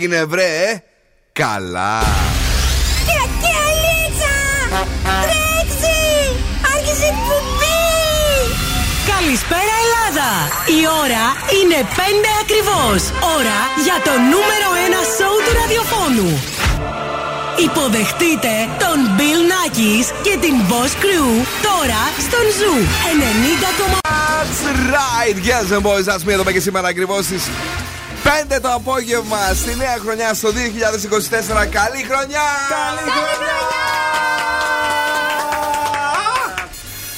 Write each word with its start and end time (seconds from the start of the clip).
έγινε 0.00 0.24
βρε, 0.24 0.42
ε; 0.42 0.82
καλά. 1.32 1.98
Τρέξει! 5.24 6.00
Άρχισε 6.74 7.06
η 7.06 7.14
Καλησπέρα 9.12 9.74
Ελλάδα! 9.84 10.30
Η 10.78 10.80
ώρα 11.02 11.24
είναι 11.58 11.78
5 11.96 12.02
ακριβώς. 12.42 13.00
Ώρα 13.36 13.58
για 13.86 13.98
το 14.06 14.12
νούμερο 14.32 14.68
1 14.88 15.02
σοου 15.16 15.38
του 15.44 15.52
ραδιοφώνου. 15.60 16.30
Υποδεχτείτε 17.66 18.52
τον 18.82 18.98
Bill 19.18 19.42
Nakis 19.52 20.06
και 20.26 20.34
την 20.44 20.54
Boss 20.68 20.92
Crew 21.02 21.30
τώρα 21.68 22.02
στον 22.26 22.44
Zoo 22.58 22.74
90,8. 23.92 24.00
That's 24.40 24.60
right, 24.96 25.36
girls 25.50 25.66
and 25.76 25.82
boys, 25.88 26.06
ας 26.14 26.20
πούμε 26.20 26.32
εδώ 26.32 26.50
και 26.50 26.60
σήμερα 26.60 26.88
ακριβώς 26.88 27.24
στις 27.24 27.44
5 28.24 28.58
το 28.62 28.72
απόγευμα 28.72 29.54
στη 29.54 29.76
νέα 29.76 29.96
χρονιά 30.02 30.34
στο 30.34 30.48
2024. 30.48 30.52
Καλή 31.70 32.02
χρονιά! 32.10 32.46
Καλή 32.68 33.10
χρονιά! 33.10 33.58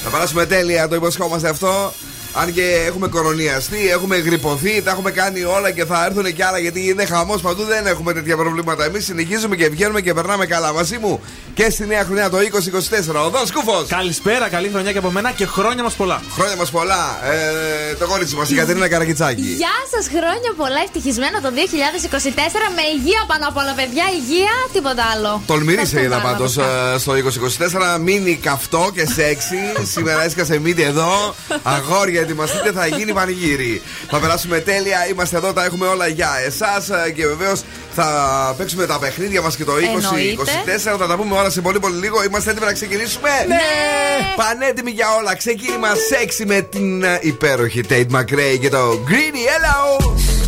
Θα 0.04 0.10
περάσουμε 0.10 0.46
τέλεια, 0.46 0.88
το 0.88 0.94
υποσχόμαστε 0.94 1.48
αυτό. 1.48 1.92
Αν 2.34 2.52
και 2.52 2.84
έχουμε 2.86 3.08
κορονιαστεί, 3.08 3.88
έχουμε 3.90 4.16
γρυπωθεί, 4.16 4.82
τα 4.82 4.90
έχουμε 4.90 5.10
κάνει 5.10 5.42
όλα 5.44 5.70
και 5.70 5.84
θα 5.84 6.04
έρθουν 6.04 6.34
και 6.34 6.44
άλλα 6.44 6.58
γιατί 6.58 6.88
είναι 6.88 7.04
χαμός 7.04 7.40
παντού. 7.40 7.64
Δεν 7.64 7.86
έχουμε 7.86 8.12
τέτοια 8.12 8.36
προβλήματα. 8.36 8.84
Εμείς 8.84 9.04
συνεχίζουμε 9.04 9.56
και 9.56 9.68
βγαίνουμε 9.68 10.00
και 10.00 10.14
περνάμε 10.14 10.46
καλά. 10.46 10.72
Μαζί 10.72 10.98
μου 10.98 11.20
και 11.54 11.70
στη 11.70 11.86
νέα 11.86 12.04
χρονιά 12.04 12.30
το 12.30 12.38
2024. 12.38 13.24
Ο 13.26 13.28
Δόνς 13.30 13.52
Κούφο. 13.52 13.84
Καλησπέρα, 13.88 14.48
καλή 14.48 14.68
χρονιά 14.68 14.92
και 14.92 14.98
από 14.98 15.10
μένα 15.10 15.30
και 15.32 15.46
χρόνια 15.46 15.82
μας 15.82 15.94
πολλά. 15.94 16.22
Χρόνια 16.34 16.56
μας 16.56 16.70
πολλά. 16.70 17.18
Ε, 17.90 17.94
το 17.94 18.06
κόριτσι 18.06 18.34
μας, 18.34 18.50
η 18.50 18.54
Κατερίνα 18.54 18.88
Καρακιτσάκη. 18.88 19.42
Γεια 19.42 19.76
σας, 19.90 20.06
χρόνια 20.08 20.52
πολλά. 20.56 20.80
Ευτυχισμένο 20.84 21.40
το 21.40 21.50
2024 21.50 22.68
με 22.76 22.82
υγεία 22.96 23.24
πάνω 23.26 23.46
απ' 23.48 23.56
όλα, 23.56 23.72
παιδιά. 23.76 24.04
Υγεία, 24.20 24.54
τίποτα 24.72 25.04
άλλο. 25.14 25.42
Τολμηρή 25.46 25.80
Αυτό 25.80 25.98
είδα 26.00 26.08
πράγμα 26.08 26.30
πάντως 26.30 26.54
βασικά. 26.54 26.98
στο 26.98 27.12
2024. 27.96 27.98
Μείνει 28.00 28.36
καυτό 28.42 28.90
και 28.94 29.06
σεξι. 29.06 29.56
Σήμερα 29.92 30.24
έσκασε 30.24 30.58
μύτη 30.58 30.82
εδώ. 30.82 31.34
Αγόρια, 31.76 32.21
ετοιμαστείτε, 32.22 32.72
θα 32.72 32.86
γίνει 32.86 33.12
πανηγύρι. 33.12 33.82
Θα 34.10 34.18
περάσουμε 34.18 34.58
τέλεια. 34.58 35.08
Είμαστε 35.10 35.36
εδώ, 35.36 35.52
τα 35.52 35.64
έχουμε 35.64 35.86
όλα 35.86 36.06
για 36.06 36.30
εσάς. 36.46 36.90
Και 37.14 37.26
βεβαίως 37.26 37.62
θα 37.94 38.06
παίξουμε 38.58 38.86
τα 38.86 38.98
παιχνίδια 38.98 39.42
μας 39.42 39.56
και 39.56 39.64
το 39.64 39.72
2024. 39.76 40.96
Θα 40.98 41.06
τα 41.06 41.16
πούμε 41.16 41.36
όλα 41.38 41.50
σε 41.50 41.60
πολύ 41.60 41.78
πολύ 41.80 41.96
λίγο. 41.96 42.22
Είμαστε 42.24 42.50
έτοιμοι 42.50 42.66
να 42.66 42.72
ξεκινήσουμε; 42.72 43.30
Ναι! 43.48 43.56
Πανέτοιμοι 44.36 44.90
για 44.90 45.06
όλα. 45.18 45.34
Ξεκίνημα 45.36 45.88
σεξι 46.08 46.46
με 46.46 46.60
την 46.60 47.02
ε, 47.02 47.18
υπέροχη 47.20 47.80
Tate 47.88 48.06
McRae 48.16 48.58
και 48.60 48.68
το 48.68 48.78
Greedy. 49.08 49.44
Hello! 49.52 49.80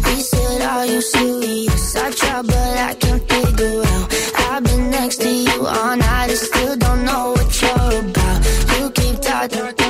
He 0.08 0.20
said, 0.30 0.60
Are 0.72 0.86
you 0.92 1.00
serious? 1.14 1.96
I 1.96 2.10
try, 2.20 2.42
but 2.50 2.74
I 2.88 2.94
can't 3.02 3.22
figure 3.32 3.82
out. 3.92 4.06
I've 4.50 4.62
been 4.68 4.84
next 4.90 5.16
to 5.24 5.30
you 5.46 5.58
all 5.66 5.96
night 5.96 6.28
and 6.34 6.38
still 6.48 6.76
don't 6.84 7.02
know 7.08 7.24
what 7.34 7.50
you're 7.62 7.92
about. 8.02 8.38
You 8.76 8.84
keep 8.98 9.16
talking, 9.28 9.58
talking, 9.60 9.83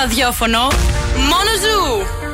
ραδιόφωνο, 0.00 0.58
μόνο 1.16 1.50
ζου. 1.62 2.27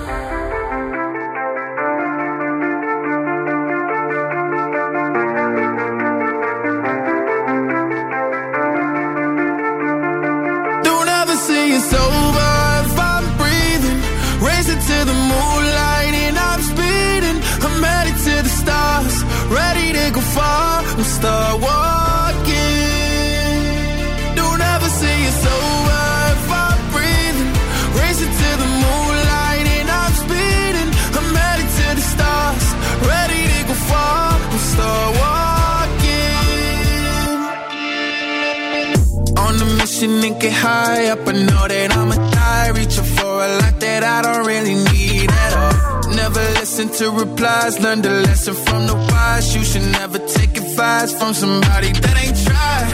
To 47.05 47.11
replies. 47.11 47.79
Learn 47.81 48.01
the 48.03 48.11
lesson 48.27 48.55
from 48.55 48.87
the 48.87 48.95
wise. 48.95 49.55
You 49.55 49.63
should 49.65 49.87
never 50.01 50.19
take 50.19 50.57
advice 50.57 51.13
from 51.19 51.35
somebody 51.35 51.93
that 52.05 52.17
ain't 52.23 52.39
tried. 52.47 52.91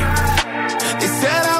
They 1.01 1.11
said 1.21 1.43
I 1.57 1.60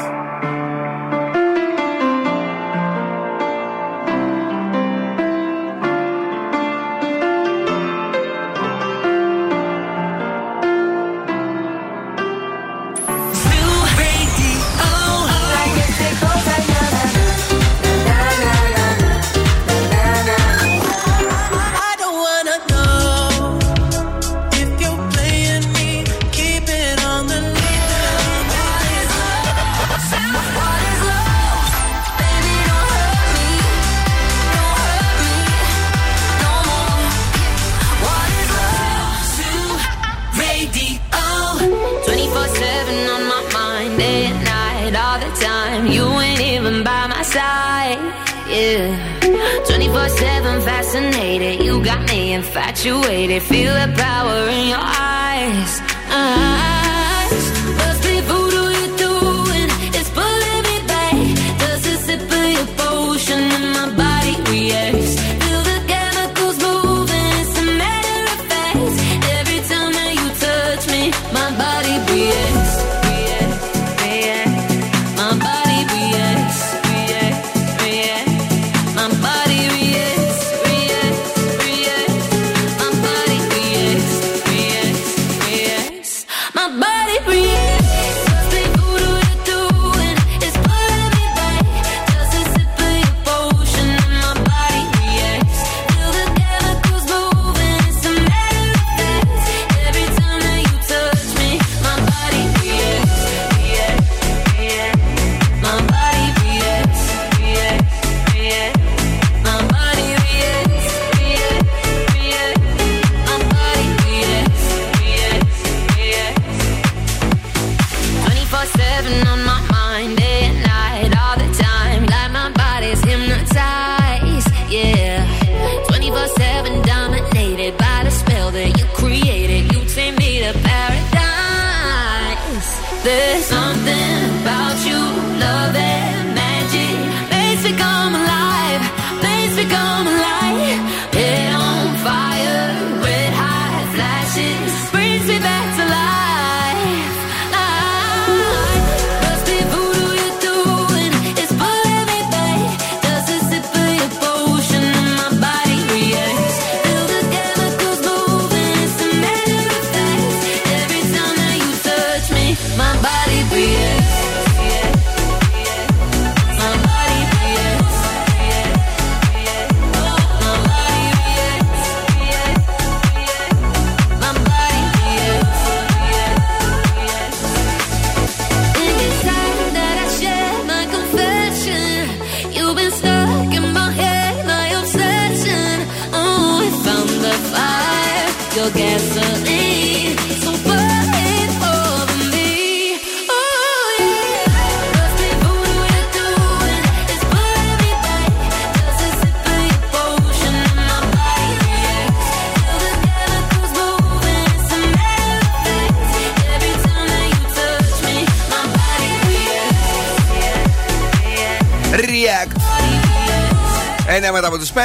9 214.19 214.31
μετά 214.33 214.47
από 214.47 214.57
τις 214.57 214.71
5 214.71 214.77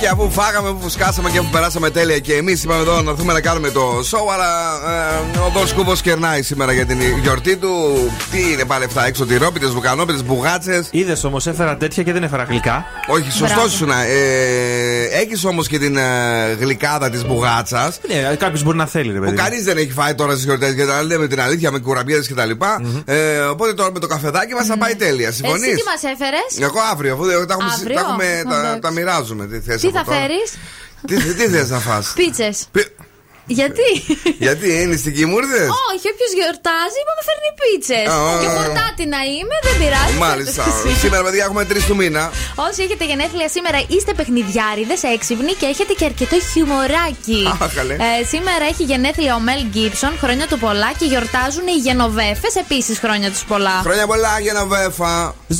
και 0.00 0.08
αφού 0.08 0.30
φάγαμε, 0.30 0.68
αφού 0.68 0.78
φουσκάσαμε 0.80 1.30
και 1.30 1.38
αφού 1.38 1.48
περάσαμε 1.50 1.90
τέλεια 1.90 2.18
και 2.18 2.34
εμείς 2.34 2.64
είπαμε 2.64 2.80
εδώ 2.80 3.02
να 3.02 3.10
έρθουμε 3.10 3.32
να 3.32 3.40
κάνουμε 3.40 3.70
το 3.70 3.98
show. 4.10 4.32
Αλλά 4.32 4.50
ε, 5.34 5.38
ο 5.38 5.84
Δον 5.84 5.96
κερνάει 6.02 6.42
σήμερα 6.42 6.72
για 6.72 6.86
την 6.86 7.00
γιορτή 7.22 7.56
του. 7.56 7.70
Τι 8.30 8.52
είναι 8.52 8.64
πάλι 8.64 8.84
αυτά 8.84 9.06
έξω, 9.06 9.26
τυρόπιτε, 9.26 9.66
βουκανόπιτες, 9.66 10.24
μπουγάτσες. 10.24 10.88
Είδες 10.90 11.24
όμως, 11.24 11.46
έφερα 11.46 11.76
τέτοια 11.76 12.02
και 12.02 12.12
δεν 12.12 12.22
έφερα 12.22 12.42
γλυκά. 12.42 12.84
Όχι, 13.06 13.30
σωστό 13.30 13.68
σου 13.68 13.86
να. 13.86 14.02
Ε, 14.02 15.04
έχεις 15.12 15.44
όμως 15.44 15.68
και 15.68 15.78
την 15.78 15.96
ε, 15.96 16.56
γλυκάδα 16.60 17.10
της 17.10 17.26
μπουγάτσας. 17.26 18.00
Ναι, 18.08 18.34
κάποιος 18.36 18.62
μπορεί 18.62 18.76
να 18.76 18.86
θέλει, 18.86 19.12
ρε 19.12 19.18
παιδί. 19.18 19.30
Που 19.30 19.42
κανείς 19.42 19.64
δεν 19.64 19.76
έχει 19.76 19.92
φάει 19.92 20.14
τώρα 20.14 20.32
στις 20.32 20.44
γιορτές 20.44 20.72
γιατί 20.72 20.90
να 20.90 21.02
λέμε 21.02 21.26
την 21.26 21.40
αλήθεια 21.40 21.70
με 21.70 21.78
κουραμπιέδες 21.78 22.28
κτλ. 22.28 22.50
Mm-hmm. 22.58 23.02
Ε, 23.04 23.38
οπότε 23.38 23.74
τώρα 23.74 23.92
με 23.92 23.98
το 23.98 24.06
καφεδάκι 24.06 24.54
μας 24.54 24.66
θα 24.66 24.78
πάει 24.78 24.94
τέλεια. 24.94 25.32
Συμφωνείς; 25.32 25.74
Τι 25.74 25.82
μας 25.82 26.12
έφερες; 26.12 26.68
Εγώ 26.68 26.80
αύριο, 26.92 27.14
αφού 27.14 27.26
τα 27.26 27.32
έχουμε, 27.32 27.72
αύριο; 27.74 27.94
τα, 27.94 28.00
έχουμε, 28.00 28.42
τα, 28.48 28.69
τα 28.78 28.90
μοιράζουμε. 28.90 29.46
Τι, 29.46 29.60
θες 29.60 29.80
Τι 29.80 29.86
από 29.86 29.96
θα 29.96 30.04
τώρα; 30.04 30.18
φέρεις; 30.20 30.56
Τι, 31.06 31.34
τι 31.34 31.48
θες 31.48 31.70
να 31.70 31.78
φας; 31.78 32.12
Πίτσες. 32.16 32.68
Πι- 33.50 33.58
Γιατί; 33.60 33.88
Γιατί 34.46 34.66
είναι 34.74 34.84
νηστική 34.92 35.24
μου 35.28 35.36
ήρθες; 35.42 35.68
Όχι, 35.90 36.06
όποιος 36.12 36.32
γιορτάζει, 36.38 36.96
είπαμε 37.02 37.22
φέρνει 37.28 37.50
πίτσες. 37.60 38.06
Α, 38.14 38.16
Και 38.42 38.48
α, 38.50 38.52
α. 38.52 38.56
χορτάτη 38.58 39.04
να 39.14 39.20
είμαι, 39.34 39.56
δεν 39.66 39.74
πειράζει. 39.80 40.14
Μάλιστα. 40.26 40.62
φέρτε 40.62 40.88
εσύ. 40.88 40.98
Σήμερα, 41.02 41.22
παιδιά, 41.26 41.42
έχουμε 41.48 41.62
3 41.70 41.84
του 41.88 41.96
μήνα. 42.00 42.22
Όσοι 42.66 42.78
έχετε 42.86 43.04
γενέθλια 43.10 43.48
σήμερα, 43.56 43.78
είστε 43.94 44.12
παιχνιδιάριδες, 44.18 45.00
έξυπνοι 45.14 45.52
και 45.60 45.66
έχετε 45.72 45.92
και 45.98 46.04
αρκετό 46.10 46.36
χιουμοράκι. 46.50 47.40
Α, 47.64 47.66
καλέ. 47.78 47.94
Ε, 48.08 48.24
σήμερα 48.32 48.64
έχει 48.72 48.82
γενέθλια 48.90 49.32
ο 49.38 49.40
Μέλ 49.48 49.62
Γκίψον, 49.72 50.12
χρόνια 50.22 50.46
του 50.50 50.58
πολλά 50.66 50.90
και 50.98 51.06
γιορτάζουν 51.12 51.66
οι 51.72 51.76
Γενοβέφες 51.86 52.54
επίσης 52.64 52.96
χρόνια 53.04 53.28
τους 53.34 53.44
πολλά. 53.50 53.76
Χρόνια 53.86 54.06
πολλά 54.12 54.32
για 54.44 54.52
να 54.58 54.62
βέφα. 54.72 55.12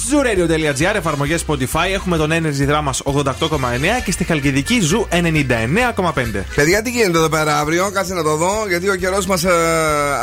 Zooradio.gr, 0.09 0.95
εφαρμογές 1.03 1.41
Spotify. 1.47 1.89
Έχουμε 1.99 2.17
τον 2.23 2.31
Energy 2.39 2.65
Drama 2.71 2.91
88,9 3.05 4.01
και 4.05 4.13
στη 4.17 4.25
Χαλκιδική 4.25 4.77
Zoo 4.91 5.03
99,5. 5.17 6.45
Παιδιά, 6.55 6.83
τι 6.83 6.91
γίνεται 6.91 7.19
εδώ 7.19 7.29
πέρα 7.29 7.59
αύριο, 7.59 7.80
κάτσε 7.89 8.15
να 8.15 8.23
το 8.23 8.37
δω. 8.37 8.65
Γιατί 8.69 8.89
ο 8.89 8.95
καιρός 8.95 9.27
μας 9.27 9.45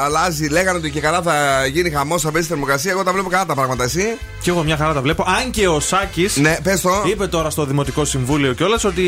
αλλάζει. 0.03 0.47
Λέγανε 0.47 0.77
ότι 0.77 0.89
και 0.89 0.99
καλά 0.99 1.21
θα 1.21 1.65
γίνει 1.71 1.89
χαμός, 1.89 2.21
θα 2.21 2.31
πέσει 2.31 2.47
θερμοκρασία. 2.47 2.91
Εγώ 2.91 3.03
τα 3.03 3.11
βλέπω 3.13 3.29
καλά 3.29 3.45
τα 3.45 3.53
πράγματα, 3.53 3.83
εσύ. 3.83 4.17
Και 4.41 4.49
εγώ 4.49 4.63
μια 4.63 4.77
χαρά 4.77 4.93
τα 4.93 5.01
βλέπω. 5.01 5.25
Αν 5.41 5.51
και 5.51 5.67
ο 5.67 5.79
Σάκης 5.79 6.37
Ναι, 6.37 6.57
πες 6.63 6.81
το. 6.81 7.03
είπε 7.07 7.27
τώρα 7.27 7.49
στο 7.49 7.65
Δημοτικό 7.65 8.05
Συμβούλιο 8.05 8.53
κιόλας 8.53 8.83
ότι 8.83 9.03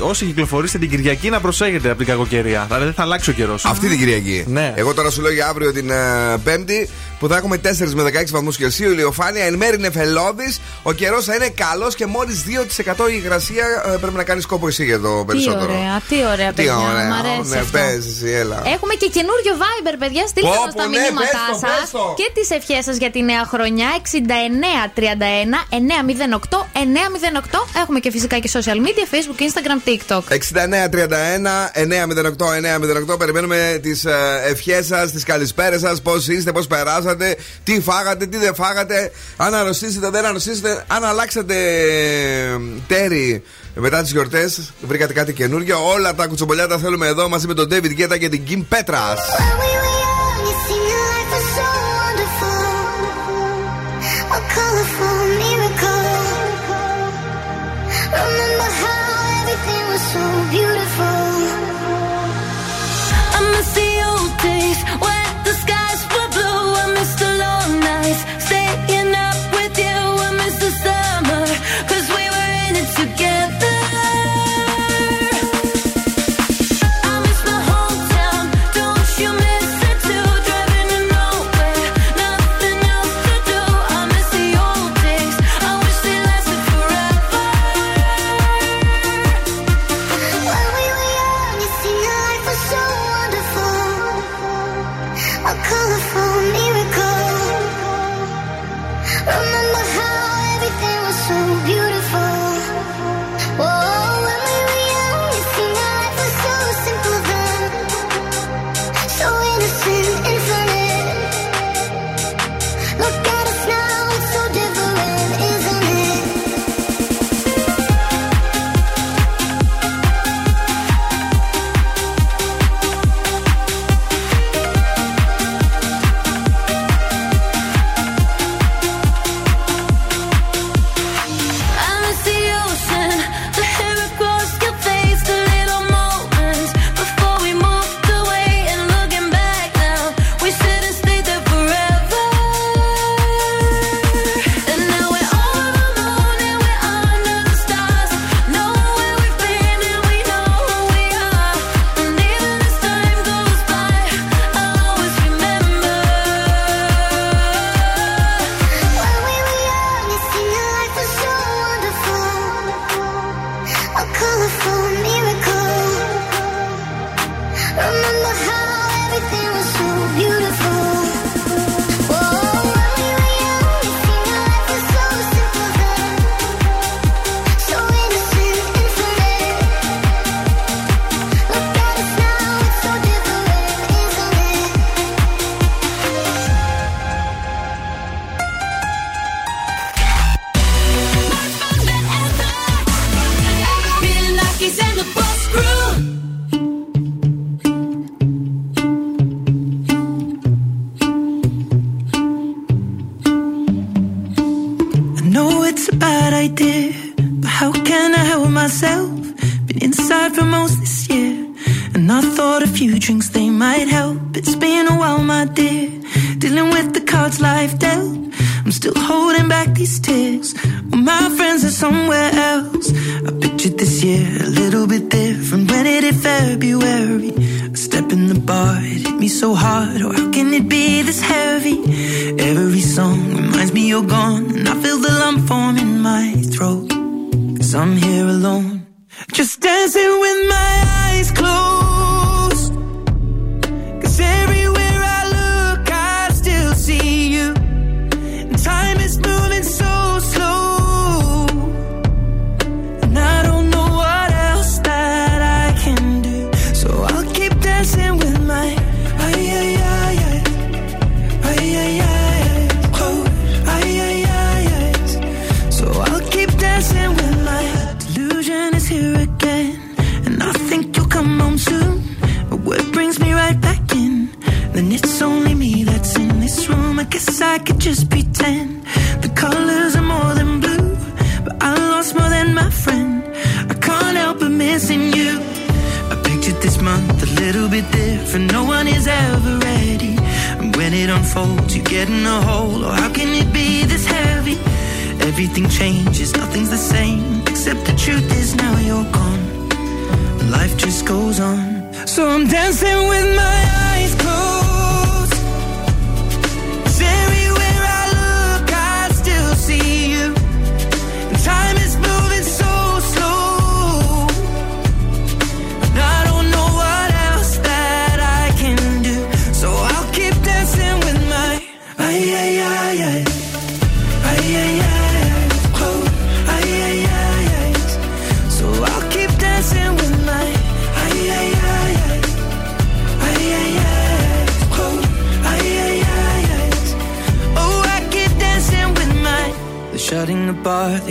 όσοι 0.00 0.24
κυκλοφορήσετε 0.24 0.78
την 0.78 0.90
Κυριακή 0.90 1.30
να 1.30 1.40
προσέχετε 1.40 1.88
από 1.88 1.98
την 1.98 2.06
κακοκαιρία. 2.06 2.64
Δηλαδή 2.66 2.84
δεν 2.84 2.94
θα 2.94 3.02
αλλάξει 3.02 3.30
ο 3.30 3.32
καιρός. 3.32 3.64
Αυτή 3.64 3.88
την 3.88 3.98
Κυριακή. 3.98 4.44
Ναι. 4.48 4.72
Εγώ 4.76 4.94
τώρα 4.94 5.10
σου 5.10 5.20
λέω 5.22 5.32
για 5.32 5.46
αύριο 5.48 5.72
την 5.72 5.90
ε, 5.90 5.96
Πέμπτη 6.44 6.88
που 7.18 7.28
θα 7.28 7.36
έχουμε 7.36 7.56
4 7.56 7.68
με 7.94 8.02
16 8.02 8.10
βαθμούς 8.30 8.56
Κελσίου, 8.56 8.90
ηλιοφάνεια, 8.90 9.44
εν 9.44 9.54
μέρει 9.54 9.78
νεφελώδη. 9.78 10.54
Ο 10.82 10.92
καιρός 10.92 11.24
θα 11.24 11.34
είναι 11.34 11.48
καλός 11.48 11.94
και 11.94 12.06
μόλις 12.06 12.44
2% 12.86 13.10
η 13.10 13.20
υγρασία 13.24 13.64
ε, 13.94 13.96
πρέπει 13.96 14.16
να 14.16 14.22
κάνεις 14.24 14.46
κόπο 14.46 14.66
εσύ 14.68 14.84
για 14.84 15.00
το 15.00 15.18
Τι 15.18 15.24
περισσότερο. 15.24 15.72
ωραία, 15.72 16.00
τι 16.08 16.14
ωραία, 16.32 16.48
Τι 16.48 16.54
παιδιά. 16.54 16.76
ωραία. 16.76 17.08
Μ' 17.08 17.12
αρέσει. 17.12 17.50
Ναι, 17.50 17.56
αυτό. 17.58 17.69
Πες 17.72 18.06
εσύ, 18.10 18.30
έλα. 18.42 18.58
Έχουμε 18.74 18.94
και 19.00 19.08
καινούριο 19.16 19.54
Viber, 19.62 19.94
παιδιά. 20.02 20.26
Στείλτε 20.26 20.48
Πω, 20.48 20.62
μας 20.64 20.72
πω, 20.74 20.78
τα 20.80 20.86
ναι, 20.88 20.98
μηνύματά 20.98 21.42
πες 21.46 21.60
το, 21.60 21.66
σας 21.66 21.80
πες 21.80 21.90
το. 21.90 22.14
και 22.20 22.26
τις 22.36 22.48
ευχές 22.58 22.82
σας 22.84 22.96
για 23.02 23.10
τη 23.14 23.20
νέα 23.30 23.44
χρονιά. 23.52 23.88
6931 23.96 25.58
908 25.70 26.66
908. 26.74 27.80
Έχουμε 27.82 27.98
και 28.04 28.10
φυσικά 28.10 28.36
και 28.38 28.50
social 28.56 28.78
media, 28.86 29.04
Facebook, 29.14 29.38
Instagram, 29.48 29.78
TikTok. 29.88 30.22
6931 30.28 31.70
908 31.74 33.14
908 33.14 33.18
Περιμένουμε 33.18 33.78
τις 33.82 34.04
ευχές 34.48 34.86
σας, 34.86 35.12
τις 35.12 35.24
καλησπέρες 35.24 35.80
σας, 35.80 36.02
πώς 36.02 36.28
είστε, 36.28 36.52
πώς 36.52 36.66
περάσατε, 36.66 37.36
τι 37.64 37.80
φάγατε, 37.80 38.26
τι 38.26 38.36
δεν 38.36 38.54
φάγατε, 38.54 39.12
αν 39.36 39.54
αρρωστήσετε, 39.54 40.10
δεν 40.10 40.24
αρρωστήσετε, 40.24 40.84
αν 40.88 41.04
αλλάξατε 41.04 41.54
ε, 41.54 42.58
τέρι 42.86 43.42
μετά 43.74 44.02
τις 44.02 44.10
γιορτές, 44.10 44.72
βρήκατε 44.80 45.12
κάτι 45.12 45.32
καινούργιο. 45.32 45.90
Όλα 45.92 46.14
τα 46.14 46.26
κουτσομπολιά 46.26 46.68
τα 46.68 46.78
θέλουμε 46.78 47.06
εδώ 47.06 47.28
μαζί 47.28 47.46
με 47.46 47.54
τον 47.54 47.68
David 47.70 47.98
Guetta 47.98 48.18
και 48.18 48.28
την 48.28 48.42
Kim 48.48 48.76
Petras. 48.76 49.99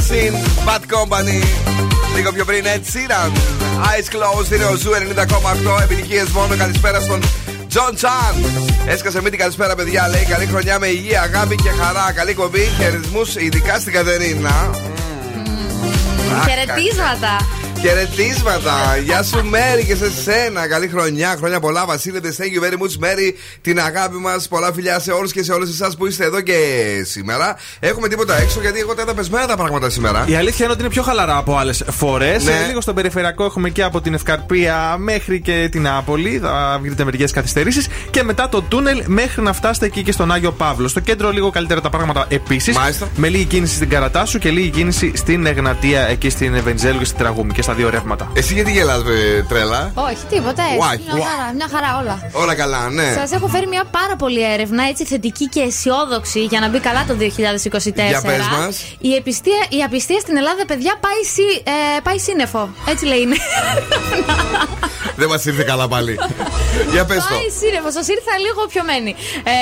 Disco 0.00 0.14
Machine, 0.14 0.34
Bad 0.66 0.82
Company. 0.94 1.44
Λίγο 2.16 2.32
πιο 2.32 2.44
πριν, 2.44 2.64
Ed 2.64 2.78
Sheeran. 2.78 3.32
Eyes 3.88 4.08
Closed, 4.14 4.52
είναι 4.54 4.64
ο 4.64 4.74
Zoo 4.74 4.90
90,8. 4.90 5.82
Επιτυχίες 5.82 6.24
μόνο. 6.32 6.56
Καλησπέρα 6.56 7.00
στον 7.00 7.22
Τζον 7.68 7.94
Τσάν. 7.94 8.44
Έσκασε 8.86 9.22
μύτη, 9.22 9.36
καλησπέρα, 9.36 9.74
παιδιά. 9.74 10.08
Λέει 10.08 10.24
καλή 10.24 10.46
χρονιά 10.46 10.78
με 10.78 10.86
υγεία, 10.86 11.22
αγάπη 11.22 11.54
και 11.54 11.68
χαρά. 11.68 12.12
Καλή 12.12 12.34
εκπομπή, 12.34 12.68
χαιρετισμούς, 12.78 13.34
ειδικά 13.36 13.78
στην 13.78 13.92
Κατερίνα. 13.92 14.70
Χαιρετίσματα. 16.48 17.59
Χαιρετίσματα. 17.82 18.96
Γεια 19.04 19.22
σου, 19.22 19.44
Μέρι, 19.44 19.84
και 19.84 19.94
σε 19.94 20.10
σένα. 20.10 20.68
Καλή 20.68 20.88
χρονιά, 20.88 21.34
χρόνια 21.38 21.60
πολλά. 21.60 21.86
Βασίλετε, 21.86 22.34
thank 22.38 22.42
you 22.42 22.64
very 22.64 22.82
much, 22.82 22.96
Μέρι. 22.98 23.36
Την 23.60 23.80
αγάπη 23.80 24.16
μας. 24.16 24.48
Πολλά 24.48 24.72
φιλιά 24.72 24.98
σε 24.98 25.10
όλους 25.12 25.32
και 25.32 25.42
σε 25.42 25.52
όλες 25.52 25.68
εσάς 25.68 25.96
που 25.96 26.06
είστε 26.06 26.24
εδώ 26.24 26.40
και 26.40 26.54
σήμερα. 27.04 27.56
Έχουμε 27.80 28.08
τίποτα 28.08 28.40
έξω 28.40 28.60
γιατί 28.60 28.80
εγώ 28.80 28.94
τα 28.94 29.02
είδα 29.02 29.14
πεσμένα 29.14 29.46
τα 29.46 29.56
πράγματα 29.56 29.90
σήμερα. 29.90 30.24
Η 30.26 30.34
αλήθεια 30.34 30.64
είναι 30.64 30.72
ότι 30.72 30.82
είναι 30.82 30.90
πιο 30.90 31.02
χαλαρά 31.02 31.36
από 31.36 31.56
άλλες 31.56 31.84
φορές. 31.90 32.44
Ναι. 32.44 32.64
Λίγο 32.66 32.80
στον 32.80 32.94
περιφερειακό 32.94 33.44
έχουμε 33.44 33.70
και 33.70 33.82
από 33.82 34.00
την 34.00 34.14
Ευκαρπία 34.14 34.96
μέχρι 34.98 35.40
και 35.40 35.68
την 35.70 35.88
Άπολη. 35.88 36.38
Θα 36.42 36.78
βρείτε 36.82 37.04
μερικέ 37.04 37.24
καθυστερήσεις. 37.24 37.88
Και 38.10 38.22
μετά 38.22 38.48
το 38.48 38.62
τούνελ 38.62 39.02
μέχρι 39.06 39.42
να 39.42 39.52
φτάσετε 39.52 39.86
εκεί 39.86 40.02
και 40.02 40.12
στον 40.12 40.32
Άγιο 40.32 40.52
Παύλο. 40.52 40.88
Στο 40.88 41.00
κέντρο 41.00 41.30
λίγο 41.30 41.50
καλύτερα 41.50 41.80
τα 41.80 41.90
πράγματα 41.90 42.26
επίσης. 42.28 42.76
Μάλιστα. 42.76 43.08
Με 43.16 43.28
λίγη 43.28 43.44
κίνηση 43.44 43.74
στην 43.74 43.88
Καρατάσου 43.88 44.38
και 44.38 44.50
λίγη 44.50 44.68
κίνηση 44.68 45.12
στην 45.14 45.46
Εγνατία 45.46 46.08
εκεί 46.08 46.30
στην 46.30 46.62
Βενιζέλου 46.62 46.98
και 46.98 47.04
στην 47.04 47.18
Τραγούμη 47.18 47.52
και 47.52 47.62
στα 47.70 47.78
δύο 47.78 47.90
ρεύματα. 47.90 48.30
Εσύ 48.34 48.54
γιατί 48.54 48.70
γελάς, 48.72 48.98
ε, 48.98 49.42
τρέλα; 49.48 49.92
Όχι, 49.94 50.24
τίποτα 50.30 50.62
έτσι. 50.62 50.78
Why? 50.80 51.14
Μια 51.14 51.24
χαρά, 51.26 51.52
μια 51.54 51.68
χαρά 51.72 51.98
όλα. 52.00 52.30
Όλα 52.32 52.54
καλά, 52.54 52.90
ναι. 52.90 53.12
Σας 53.18 53.30
έχω 53.32 53.46
φέρει 53.48 53.66
μια 53.66 53.84
πάρα 53.90 54.16
πολύ 54.16 54.52
έρευνα, 54.52 54.82
έτσι 54.88 55.04
θετική 55.04 55.46
και 55.48 55.60
αισιόδοξη 55.60 56.40
για 56.44 56.60
να 56.60 56.68
μπει 56.68 56.78
καλά 56.80 57.04
το 57.08 57.14
2024. 57.14 58.08
Για 58.08 58.20
πες 58.20 58.46
μας. 58.58 58.84
Η, 58.98 59.14
επιστία, 59.14 59.60
η 59.78 59.82
απιστία 59.82 60.20
στην 60.20 60.36
Ελλάδα, 60.36 60.66
παιδιά, 60.66 60.92
πάει, 61.00 61.22
σι- 61.34 61.68
ε, 61.68 62.00
πάει 62.02 62.18
σύννεφο. 62.18 62.68
Έτσι 62.88 63.04
λέει 63.06 63.20
είναι. 63.20 63.36
Δεν 65.16 65.28
μας 65.28 65.44
ήρθε 65.44 65.62
καλά 65.62 65.88
πάλι. 65.88 66.18
Για 66.92 67.04
πες 67.04 67.16
το. 67.16 67.34
Πάει 67.34 67.48
σύννεφο, 67.60 67.90
σας 67.90 68.08
ήρθα 68.08 68.34
λίγο 68.46 68.60
πιωμένη. 68.72 69.14
Ε, 69.54 69.56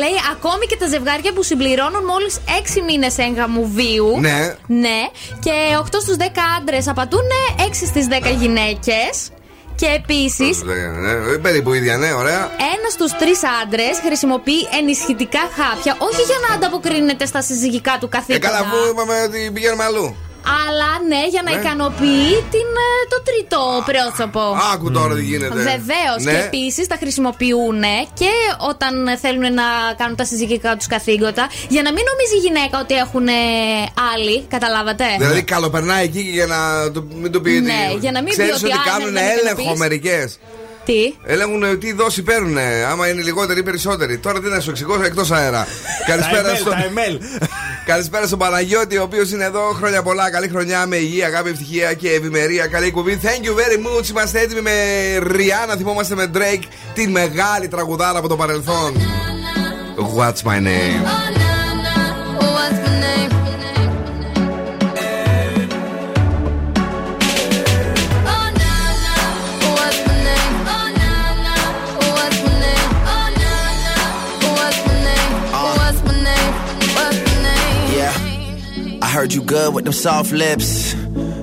λέει 0.00 0.16
ακόμη 0.34 0.66
και 0.66 0.76
τα 0.76 0.86
ζευγάρια 0.88 1.32
που 1.32 1.42
συμπληρώνουν 1.42 2.04
μόλις 2.04 2.34
6 2.46 2.82
μήνες 2.88 3.18
έγγαμου 3.18 3.64
βίου. 3.78 4.10
Ναι. 4.20 4.38
Ναι. 4.66 5.00
Και 5.44 5.54
8 5.80 6.00
στους 6.04 6.16
10 6.16 6.22
άντρες 6.58 6.88
απατούν 6.88 7.26
6 7.58 7.86
στις 7.86 8.06
10 8.08 8.30
γυναίκες. 8.40 9.30
Και 9.74 9.86
επίσης, 9.86 10.62
Ναι, 10.62 11.36
Περίπου 11.38 11.72
ίδια, 11.72 11.96
ναι, 11.96 12.12
ωραία. 12.12 12.50
ένας 12.74 12.92
στους 12.92 13.12
τρεις 13.12 13.40
άντρες 13.62 13.98
χρησιμοποιεί 14.06 14.68
ενισχυτικά 14.80 15.38
χάπια, 15.58 15.96
όχι 15.98 16.22
για 16.22 16.38
να 16.48 16.54
ανταποκρίνεται 16.54 17.26
στα 17.26 17.42
συζυγικά 17.42 17.96
του 18.00 18.06
Ε, 18.06 18.16
καθήκοντα. 18.16 18.46
καλά, 18.48 18.58
αφού 18.58 18.76
είπαμε 18.90 19.14
ότι 19.22 19.50
πηγαίνουμε 19.54 19.84
αλλού. 19.84 20.16
Αλλά 20.64 20.90
ναι, 21.10 21.22
για 21.34 21.42
να 21.44 21.50
Ναι. 21.52 21.60
ικανοποιεί 21.60 22.30
την, 22.54 22.68
ε, 22.88 22.90
το 23.12 23.18
τρίτο 23.28 23.60
πρόσωπο. 23.90 24.42
Άκου 24.72 24.90
τώρα 24.90 25.14
τι 25.14 25.22
γίνεται. 25.30 25.54
Βεβαίως. 25.54 26.18
Ναι. 26.22 26.30
Και 26.32 26.36
επίσης 26.38 26.86
τα 26.86 26.96
χρησιμοποιούν 27.02 27.82
και 28.20 28.32
όταν 28.70 28.92
θέλουν 29.22 29.46
να 29.60 29.66
κάνουν 30.00 30.16
τα 30.16 30.24
συζυγικά 30.24 30.76
τους 30.76 30.86
καθήκοντα. 30.86 31.44
Για 31.74 31.82
να 31.86 31.90
μην 31.94 32.04
νομίζει 32.10 32.34
η 32.40 32.42
γυναίκα 32.46 32.76
ότι 32.84 32.94
έχουν 32.94 33.26
ε, 33.28 33.32
άλλοι. 34.14 34.36
Καταλάβατε; 34.54 35.04
Δηλαδή 35.18 35.42
καλοπερνάει 35.42 36.04
εκεί 36.04 36.22
και 36.24 36.30
για 36.30 36.46
να 36.46 36.90
το, 36.94 37.00
μην 37.22 37.32
το 37.32 37.40
πει. 37.40 37.50
Ναι, 37.50 37.82
για 38.00 38.12
να 38.12 38.20
μην 38.22 38.30
πει 38.34 38.42
Ξέρεις 38.42 38.54
ότι, 38.62 38.64
ότι 38.64 38.72
«Α, 38.72 38.90
κάνουν 38.90 39.12
ναι, 39.12 39.20
να 39.20 39.26
μην 39.26 39.38
έλεγχο 39.38 39.70
πεις». 39.70 39.78
μερικές. 39.78 40.38
Τι; 40.86 41.14
Έλεγχουν 41.24 41.62
ε, 41.62 41.76
τι 41.76 41.92
δόση 41.92 42.22
παίρνουν, 42.22 42.56
άμα 42.90 43.08
είναι 43.08 43.22
λιγότεροι 43.22 43.58
ή 43.60 43.62
περισσότεροι. 43.62 44.18
Τώρα 44.18 44.40
τι 44.40 44.48
να 44.48 44.60
σου 44.60 44.70
εξηγώ 44.70 45.02
εκτός 45.04 45.30
αέρα. 45.30 45.66
Καλησπέρα 46.06 46.52
ML, 46.52 46.56
στον. 46.56 46.72
τα 46.72 46.78
ML. 46.78 47.42
Καλησπέρα 47.86 48.26
στον 48.26 48.38
Παναγιώτη, 48.38 48.98
ο 48.98 49.02
οποίος 49.02 49.30
είναι 49.30 49.44
εδώ. 49.44 49.60
Χρόνια 49.60 50.02
πολλά. 50.02 50.30
Καλή 50.30 50.48
χρονιά 50.48 50.86
με 50.86 50.96
υγεία, 50.96 51.26
αγάπη, 51.26 51.48
ευτυχία 51.48 51.94
και 51.94 52.10
ευημερία. 52.10 52.66
Καλή 52.66 52.90
κουβή. 52.90 53.20
Thank 53.22 53.44
you 53.44 53.50
very 53.50 54.00
much. 54.00 54.08
Είμαστε 54.10 54.40
έτοιμοι 54.40 54.60
με 54.60 54.72
Rihanna. 55.22 55.74
Θυμόμαστε 55.76 56.14
με 56.14 56.30
Drake, 56.34 56.64
τη 56.94 57.08
μεγάλη 57.08 57.68
τραγουδάρα 57.68 58.18
από 58.18 58.28
το 58.28 58.36
παρελθόν. 58.36 58.92
What's 60.16 60.42
my 60.50 60.58
name? 60.60 61.45
Heard 79.16 79.32
you 79.32 79.42
good 79.42 79.72
with 79.72 79.84
them 79.86 79.94
soft 79.94 80.30
lips. 80.30 80.92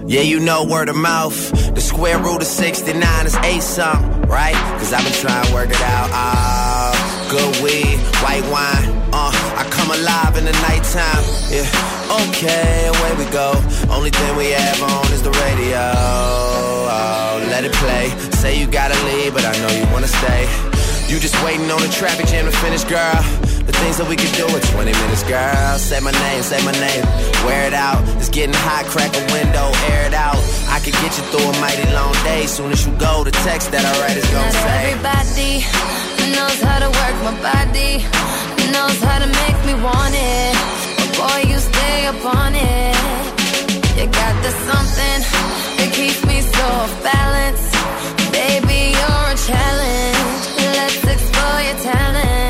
Yeah, 0.06 0.22
you 0.22 0.40
know 0.40 0.64
word 0.64 0.90
of 0.90 0.96
mouth. 0.96 1.36
The 1.74 1.82
square 1.82 2.20
root 2.20 2.38
of 2.38 2.48
69 2.48 3.26
is 3.26 3.36
eight 3.38 3.64
something, 3.64 4.30
right? 4.30 4.54
Cause 4.78 4.94
I've 4.94 5.04
been 5.04 5.14
trying 5.14 5.44
to 5.48 5.54
work 5.56 5.72
it 5.72 5.82
out. 5.82 6.08
Ah, 6.14 6.94
good 7.32 7.64
weed, 7.64 7.98
white 8.22 8.46
wine. 8.54 8.90
Uh, 9.12 9.34
I 9.58 9.66
come 9.72 9.90
alive 9.90 10.38
in 10.38 10.46
the 10.46 10.54
nighttime. 10.70 11.26
Yeah, 11.50 12.30
okay, 12.30 12.94
away 12.94 13.12
we 13.18 13.26
go. 13.32 13.58
Only 13.90 14.12
thing 14.12 14.38
we 14.38 14.52
have 14.52 14.84
on 14.84 15.12
is 15.12 15.24
the 15.24 15.32
radio. 15.32 15.73
You 21.14 21.20
just 21.20 21.38
waiting 21.46 21.70
on 21.70 21.78
the 21.78 21.94
traffic 21.94 22.26
jam 22.26 22.50
to 22.50 22.56
finish, 22.58 22.82
girl. 22.90 23.22
The 23.70 23.76
things 23.86 24.02
that 24.02 24.10
we 24.10 24.18
could 24.18 24.34
do 24.34 24.50
in 24.50 24.62
20 24.74 24.90
minutes, 24.98 25.22
girl. 25.30 25.78
Say 25.78 26.02
my 26.02 26.10
name, 26.10 26.42
say 26.42 26.58
my 26.66 26.74
name. 26.74 27.06
Wear 27.46 27.70
it 27.70 27.78
out. 27.78 28.02
It's 28.18 28.34
getting 28.34 28.58
hot, 28.66 28.90
crack 28.90 29.14
a 29.14 29.22
window, 29.30 29.70
air 29.94 30.10
it 30.10 30.18
out. 30.18 30.42
I 30.74 30.82
could 30.82 30.98
get 31.06 31.14
you 31.14 31.22
through 31.30 31.46
a 31.46 31.54
mighty 31.62 31.86
long 31.94 32.18
day. 32.26 32.50
Soon 32.50 32.74
as 32.74 32.82
you 32.82 32.98
go, 32.98 33.22
the 33.22 33.30
text 33.46 33.70
that 33.70 33.86
I 33.86 33.94
write 34.02 34.18
is 34.18 34.26
gonna 34.34 34.42
Not 34.42 34.58
say. 34.58 34.74
everybody 34.90 35.54
knows 36.34 36.58
how 36.66 36.82
to 36.82 36.90
work 36.90 37.16
my 37.30 37.38
body, 37.46 38.02
knows 38.74 38.98
how 39.06 39.22
to 39.22 39.30
make 39.30 39.58
me 39.70 39.78
want 39.86 40.18
it. 40.18 40.58
But 40.98 41.10
boy, 41.14 41.40
you 41.46 41.62
stay 41.62 42.10
upon 42.10 42.58
it. 42.58 42.98
You 44.02 44.10
got 44.10 44.34
the 44.42 44.50
something 44.66 45.20
that 45.78 45.90
keeps 45.94 46.26
me 46.26 46.42
so 46.42 46.66
off 46.82 46.94
balance. 47.06 47.62
Baby, 48.34 48.98
you're 48.98 49.26
a 49.30 49.38
challenge. 49.46 50.23
Explore 51.14 51.62
your 51.62 51.78
talent. 51.84 52.43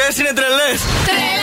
αυτές 0.00 0.18
είναι 0.18 0.32
τρελές. 0.32 0.80
Τρελές! 1.04 1.39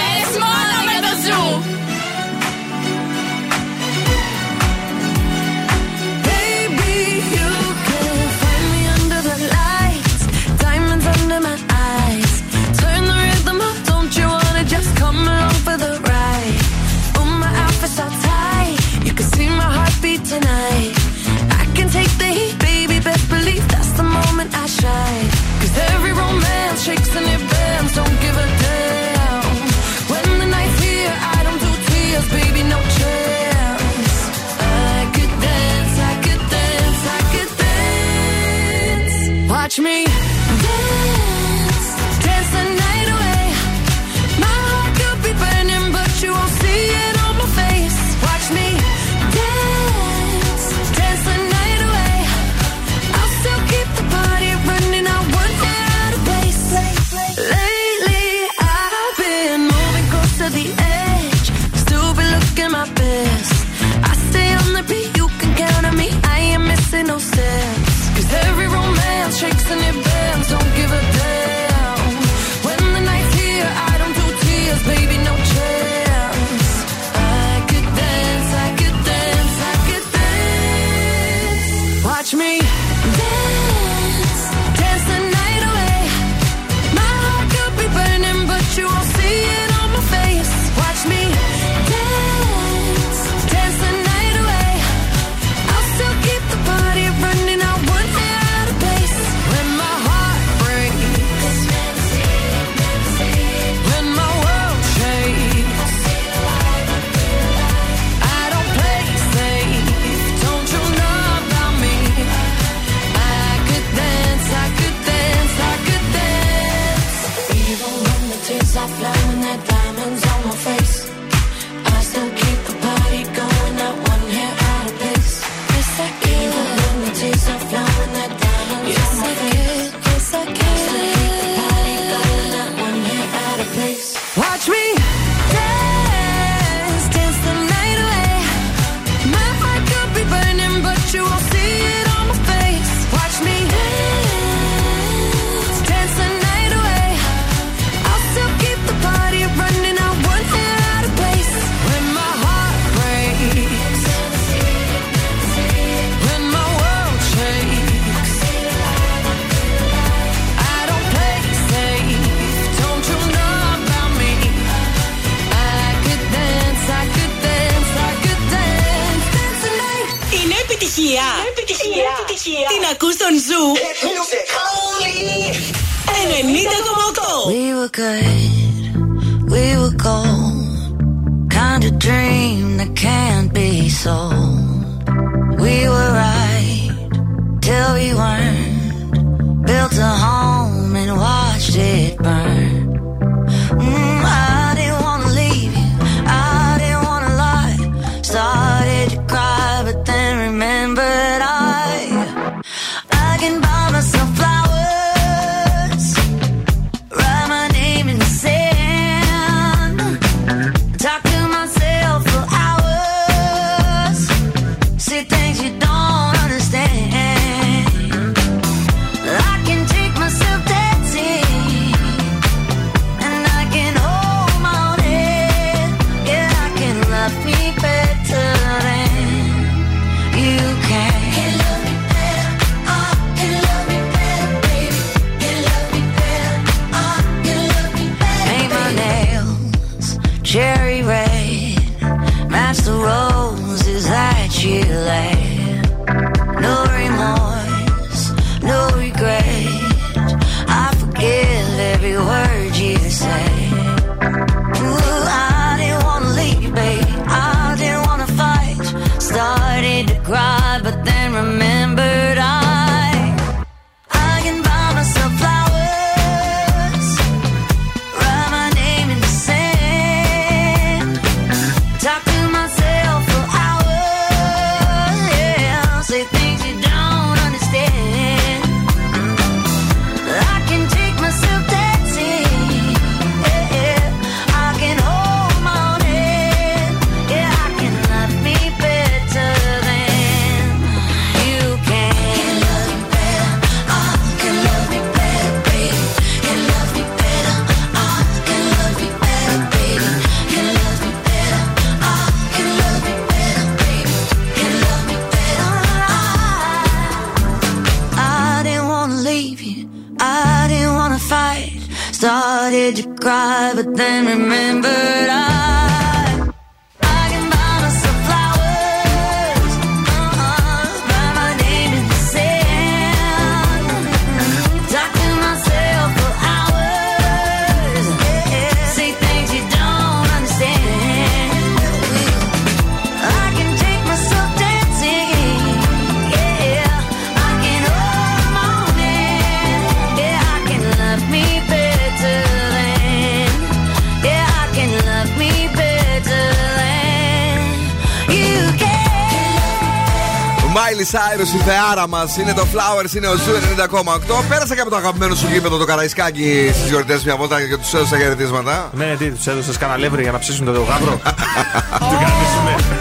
Η 352.08 352.10
θεάρα 352.10 352.26
μας 352.26 352.38
είναι 352.38 352.54
το 352.54 352.66
Flowers, 352.74 353.16
είναι 353.16 353.28
ο 353.28 353.36
Zoo 353.36 353.52
90,8. 353.78 354.44
Πέρασα 354.50 354.76
και 354.76 354.82
από 354.82 354.90
το 354.90 354.96
αγαπημένο 354.96 355.36
σου 355.36 355.48
γήπεδο 355.52 355.78
το 355.78 355.86
Καραϊσκάκι 355.86 356.70
στις 356.74 356.90
γιορτές 356.90 357.24
μια 357.24 357.36
βόλτα 357.36 357.68
και 357.68 357.78
τους 357.78 357.94
έδωσα 357.94 358.18
χαιρετίσματα. 358.18 358.90
Ναι, 358.94 359.16
τι, 359.18 359.32
τους 359.32 359.48
έδωσες 359.48 359.78
κανένα 359.78 360.00
ευρώ 360.00 360.22
για 360.22 360.32
να 360.32 360.40
ψήσουν 360.40 360.66
το 360.66 360.72
γάβρο. 360.84 361.22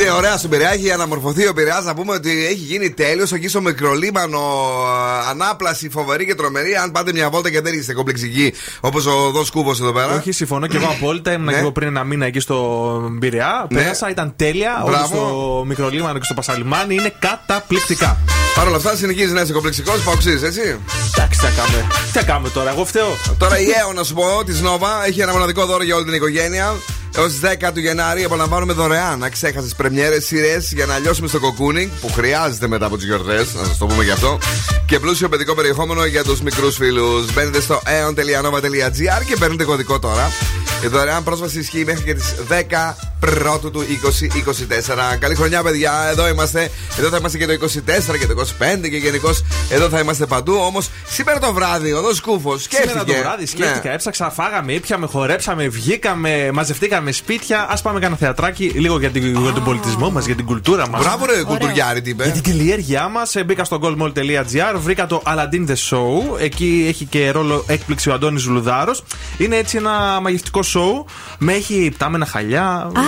Είναι 0.00 0.10
ωραία 0.10 0.36
στον 0.36 0.50
Πειραιά, 0.50 0.70
έχει 0.72 0.90
αναμορφωθεί 0.92 1.46
ο 1.46 1.52
Πειραιάς. 1.52 1.84
Να 1.84 1.94
πούμε 1.94 2.12
ότι 2.12 2.44
έχει 2.46 2.54
γίνει 2.54 2.90
τέλειος 2.90 3.32
εκεί 3.32 3.48
στο 3.48 3.60
μικρολίμανο. 3.60 4.38
α, 4.38 5.28
Ανάπλαση 5.30 5.88
φοβερή 5.90 6.26
και 6.26 6.34
τρομερή. 6.34 6.74
Αν 6.76 6.90
πάτε 6.92 7.12
μια 7.12 7.30
βόλτα 7.30 7.50
και 7.50 7.60
δεν 7.60 7.74
είστε 7.74 7.92
κομπλεξικοί 7.92 8.52
όπως 8.80 9.06
ο 9.06 9.30
Δός 9.30 9.50
Κούβος 9.50 9.80
εδώ 9.80 9.92
πέρα. 9.92 10.14
Όχι, 10.14 10.32
συμφωνώ 10.32 10.66
και 10.66 10.76
εγώ 10.76 10.86
απόλυτα. 10.86 11.32
Ήμουν 11.32 11.44
Ναι. 11.44 11.52
και 11.52 11.58
εγώ 11.58 11.72
πριν 11.72 11.88
ένα 11.88 12.04
μήνα 12.04 12.26
εκεί 12.26 12.40
στο 12.40 12.56
Πειραιά. 13.20 13.66
Ναι. 13.70 13.82
Πέρασα, 13.82 14.10
ήταν 14.10 14.32
τέλεια. 14.36 14.82
Όλοι 14.84 14.90
Μπράβο. 14.94 15.06
στο 15.06 15.64
μικρολίμανο 15.66 16.18
και 16.18 16.24
στο 16.24 16.34
Πασαλιμάνι 16.34 16.94
είναι 16.94 17.12
καταπληκτικά. 17.18 18.18
Παρ' 18.54 18.66
όλα 18.66 18.76
αυτά 18.76 18.96
συνεχίζει 18.96 19.32
να 19.32 19.40
είσαι 19.40 19.52
κομπλεξικός, 19.52 20.02
παοξή, 20.02 20.30
έτσι. 20.30 20.60
Εντάξει, 21.16 21.40
τι 21.40 21.46
θα 21.46 21.50
κάνουμε. 21.56 21.86
Τι 22.12 22.18
θα 22.18 22.22
κάνουμε 22.24 22.48
τώρα, 22.48 22.70
εγώ 22.70 22.84
φταίω. 22.84 23.16
Τώρα 23.38 23.58
η 23.60 23.64
ΕΟ, 23.80 23.92
να 23.92 24.02
σου 24.02 24.14
πω, 24.14 24.42
τη 24.46 24.52
Νόβα 24.62 25.06
έχει 25.06 25.20
ένα 25.20 25.32
μοναδικό 25.32 25.66
δώρο 25.66 25.82
για 25.82 25.94
όλη 25.94 26.04
την 26.04 26.14
οικογένεια. 26.14 26.74
Έως 27.16 27.40
10 27.40 27.70
του 27.74 27.80
Γενάρη 27.80 28.24
απολαμβάνουμε 28.24 28.72
δωρεάν 28.72 29.22
αξέχαστες 29.22 29.74
πρεμιέρες 29.74 30.24
σειρές 30.24 30.72
για 30.72 30.86
να 30.86 30.98
λιώσουμε 30.98 31.28
στο 31.28 31.40
κοκκούνι 31.40 31.90
που 32.00 32.12
χρειάζεται 32.12 32.68
μετά 32.68 32.86
από 32.86 32.96
τις 32.96 33.04
γιορτές. 33.04 33.54
Να 33.54 33.64
σας 33.64 33.78
το 33.78 33.86
πούμε 33.86 34.04
γι' 34.04 34.10
αυτό. 34.10 34.38
Και 34.86 35.00
πλούσιο 35.00 35.28
παιδικό 35.28 35.54
περιεχόμενο 35.54 36.04
για 36.04 36.24
τους 36.24 36.40
μικρούς 36.40 36.76
φίλους. 36.76 37.32
Μπαίνετε 37.32 37.60
στο 37.60 37.82
aeon.nova.gr 37.86 39.24
και 39.26 39.36
παίρνετε 39.38 39.64
κωδικό 39.64 39.98
τώρα. 39.98 40.30
Η 40.84 40.86
δωρεάν 40.86 41.22
πρόσβαση 41.22 41.58
ισχύει 41.58 41.84
μέχρι 41.84 42.02
και 42.02 42.14
τις 42.14 42.34
10 42.48 42.96
πρώτου 43.24 43.70
του 43.70 43.84
2024. 45.14 45.16
Καλή 45.18 45.34
χρονιά, 45.34 45.62
παιδιά. 45.62 45.92
Εδώ 46.10 46.28
είμαστε. 46.28 46.70
Εδώ 46.98 47.08
θα 47.08 47.16
είμαστε 47.16 47.38
και 47.38 47.46
το 47.46 47.52
24 47.52 48.18
και 48.18 48.26
το 48.26 48.34
25 48.84 48.88
και 48.90 48.96
γενικώς 48.96 49.44
εδώ 49.70 49.88
θα 49.88 49.98
είμαστε 49.98 50.26
παντού. 50.26 50.54
Όμως 50.54 50.88
σήμερα 51.08 51.38
το 51.38 51.52
βράδυ 51.52 51.92
ο 51.92 52.00
Δό 52.00 52.10
Κούφος 52.22 52.62
σκέφτηκε. 52.62 52.88
Σήμερα 52.88 53.06
το 53.06 53.12
βράδυ 53.22 53.46
σκέφτηκα, 53.46 53.88
Ναι. 53.88 53.94
έψαξα, 53.94 54.30
φάγαμε, 54.30 54.72
ήπιαμε, 54.72 55.06
χορέψαμε, 55.06 55.68
βγήκαμε, 55.68 56.50
μαζευτήκαμε 56.52 57.12
σπίτια. 57.12 57.60
Α 57.70 57.76
πάμε 57.82 58.00
κάνα 58.00 58.16
θεατράκι 58.16 58.64
λίγο 58.64 58.98
για, 58.98 59.10
την, 59.10 59.40
για 59.42 59.52
τον 59.52 59.64
πολιτισμό 59.64 60.10
μας, 60.10 60.26
για 60.26 60.34
την 60.34 60.44
κουλτούρα 60.44 60.88
μας. 60.88 61.00
Μπράβο, 61.02 61.26
ρε 61.26 61.42
κουλτουριάρη, 61.42 62.00
τι 62.02 62.10
είπε. 62.10 62.24
Για 62.24 62.32
την 62.32 62.42
καλλιέργειά 62.42 63.08
μας 63.08 63.34
μπήκα 63.46 63.64
στο 63.64 63.78
goldmall.gr, 63.82 64.74
βρήκα 64.76 65.06
το 65.06 65.22
Aladdin 65.26 65.68
the 65.70 65.74
Show. 65.90 66.38
Εκεί 66.40 66.84
έχει 66.88 67.04
και 67.04 67.30
ρόλο 67.30 67.64
έκπληξη 67.66 68.10
ο 68.10 68.12
Αντώνης 68.12 68.46
Λουδάρος. 68.46 69.04
Είναι 69.38 69.56
έτσι 69.56 69.76
ένα 69.76 70.20
μαγευτικό 70.22 70.60
show 70.74 71.10
με 71.38 71.52
έχει 71.52 71.90
πτάμενα 71.94 72.26
χαλιά 72.26 72.90
και, 72.94 73.00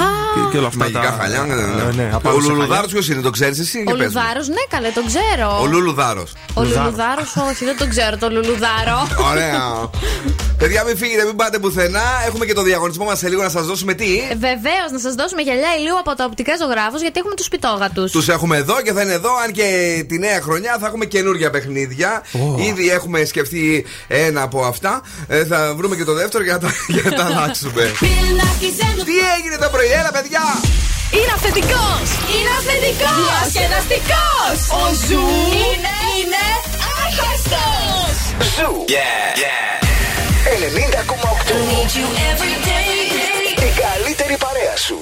και 0.51 0.59
όλα 0.59 0.67
αυτά. 0.67 0.79
Μαγικά 0.79 1.01
τα- 1.01 1.17
χαλιά, 1.21 1.41
ναι, 1.43 1.55
ναι. 1.55 1.93
ναι, 2.03 2.11
Ο 2.13 2.17
απάνω 2.17 2.41
σε 2.41 2.49
Λουλουδάρος 2.49 2.91
χαλιά. 2.93 3.01
ποιο 3.03 3.13
είναι, 3.13 3.23
το 3.23 3.31
ξέρεις 3.31 3.59
εσύ 3.59 3.79
Ο 3.79 3.91
και 3.91 3.97
πες 3.97 4.13
μου. 4.15 4.21
Λουδάρο, 4.21 4.41
ναι, 4.57 4.63
καλέ, 4.69 4.89
τον 4.89 5.07
ξέρω. 5.07 5.61
Ο 5.63 5.67
Λουλουδάρος. 5.67 6.33
Ο 6.55 6.63
Λουλουδάρο, 6.63 7.23
όχι, 7.51 7.65
δεν 7.65 7.77
τον 7.79 7.89
ξέρω 7.89 8.17
τον 8.17 8.33
Λουλουδάρο. 8.33 8.99
Ωραία. 9.31 9.61
Παιδιά, 10.59 10.85
μην 10.85 10.97
φύγετε, 10.97 11.25
μην 11.25 11.37
πάτε 11.37 11.59
πουθενά. 11.59 12.03
Έχουμε 12.27 12.45
και 12.45 12.53
το 12.53 12.63
διαγωνισμό 12.63 13.05
μας 13.05 13.19
σε 13.19 13.29
λίγο 13.29 13.43
να 13.43 13.49
σας 13.49 13.67
δώσουμε 13.67 13.95
τι. 13.95 14.09
Βεβαίως, 14.29 14.89
να 14.93 14.99
σας 14.99 15.15
δώσουμε 15.15 15.43
γυαλιά 15.43 15.71
ηλίου 15.79 15.99
από 15.99 16.15
τα 16.15 16.25
οπτικά 16.25 16.53
ζωγράφους, 16.61 17.01
γιατί 17.01 17.19
έχουμε 17.19 17.35
τους 17.35 17.49
πιτόγα 17.49 17.91
τους. 17.91 18.11
Του 18.13 18.25
έχουμε 18.31 18.57
εδώ 18.57 18.83
και 18.85 18.93
θα 18.93 19.03
είναι 19.03 19.13
εδώ. 19.13 19.31
Αν 19.45 19.53
και 19.53 19.67
τη 20.09 20.19
νέα 20.19 20.41
χρονιά 20.41 20.77
θα 20.81 20.87
έχουμε 20.87 21.05
καινούργια 21.05 21.51
παιχνίδια. 21.51 22.23
Ήδη 22.69 22.91
έχουμε 22.91 23.25
σκεφτεί 23.25 23.87
ένα 24.09 24.43
από 24.43 24.65
αυτά. 24.65 25.03
Ε, 25.29 25.45
θα 25.45 25.75
βρούμε 25.77 25.97
και 25.97 26.05
το 26.05 26.15
δεύτερο 26.15 26.45
για 26.45 26.53
να 26.53 26.59
τα, 26.59 26.71
για 26.95 27.03
να 27.05 27.11
τα 27.17 27.25
αλλάξουμε. 27.25 27.83
Τι 29.05 29.13
έγινε 29.39 29.57
το 29.61 29.69
πρωί, 29.73 29.86
έλα 30.00 30.12
παιδιά! 30.12 30.44
Είναι 31.18 31.32
αυθεντικό! 31.36 31.86
Είναι 32.34 32.52
αυθεντικό! 32.60 33.12
Διασκεδαστικό! 33.20 34.28
Ο 34.80 34.84
Ζου 35.08 35.26
είναι, 35.68 35.96
είναι 36.18 36.44
άχαστος! 37.04 38.16
Ζου. 38.56 38.72
Yeah. 38.88 39.42
yeah. 39.44 39.72
90,8. 40.52 40.72
Η 43.68 43.72
καλύτερη 43.82 44.38
παρέα 44.38 44.78
σου. 44.78 44.98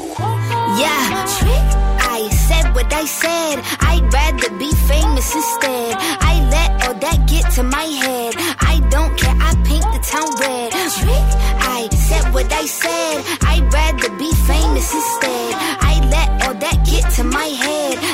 Yeah, 0.82 1.06
trick. 1.38 1.70
I 2.18 2.22
said 2.48 2.66
what 2.76 2.92
I 3.04 3.06
said. 3.22 3.58
I'd 3.90 4.06
rather 4.18 4.52
be 4.64 4.72
famous 4.92 5.28
instead. 5.40 5.94
I 6.32 6.34
let 6.56 6.70
all 6.84 6.96
that 7.06 7.20
get 7.32 7.46
to 7.58 7.64
my 7.78 7.88
head. 8.04 8.34
I 8.74 8.76
don't 8.94 9.14
care. 9.20 9.38
I 9.50 9.52
paint 9.70 9.88
the 9.96 10.02
town 10.12 10.30
red. 10.44 10.70
Trick. 11.00 11.30
I 11.78 11.80
said 12.09 12.35
what 12.35 12.53
I 12.53 12.67
said. 12.67 13.25
I'd 13.51 13.73
rather 13.73 14.11
be 14.19 14.31
famous 14.51 14.89
instead. 14.93 15.55
I 15.91 15.95
let 16.15 16.29
all 16.45 16.55
that 16.65 16.79
get 16.85 17.05
to 17.17 17.25
my 17.25 17.49
head. 17.65 18.14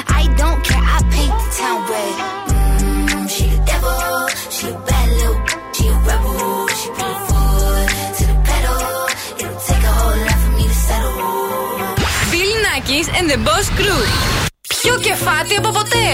And 13.21 13.29
the 13.29 13.37
Boss 13.37 13.67
Crew. 13.77 14.03
Πιο 14.81 14.97
κεφάτι 14.97 15.55
από 15.55 15.69
ποτέ. 15.69 16.07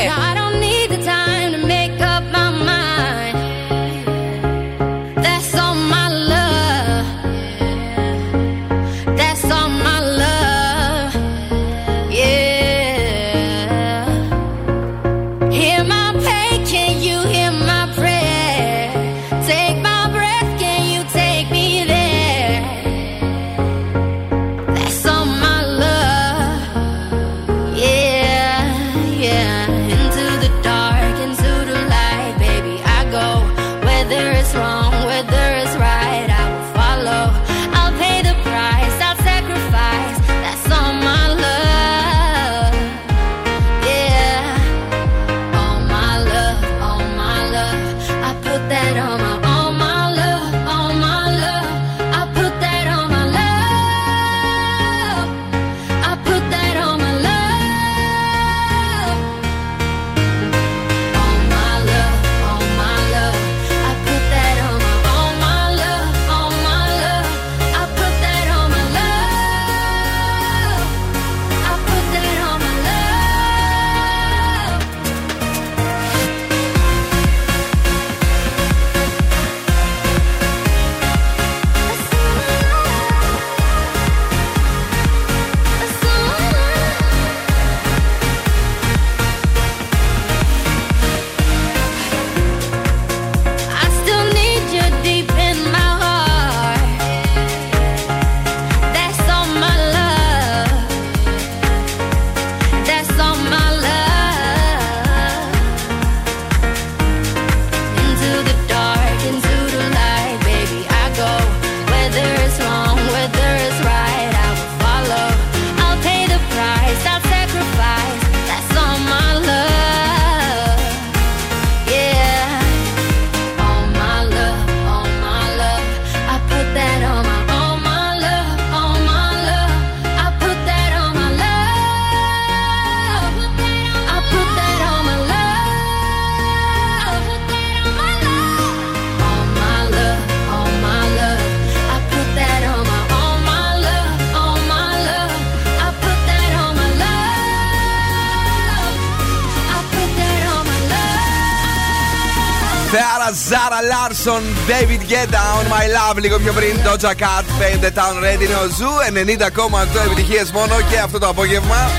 David 155.07 155.13
Guetta, 155.13 155.41
On 155.59 155.67
My 155.73 155.87
Love. 155.95 156.17
Λίγο 156.21 156.37
πιο 156.39 156.53
πριν, 156.53 156.79
Doja 156.85 157.13
Cat, 157.23 157.45
Paint 157.59 157.85
the 157.85 157.91
Town 157.99 158.15
Red. 158.23 158.41
Είναι 158.41 158.55
ο 158.55 158.67
Zoo, 158.77 158.91
90,8 159.13 160.05
επιτυχίες 160.05 160.51
μόνο 160.51 160.75
και 160.89 160.99
αυτό 160.99 161.19
το 161.19 161.27
απόγευμα. 161.27 161.89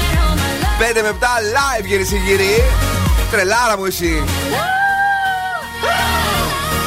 5 0.78 1.02
με 1.02 1.08
7 1.08 1.12
live 1.56 1.84
κυρίες 1.84 2.04
και 2.06 2.18
κύριοι. 2.26 2.62
Τρελάρα 3.30 3.78
μου 3.78 3.84
εσύ. 3.84 4.24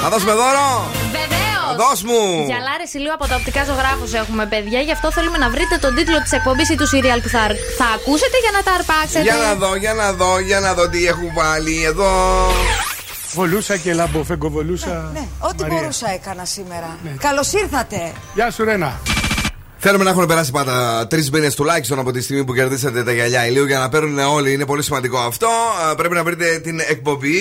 Θα 0.01 0.09
δώσουμε 0.09 0.31
δώρο. 0.31 0.91
Βεβαίως. 1.11 1.75
Δώσ' 1.81 2.03
μου. 2.03 2.45
Για 2.45 2.59
χαλάρωσε 2.69 2.97
λίγο 2.97 3.13
από 3.13 3.27
τα 3.27 3.35
οπτικά 3.35 3.63
ζωγράφους 3.63 4.13
έχουμε, 4.13 4.45
παιδιά. 4.45 4.79
Γι' 4.79 4.91
αυτό 4.91 5.11
θέλουμε 5.11 5.37
να 5.37 5.49
βρείτε 5.49 5.77
τον 5.77 5.95
τίτλο 5.95 6.21
της 6.21 6.31
εκπομπής 6.31 6.69
ή 6.69 6.75
του 6.75 6.87
serial 6.91 7.19
που 7.23 7.29
θα, 7.35 7.43
θα 7.79 7.87
ακούσετε 7.97 8.37
για 8.43 8.51
να 8.57 8.61
τα 8.63 8.71
αρπάξετε. 8.79 9.21
Για 9.21 9.35
να 9.45 9.53
δω, 9.61 9.75
για 9.75 9.93
να 9.93 10.13
δω, 10.13 10.39
για 10.39 10.59
να 10.59 10.73
δω 10.73 10.89
τι 10.89 11.07
έχουν 11.07 11.29
βάλει 11.33 11.83
εδώ. 11.91 12.13
Βολούσα 13.33 13.77
και 13.77 13.93
λαμποφεγκοβολούσα. 13.93 15.09
Ναι, 15.13 15.27
ό,τι 15.39 15.61
Μαρία. 15.61 15.77
μπορούσα 15.79 16.11
έκανα 16.11 16.45
σήμερα. 16.45 16.97
Καλώς 17.19 17.53
ήρθατε. 17.53 18.11
Γεια 18.33 18.51
σου, 18.51 18.63
Ρένα. 18.63 18.99
Θέλουμε 19.83 20.03
να 20.03 20.09
έχουν 20.09 20.25
περάσει 20.25 20.51
πάντα 20.51 21.07
τρεις 21.07 21.31
μήνες 21.31 21.55
τουλάχιστον 21.55 21.99
από 21.99 22.11
τη 22.11 22.21
στιγμή 22.21 22.43
που 22.45 22.53
κερδίσατε 22.53 23.03
τα 23.03 23.11
γυαλιά 23.13 23.47
ηλίου 23.47 23.65
για 23.65 23.79
να 23.79 23.89
παίρνουν 23.89 24.19
όλοι. 24.19 24.53
Είναι 24.53 24.65
πολύ 24.65 24.83
σημαντικό 24.83 25.17
αυτό. 25.19 25.47
Α, 25.91 25.95
Πρέπει 25.95 26.13
να 26.13 26.23
βρείτε 26.23 26.59
την 26.59 26.79
εκπομπή 26.79 27.35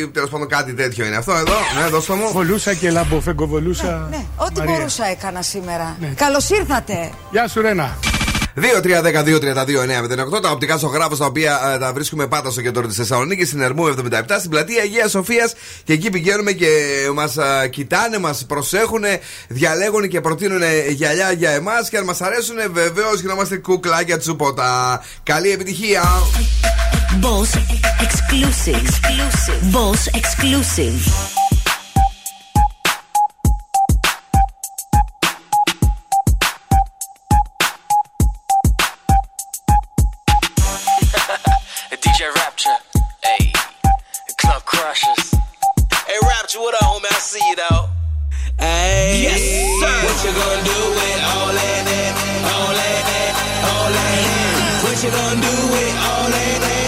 ή 0.00 0.08
τέλος 0.08 0.30
πάντων 0.30 0.48
κάτι 0.48 0.74
τέτοιο 0.74 1.06
είναι 1.06 1.16
αυτό 1.16 1.32
εδώ. 1.32 1.52
Ναι, 1.82 1.88
δώστε 1.88 2.14
μου. 2.14 2.28
Βολούσα 2.32 2.74
και 2.74 2.90
λαμποφεγκοβολούσα. 2.90 4.06
Ναι, 4.10 4.24
ό,τι 4.36 4.58
Μαρία. 4.58 4.74
μπορούσα 4.74 5.06
έκανα 5.06 5.42
σήμερα. 5.42 5.96
Ναι. 6.00 6.06
Καλώς 6.16 6.48
ήρθατε. 6.50 7.10
Γεια 7.30 7.48
σου, 7.48 7.60
Ρένα. 7.60 7.98
2-3-10-2-32-9-08 8.56 10.42
Τα 10.42 10.50
οπτικά 10.50 10.76
ζωγράφου 10.76 11.16
τα 11.16 11.24
οποία 11.24 11.72
ε, 11.74 11.78
τα 11.78 11.92
βρίσκουμε 11.92 12.26
πάντα 12.26 12.50
στο 12.50 12.62
κέντρο 12.62 12.86
της 12.86 12.96
Θεσσαλονίκης, 12.96 13.48
στην 13.48 13.60
Ερμού 13.60 13.86
77, 13.86 14.22
στην 14.38 14.50
πλατεία 14.50 14.82
Αγία 14.82 15.08
Σοφίας. 15.08 15.54
Και 15.84 15.92
εκεί 15.92 16.10
πηγαίνουμε 16.10 16.52
και 16.52 16.68
μας 17.14 17.36
κοιτάνε, 17.70 18.18
μας 18.18 18.44
προσέχουν, 18.46 19.02
διαλέγουν 19.48 20.08
και 20.08 20.20
προτείνουν 20.20 20.62
γυαλιά 20.88 21.32
για 21.32 21.50
εμάς. 21.50 21.88
Και 21.88 21.96
αν 21.96 22.04
μας 22.04 22.20
αρέσουν, 22.20 22.56
βεβαίως 22.72 23.20
γινόμαστε 23.20 23.56
κουκλάκια 23.56 24.18
τσούποτα. 24.18 25.02
Καλή 25.22 25.50
επιτυχία! 25.50 26.02
Boss 27.20 27.54
exclusive. 28.00 28.74
exclusive. 28.74 29.70
Boss 29.70 30.08
exclusive. 30.14 31.41
You 50.24 50.30
gonna 50.30 50.62
do 50.62 50.70
with 50.70 51.20
all 51.34 51.50
that, 51.50 51.82
all 52.54 52.72
that, 52.78 53.32
all 53.66 53.90
that? 53.90 54.82
What 54.84 55.02
you 55.02 55.10
gonna 55.10 55.40
do 55.40 55.56
with 55.74 55.94
all 55.98 56.30
that, 56.30 56.81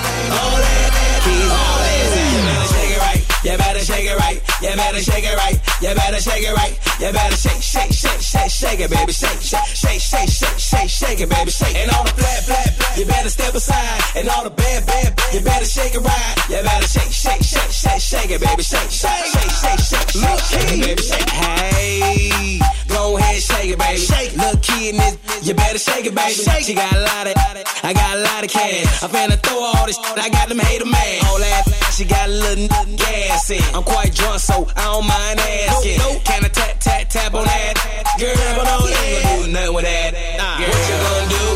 shake 3.85 4.09
it 4.09 4.17
right. 4.17 4.41
You 4.63 4.73
better 4.75 5.01
shake 5.01 5.25
it 5.25 5.37
right. 5.37 5.57
You 5.85 5.95
better 5.95 6.21
shake 6.21 6.45
it 6.45 6.57
right. 6.57 6.75
You 6.97 7.11
better 7.13 7.13
shake 7.13 7.13
it 7.13 7.13
right. 7.13 7.13
You 7.13 7.13
better 7.13 7.37
shake, 7.37 7.63
shake, 7.63 7.93
shake, 7.93 8.51
shake, 8.51 8.81
it, 8.81 8.91
baby. 8.91 9.13
Shake, 9.13 9.41
shake, 9.41 9.77
shake, 9.77 10.01
shake, 10.01 10.31
shake, 10.31 10.59
shake, 10.59 10.89
shake 10.91 11.21
it, 11.21 11.29
baby. 11.29 11.51
Shake. 11.51 11.77
And 11.77 11.91
all 11.93 12.05
the 12.05 12.15
flat, 12.17 12.45
flat, 12.45 12.69
flat, 12.75 12.99
you 12.99 13.05
better 13.05 13.29
step 13.29 13.55
aside. 13.55 14.01
And 14.17 14.29
all 14.29 14.45
the 14.45 14.51
bad, 14.51 14.87
bad, 14.87 15.15
bad, 15.17 15.35
you 15.35 15.41
better 15.41 15.67
shake 15.67 15.95
it 15.95 16.01
right. 16.01 16.35
You 16.49 16.63
better 16.65 16.89
shake, 16.89 17.13
shake, 17.13 17.43
shake, 17.43 17.71
shake, 17.71 18.01
shake 18.01 18.31
it, 18.31 18.41
baby. 18.41 18.63
Shake, 18.63 18.91
shake, 18.91 19.27
shake, 19.37 19.53
shake, 19.53 19.81
shake, 19.81 20.09
shake, 20.17 20.41
shake 20.49 20.73
it, 20.73 20.81
baby. 20.81 21.03
Shake. 21.03 21.31
Hey, 21.31 22.61
go 22.89 23.17
ahead, 23.19 23.43
shake 23.43 23.71
it, 23.71 23.79
baby. 23.79 24.01
Shake. 24.01 24.37
Little 24.37 24.61
kid 24.61 24.95
you 25.45 25.53
better 25.53 25.79
shake 25.79 26.07
it, 26.07 26.15
baby. 26.15 26.33
Shake. 26.33 26.65
She 26.65 26.75
got 26.75 26.93
a 26.95 27.01
lot 27.01 27.27
of, 27.27 27.35
I 27.85 27.93
got 27.93 28.17
a 28.17 28.21
lot 28.21 28.45
of 28.45 28.51
cash. 28.51 29.03
I'm 29.03 29.11
finna 29.11 29.37
throw 29.43 29.61
all 29.61 29.87
this. 29.87 29.99
I 29.99 30.31
got 30.31 30.49
them 30.49 30.59
hater 30.59 30.87
man. 30.87 31.25
All 31.27 31.39
that, 31.39 31.65
she 31.93 32.05
got 32.07 32.29
a 32.29 32.33
little 32.33 32.67
gas 32.97 33.51
in. 33.51 33.74
I'm 33.75 33.83
quite 33.83 34.15
drunk, 34.15 34.39
so 34.39 34.69
I 34.77 34.85
don't 34.85 35.05
mind 35.05 35.41
asking. 35.41 35.99
Can 36.23 36.45
I 36.45 36.49
tap, 36.49 36.79
tap, 36.79 37.09
tap 37.09 37.35
on 37.35 37.45
that? 37.45 37.75
Girl, 38.21 38.31
but 38.55 38.69
I 38.69 38.77
ain't 38.87 39.25
gonna 39.25 39.47
do 39.47 39.53
nothing 39.53 39.75
with 39.75 39.85
that. 39.85 40.15
Girl, 40.15 40.69
what 40.71 40.79
you 40.87 40.97
gonna 41.03 41.51
do 41.51 41.54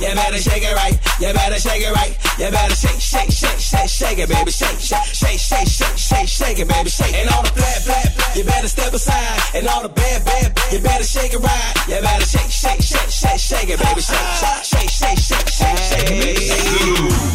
You 0.00 0.14
better 0.16 0.40
shake 0.40 0.64
it 0.64 0.74
right. 0.74 0.96
You 1.20 1.32
better 1.34 1.60
shake 1.60 1.84
it 1.84 1.92
right. 1.92 2.16
You 2.40 2.48
better 2.50 2.74
shake, 2.74 3.00
shake, 3.00 3.30
shake, 3.30 3.60
shake, 3.60 3.90
shake 3.90 4.18
it, 4.18 4.28
baby. 4.30 4.50
Shake, 4.50 4.80
shake, 4.80 5.12
shake, 5.12 5.38
shake, 5.38 5.68
shake, 5.68 5.98
shake, 5.98 6.28
shake 6.28 6.58
it, 6.58 6.68
baby. 6.68 6.88
Shake. 6.88 7.14
And 7.20 7.28
all 7.28 7.42
the 7.42 7.52
flat, 7.52 7.82
flat, 7.84 8.08
flat, 8.16 8.36
you 8.36 8.44
better 8.44 8.68
step 8.68 8.94
aside. 8.94 9.40
And 9.54 9.68
all 9.68 9.82
the 9.82 9.90
bad, 9.90 10.24
bad, 10.24 10.54
bad, 10.54 10.72
you 10.72 10.80
better 10.80 11.04
shake 11.04 11.34
it 11.34 11.42
right. 11.44 11.72
You 11.84 12.00
better 12.00 12.24
shake, 12.24 12.48
shake, 12.48 12.80
shake, 12.80 13.10
shake, 13.12 13.40
shake 13.40 13.68
it, 13.68 13.78
baby. 13.78 14.00
Shake, 14.00 14.16
shake, 14.40 14.64
shake, 14.64 14.88
shake, 14.88 15.18
shake, 15.20 15.48
shake, 15.52 15.78
shake 15.84 16.08
it, 16.08 16.16
baby. 16.16 16.48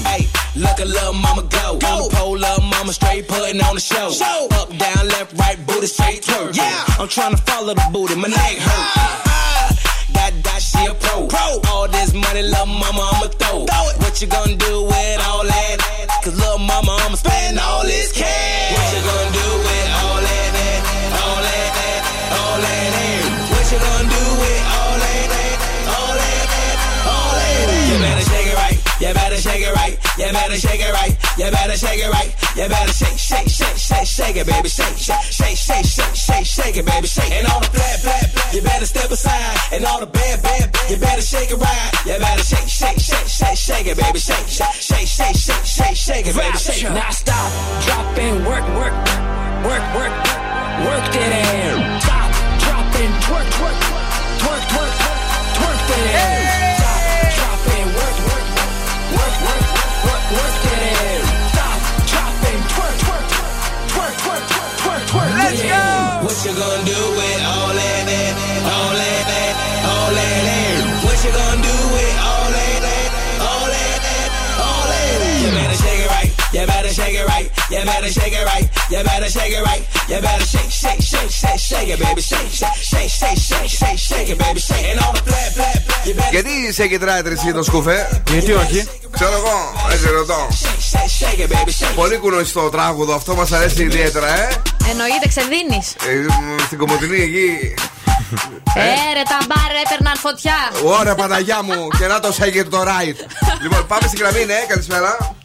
Hey, 0.09 0.25
look 0.57 0.79
a 0.81 0.85
little 0.85 1.13
mama 1.13 1.43
go. 1.43 1.77
Go. 1.77 2.09
Pole 2.17 2.33
little 2.33 2.65
mama 2.65 2.93
straight 2.93 3.27
putting 3.27 3.61
on 3.61 3.75
the 3.75 3.81
show. 3.81 4.09
Show. 4.09 4.47
Up, 4.57 4.69
down, 4.75 5.07
left, 5.13 5.37
right, 5.37 5.61
booty 5.67 5.85
straight 5.85 6.23
twerk. 6.23 6.57
Yeah. 6.57 6.97
I'm 6.97 7.07
trying 7.07 7.35
to 7.35 7.41
follow 7.45 7.75
the 7.75 7.85
booty. 7.93 8.15
My 8.15 8.27
neck 8.27 8.57
hurt. 8.57 9.44
That 10.25 10.43
that 10.43 10.57
she 10.59 10.81
a 10.87 10.93
pro. 10.95 11.27
pro. 11.27 11.61
All 11.69 11.87
this 11.87 12.11
money, 12.11 12.41
little 12.41 12.65
mama, 12.65 13.09
I'ma 13.13 13.27
throw. 13.37 13.65
throw 13.69 13.89
it. 13.93 13.97
What 14.01 14.19
you 14.19 14.27
gonna 14.27 14.55
do 14.55 14.81
with 14.81 15.21
all 15.21 15.43
that? 15.45 15.77
Cause 16.23 16.35
little 16.35 16.57
mama, 16.57 16.97
I'ma 17.01 17.15
spend 17.15 17.59
all 17.59 17.83
this 17.83 18.11
cash. 18.11 18.64
Better 29.35 29.49
shake 29.49 29.67
it 29.67 29.75
right. 29.75 29.95
You 30.17 30.31
better 30.31 30.55
shake 30.55 30.79
it 30.79 30.93
right. 30.93 31.13
You 31.37 31.51
better 31.51 31.75
shake 31.75 31.99
it 31.99 32.09
right. 32.09 32.31
You 32.55 32.69
better 32.69 32.93
shake, 32.93 33.19
shake, 33.19 33.49
shake, 33.49 33.77
shake, 33.77 34.07
shake 34.07 34.35
it, 34.37 34.47
baby. 34.47 34.69
Shake, 34.69 34.95
shake, 34.95 35.27
shake, 35.27 35.57
shake, 35.57 35.85
shake, 35.85 36.15
shake, 36.15 36.45
shake 36.45 36.77
it, 36.77 36.85
baby. 36.85 37.07
Shake. 37.07 37.31
And 37.31 37.47
all 37.47 37.59
the 37.59 37.67
flat, 37.67 37.99
flat, 37.99 38.31
flat, 38.31 38.53
you 38.53 38.61
better 38.61 38.85
step 38.85 39.11
aside. 39.11 39.57
And 39.73 39.83
all 39.85 39.99
the 39.99 40.05
bad, 40.05 40.41
bad, 40.41 40.71
bad, 40.71 40.89
you 40.89 40.97
better 40.97 41.21
shake 41.21 41.51
it 41.51 41.59
right. 41.59 41.91
You 42.05 42.15
better 42.19 42.43
shake, 42.43 42.69
shake, 42.69 42.99
shake, 42.99 43.27
shake, 43.27 43.57
shake 43.57 43.87
it, 43.87 43.97
baby. 43.97 44.19
Shake, 44.19 44.47
shake, 44.47 44.79
shake, 44.79 45.07
shake, 45.07 45.35
shake, 45.35 45.65
shake, 45.65 45.97
shake 45.97 46.27
it, 46.27 46.35
baby. 46.35 46.57
Shake. 46.57 46.83
Now 46.83 47.09
stop, 47.11 47.51
drop 47.83 48.17
and 48.17 48.45
work, 48.47 48.63
work, 48.79 48.95
work, 49.67 49.85
work, 49.99 50.15
work 50.87 51.05
that 51.11 51.31
ass. 51.43 52.03
Stop, 52.03 52.31
drop 52.63 52.87
and 53.03 53.13
twerk, 53.23 53.47
twerk, 53.51 53.77
twerk, 54.39 54.63
twerk, 54.71 54.93
twerk 55.59 55.79
that 55.91 56.07
ass. 56.23 56.84
Work, 60.37 60.55
ass. 60.75 61.25
Stop, 61.51 61.77
drop 62.11 62.35
and 62.51 62.61
twerk, 62.73 62.97
twerk, 63.05 63.25
twerk, 63.91 64.15
twerk, 64.23 64.43
twerk, 64.81 65.03
twerk. 65.11 65.31
Let's 65.39 65.61
go. 65.63 65.83
What 66.25 66.37
you 66.45 66.53
gonna 66.61 66.83
do 66.93 67.01
with 67.19 67.41
all 67.53 67.71
that, 67.79 68.03
all 68.73 68.93
that, 69.01 69.25
all 69.91 70.11
that, 70.17 70.39
that? 70.47 70.77
What 71.05 71.17
you 71.23 71.31
gonna 71.31 71.61
do 71.69 71.75
with 71.95 72.15
all 72.29 72.47
that, 72.57 72.64
shake 76.97 77.15
it 77.21 77.25
right. 77.33 77.47
You 77.71 77.79
better 77.91 78.11
shake 78.17 78.35
it 78.39 78.45
right. 78.51 78.67
You 78.91 78.99
better 79.09 79.29
shake 79.35 79.53
it 79.57 79.63
right. 79.69 79.83
You 80.11 80.17
better 80.27 80.47
shake, 80.53 80.71
shake, 80.81 81.01
shake, 81.11 81.31
shake, 81.41 81.59
shake 81.69 81.89
it, 81.93 81.99
baby. 82.03 82.21
Shake, 82.29 82.49
shake, 82.59 82.79
shake, 82.91 83.09
shake, 83.19 83.39
shake, 83.49 83.69
shake, 83.79 83.99
shake 84.09 84.29
it, 84.33 84.37
baby. 84.43 84.59
Shake. 84.69 84.85
And 84.91 84.99
all 85.03 85.13
the 85.17 85.21
flat, 85.27 85.49
flat, 85.57 85.77
flat. 85.85 86.05
You 86.07 86.13
better 86.17 86.31
Γιατί 86.31 86.73
σε 86.73 86.87
κοιτάει 86.87 87.21
τρεσί 87.21 87.53
το 87.53 87.63
σκουφέ, 87.63 88.21
Γιατί 88.29 88.51
όχι; 88.53 88.87
Ξέρω 89.11 89.31
εγώ, 89.41 89.57
έτσι 89.91 90.07
ρωτώ. 90.09 90.47
shake 91.19 91.39
it, 91.43 91.49
baby. 91.53 91.71
Shake. 91.79 91.95
Πολύ 91.95 92.17
κουνοϊστό 92.17 92.69
τράγουδο, 92.69 93.13
αυτό 93.13 93.35
μας 93.35 93.51
αρέσει 93.51 93.83
ιδιαίτερα, 93.83 94.27
ε. 94.39 94.47
Εννοείται, 94.89 95.27
ξεδίνει. 95.27 95.79
Ε, 96.07 96.13
μ, 96.15 96.63
Στην 96.65 96.77
κομμωτινή 96.77 97.21
εκεί. 97.21 97.73
Ε, 98.75 99.13
ρε, 99.13 99.23
τα 99.33 99.37
μπαρ 99.47 99.71
έπαιρναν 99.85 100.17
φωτιά. 100.17 100.57
Ωραία, 100.83 101.15
Παναγιά 101.15 101.63
μου, 101.63 101.87
και 101.97 102.07
να 102.07 102.19
το 102.19 102.31
σέγγε 102.31 102.63
το 102.63 102.81
right. 102.81 103.17
λοιπόν, 103.63 103.87
πάμε 103.87 104.07
στην 104.07 104.19
γραμμή, 104.19 104.45
ναι, 104.45 104.59
καλησπέρα. 104.67 105.35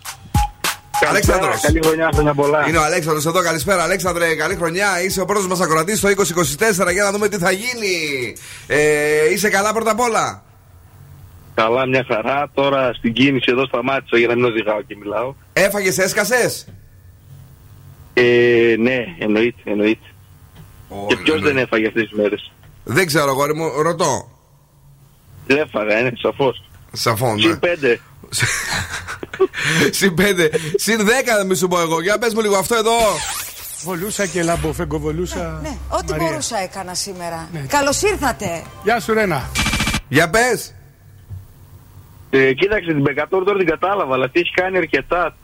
Αλέξανδρος. 1.09 1.61
Καλή 1.61 1.81
χρονιά, 1.85 2.11
χρόνια 2.13 2.35
πολλά. 2.35 2.69
Είναι 2.69 2.79
ο 2.79 2.83
Αλέξανδρος 2.83 3.27
εδώ, 3.27 3.43
καλησπέρα. 3.43 3.83
Αλέξανδρε, 3.83 4.35
καλή 4.35 4.55
χρονιά. 4.55 5.03
Είσαι 5.03 5.21
ο 5.21 5.25
πρώτος 5.25 5.47
μας 5.47 5.61
ακροατή 5.61 5.97
στο 5.97 6.09
2024 6.09 6.93
για 6.93 7.03
να 7.03 7.13
δούμε 7.13 7.29
τι 7.29 7.39
θα 7.39 7.51
γίνει. 7.51 7.97
Ε, 8.67 9.33
είσαι 9.33 9.49
καλά 9.49 9.73
πρώτα 9.73 9.91
απ' 9.91 10.01
όλα; 10.01 10.43
Καλά, 11.55 11.87
μια 11.87 12.05
χαρά. 12.09 12.51
Τώρα 12.55 12.93
στην 12.93 13.13
κίνηση 13.13 13.47
εδώ 13.49 13.65
σταμάτησα 13.67 14.19
για 14.19 14.27
να 14.29 14.35
μην 14.35 14.45
οδηγάω 14.45 14.83
και 14.83 14.97
μιλάω. 14.97 15.35
Έφαγες, 15.53 15.99
έσκασες; 15.99 16.67
Ε, 18.15 18.75
ναι, 18.79 19.05
εννοείται, 19.19 19.61
εννοείται. 19.65 20.07
και 21.07 21.17
ποιος 21.17 21.41
δεν 21.41 21.57
έφαγε 21.59 21.87
αυτές 21.87 22.03
τις 22.09 22.19
μέρες; 22.19 22.53
Δεν 22.85 23.07
ξέρω, 23.07 23.33
γόρι 23.33 23.55
μου, 23.55 23.83
ρωτώ. 23.83 24.31
Δεν 25.47 25.57
έφαγα, 25.59 25.99
είναι 25.99 26.13
σαφώς. 26.23 26.65
Σαφώς, 26.93 27.35
ναι. 27.35 27.41
Συν 27.51 27.59
πέντε. 27.59 28.01
Συν 29.91 30.15
5. 30.19 30.23
Συν 30.77 31.01
10 31.07 31.11
να 31.39 31.45
μην 31.45 31.57
σου 31.57 31.69
πω 31.69 31.81
εγώ. 31.81 32.01
Για 32.01 32.19
πες 32.19 32.35
μου 32.35 32.41
λίγο 32.41 32.57
αυτό 32.57 32.75
εδώ. 32.75 32.99
Βολούσα 33.83 34.27
και 34.27 34.43
λαμποφεγκοβολούσα. 34.43 35.59
Ναι, 35.63 35.77
ό,τι 35.89 36.11
Μαρία. 36.11 36.27
μπορούσα 36.27 36.59
έκανα 36.59 36.95
σήμερα. 36.95 37.49
Ναι. 37.53 37.61
Καλώς 37.61 38.03
ήρθατε. 38.03 38.63
Γεια 38.83 39.01
σου, 39.01 39.15
Ρένα. 39.15 39.49
Για 40.09 40.31
πες. 40.31 40.75
Ε, 42.31 42.53
κοίταξε 42.53 42.87
την 42.93 43.01
Μπεκατόρ 43.01 43.45
τώρα 43.45 43.59
την 43.59 43.67
κατάλαβα, 43.67 44.15
αλλά 44.15 44.29
τι 44.31 44.41
έχει 44.41 44.51
κάνει 44.51 44.77
αρκετά. 44.77 45.37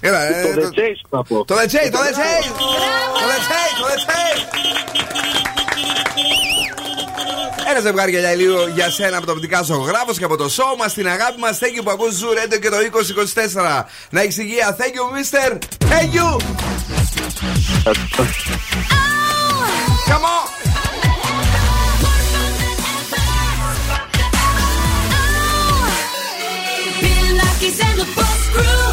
Έλα, 0.00 0.22
ε, 0.22 0.42
το 0.54 0.60
το- 0.60 0.66
The 0.74 0.78
Chase 0.78 1.06
θα 1.10 1.22
πω. 1.24 1.44
Το 1.44 1.54
Let's 1.54 1.58
Chase, 1.74 1.90
το 1.92 1.98
Let's 1.98 2.18
Chase. 2.20 2.50
Το 3.18 3.26
Let's 3.30 3.46
Chase, 3.50 3.74
το 3.80 3.86
Let's 3.90 4.10
Chase. 4.10 5.39
Ένα 7.70 7.80
ζευγάρι 7.80 8.10
γυαλιά 8.10 8.32
ηλίου 8.32 8.66
για 8.74 8.90
σένα 8.90 9.16
από 9.16 9.26
το 9.26 9.32
οπτικά 9.32 9.62
ζωγράφο 9.62 10.12
και 10.12 10.24
από 10.24 10.36
το 10.36 10.44
show 10.44 10.76
μας. 10.78 10.86
Την 10.86 11.08
αγάπη 11.08 11.38
μας. 11.38 11.48
Thank 11.48 11.78
you 11.78 11.82
που 11.84 11.90
ακούς 11.90 12.14
Zoo 12.14 12.28
Radio 12.28 12.58
και 12.60 12.68
το 12.68 12.76
2024. 12.76 13.84
Να 14.10 14.20
έχει 14.20 14.40
υγεία. 14.40 14.76
Thank 14.78 14.94
you, 14.96 15.04
mister. 15.16 15.58
Thank 15.90 16.12
you. 16.14 16.28
Come 20.08 20.24
on. 20.34 20.44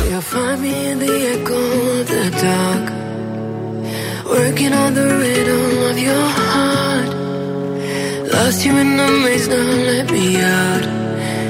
You'll 0.09 0.21
find 0.33 0.61
me 0.61 0.73
in 0.91 0.97
the 1.03 1.13
echo 1.33 1.61
of 1.97 2.03
the 2.13 2.23
dark, 2.45 2.85
working 4.33 4.73
on 4.83 4.89
the 4.99 5.07
rhythm 5.21 5.65
of 5.89 5.97
your 6.07 6.25
heart. 6.37 7.16
Lost 8.37 8.63
you 8.65 8.77
in 8.77 8.97
the 8.97 9.07
maze, 9.23 9.47
now 9.47 9.67
let 9.89 10.11
me 10.11 10.25
out. 10.37 10.85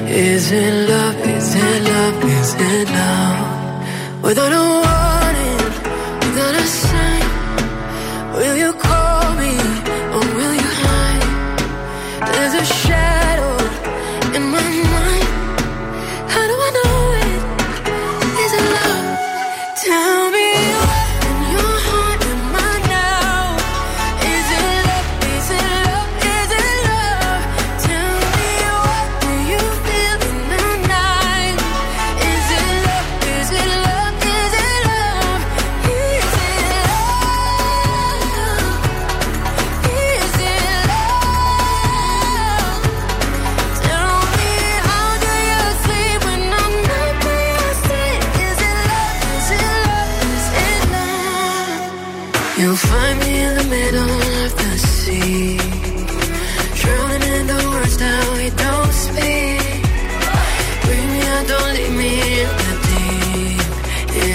Is 0.08 0.50
it 0.50 0.88
love? 0.88 1.20
Is 1.36 1.54
it 1.54 1.82
love? 1.90 2.24
Is 2.24 2.50
it 2.70 2.88
love? 2.98 4.22
Without 4.22 4.52
a 4.62 4.64
warning, 4.84 5.60
without 6.22 6.54
a 6.64 6.66
sign, 6.80 7.28
will 8.36 8.56
you 8.56 8.72
call 8.72 9.07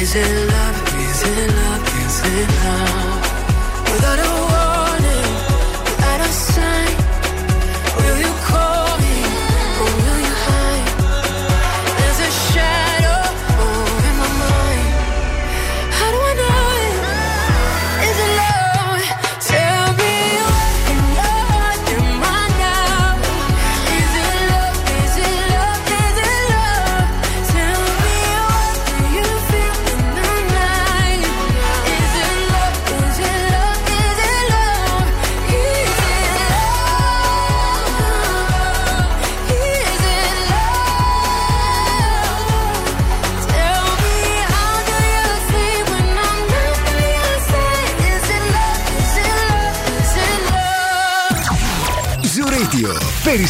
Is 0.03 0.15
it 0.15 0.47
love? 0.51 0.93
Is 0.95 1.23
it 1.23 1.55
love? 1.55 1.87
Is 2.03 2.19
it 2.25 2.49
love? 2.65 3.23
Without 3.89 4.19
a 4.19 4.52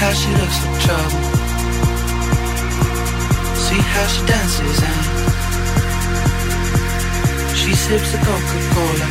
How 0.00 0.12
she 0.12 0.30
looks 0.40 0.58
for 0.58 0.72
trouble. 0.84 1.22
See 3.64 3.80
how 3.94 4.06
she 4.12 4.22
dances 4.26 4.78
and 4.90 5.04
she 7.56 7.72
sips 7.74 8.12
the 8.12 8.18
Coca-Cola. 8.18 9.08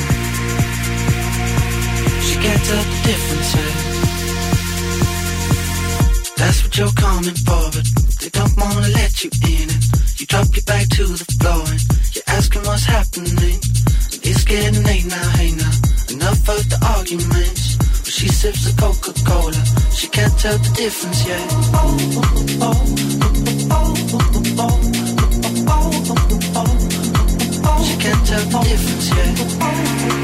She 2.21 2.35
can't 2.43 2.63
tell 2.67 2.83
the 2.83 2.99
difference. 3.09 3.55
eh? 3.55 3.71
That's 6.37 6.59
what 6.63 6.77
you're 6.77 6.93
coming 6.93 7.35
for, 7.47 7.63
but 7.73 7.85
they 8.21 8.29
don't 8.29 8.55
wanna 8.57 8.87
let 8.89 9.23
you 9.23 9.31
in. 9.49 9.69
And 9.69 9.83
you 10.19 10.25
drop 10.27 10.47
your 10.55 10.63
back 10.65 10.87
to 10.89 11.05
the 11.07 11.25
floor 11.39 11.63
and 11.73 11.81
you're 12.13 12.27
asking 12.27 12.63
what's 12.63 12.85
happening. 12.85 13.59
It's 14.25 14.43
getting 14.43 14.83
late 14.83 15.05
now, 15.05 15.29
hey 15.37 15.51
now. 15.51 15.71
Enough 16.13 16.49
of 16.49 16.69
the 16.69 16.77
arguments. 16.97 17.77
Well, 17.79 18.11
she 18.11 18.27
sips 18.27 18.65
the 18.65 18.73
Coca 18.79 19.11
Cola, 19.25 19.63
can't 20.13 20.37
tell 20.37 20.57
the 20.59 20.69
difference 20.75 21.27
yet. 21.27 21.49
She 27.83 27.97
can't 27.97 28.27
tell 28.27 28.45
the 28.45 28.59
difference 28.63 29.09
yet. 29.09 30.22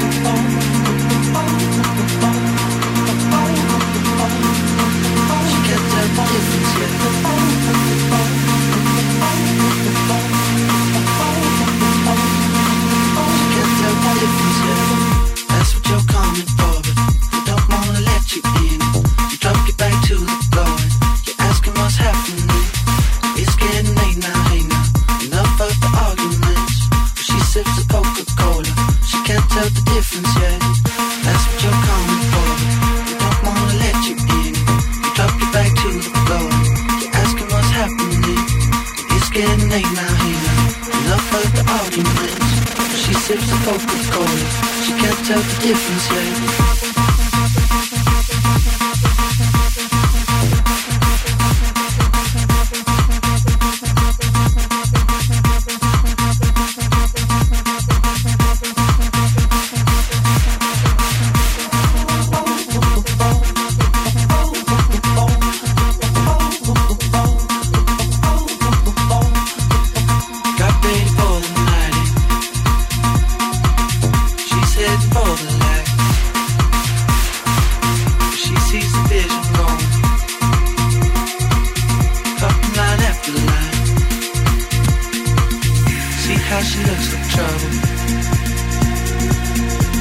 how 86.60 86.66
she 86.66 86.80
looks 86.84 87.08
for 87.08 87.20
trouble. 87.32 87.70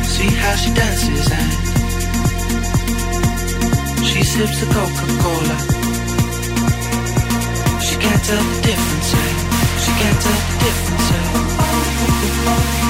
See 0.04 0.32
how 0.42 0.56
she 0.56 0.74
dances 0.74 1.32
and 1.40 1.52
she 4.06 4.24
sips 4.24 4.60
the 4.60 4.66
Coca-Cola. 4.74 5.58
She 7.82 7.96
can't 8.04 8.24
tell 8.26 8.44
the 8.44 8.62
difference. 8.68 9.14
Eh? 9.14 9.34
She 9.84 9.92
can't 10.02 10.22
tell 10.26 10.40
the 10.50 10.56
difference. 10.66 11.12
Eh? 12.84 12.89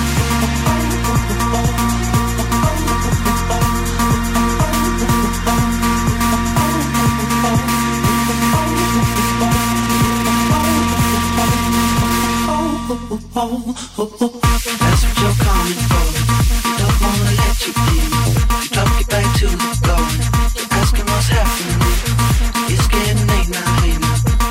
That's 13.40 13.48
what 13.48 15.16
you're 15.16 15.40
coming 15.40 15.80
for. 15.88 16.08
Don't 16.78 16.98
wanna 17.00 17.32
let 17.40 17.56
you 17.64 17.72
in. 17.72 18.12
You 18.64 18.70
your 18.76 19.08
back 19.08 19.28
to 19.40 19.48
the 19.48 19.72
asking 20.72 21.06
what's 21.06 21.30
happening. 21.30 21.80
It's 22.68 22.88
getting 22.90 23.28
late 23.32 23.48
now. 23.48 23.86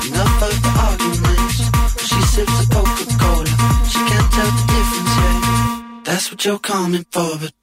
Enough 0.07 0.41
of 0.41 0.55
the 0.63 0.71
arguments. 0.89 1.57
She 2.01 2.19
sips 2.33 2.65
a 2.65 2.69
Coca-Cola. 2.73 3.53
She 3.85 3.99
can't 4.09 4.29
tell 4.33 4.51
the 4.57 4.63
difference. 4.73 5.13
That's 6.05 6.31
what 6.31 6.43
you're 6.45 6.57
coming 6.57 7.05
for, 7.11 7.37
but 7.37 7.58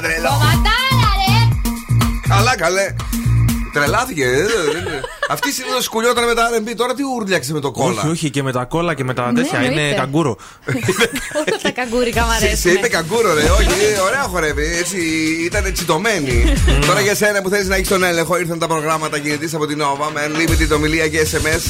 Χορεύει 0.00 0.22
σαν 0.22 0.22
τρελό. 0.22 0.28
Κομματάρα, 0.28 1.10
ρε! 1.20 1.38
Καλά, 2.34 2.56
καλέ. 2.56 2.94
Τρελάθηκε. 3.72 4.24
ε, 4.24 4.28
ε, 4.28 4.40
ε. 4.40 5.00
Αυτή 5.30 5.52
συνήθω 5.52 5.80
σκουλιόταν 5.82 6.24
με 6.24 6.34
τα 6.34 6.42
RB. 6.58 6.72
Τώρα 6.76 6.94
τι 6.94 7.02
ούρλιαξε 7.02 7.52
με 7.52 7.60
το 7.60 7.70
κόλλα; 7.70 8.00
Όχι, 8.02 8.08
όχι, 8.10 8.30
και 8.30 8.42
με 8.42 8.52
τα 8.52 8.64
κόλλα 8.64 8.94
και 8.94 9.04
με 9.04 9.14
τα 9.14 9.32
Ναι, 9.32 9.40
τέτοια. 9.42 9.58
Είναι 9.64 9.66
εννοείται. 9.74 9.94
καγκούρο. 9.94 10.36
Όλα 11.36 11.58
τα 11.62 11.70
καγκούρικα 11.70 12.22
μ' 12.24 12.28
Σε, 12.30 12.34
αρέσουν. 12.36 12.56
σε 12.58 12.70
είπε 12.70 12.88
καγκούρο, 12.88 13.34
ρε. 13.34 13.40
Όχι, 13.42 13.66
ε, 13.96 14.00
ωραία 14.00 14.22
χορεύει. 14.22 14.76
Έτσι 14.78 14.96
ήταν 15.44 15.72
τσιτωμένη. 15.72 16.54
Τώρα 16.86 17.00
για 17.00 17.14
σένα 17.14 17.42
που 17.42 17.48
θέλει 17.48 17.68
να 17.68 17.74
έχεις 17.74 17.88
τον 17.88 18.02
έλεγχο, 18.02 18.38
ήρθαν 18.38 18.58
τα 18.58 18.66
προγράμματα 18.66 19.18
κινητής 19.18 19.54
από 19.54 19.66
την 19.66 19.82
Nova 19.82 20.10
με 20.12 20.20
unlimited 20.28 20.74
ομιλία 20.76 21.08
και 21.08 21.26
SMS 21.32 21.62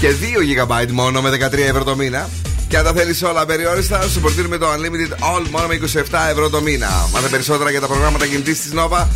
και 0.00 0.08
2 0.20 0.64
GB 0.64 0.86
μόνο 0.92 1.20
με 1.22 1.30
13 1.30 1.52
ευρώ 1.58 1.84
το 1.84 1.96
μήνα. 1.96 2.28
Και 2.68 2.76
αν 2.76 2.84
τα 2.84 2.92
θέλεις 2.92 3.22
όλα 3.22 3.46
περιόριστα, 3.46 4.02
σου 4.02 4.20
προτείνουμε 4.20 4.58
το 4.58 4.66
Unlimited 4.66 5.12
All 5.12 5.46
μόνο 5.50 5.66
με 5.66 5.74
27 5.74 6.28
ευρώ 6.30 6.50
το 6.50 6.60
μήνα. 6.60 7.08
Μάθε 7.12 7.28
περισσότερα 7.28 7.70
για 7.70 7.80
τα 7.80 7.86
προγράμματα 7.86 8.26
κινητής 8.26 8.60
της 8.60 8.72
Nova 8.74 9.06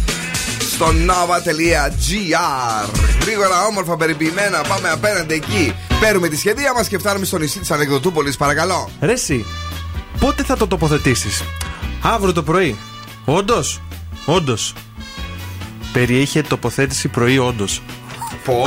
στο 0.75 0.87
nova.gr. 0.87 2.89
Γρήγορα, 3.21 3.67
όμορφα, 3.67 3.97
περιποιημένα, 3.97 4.61
πάμε 4.69 4.89
απέναντι 4.89 5.35
εκεί. 5.35 5.75
Παίρνουμε 6.01 6.29
τη 6.29 6.37
σχεδία 6.37 6.73
μας 6.73 6.89
και 6.89 6.99
φτάνουμε 6.99 7.27
στο 7.27 7.39
νησί 7.39 7.59
της 7.59 7.71
Ανεκδοτούπολης, 7.71 8.37
παρακαλώ. 8.37 8.91
Ρε 9.01 9.13
εσύ, 9.13 9.47
πότε 10.21 10.45
θα 10.45 10.57
το 10.57 10.67
τοποθετήσεις; 10.67 11.43
Αύριο 12.03 12.33
το 12.33 12.43
πρωί. 12.43 12.77
Όντως. 13.25 13.81
Όντως. 14.25 14.75
Περιείχε 15.93 16.43
τοποθέτηση 16.43 17.09
πρωί, 17.09 17.39
όντως. 17.39 17.83
Πω. 18.45 18.67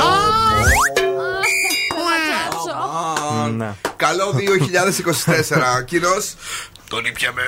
Ναι. 3.56 3.74
Καλό 3.96 4.34
2024. 5.80 5.84
Κύριο. 5.84 6.22
Τον 6.88 7.04
ήπιαμε. 7.04 7.42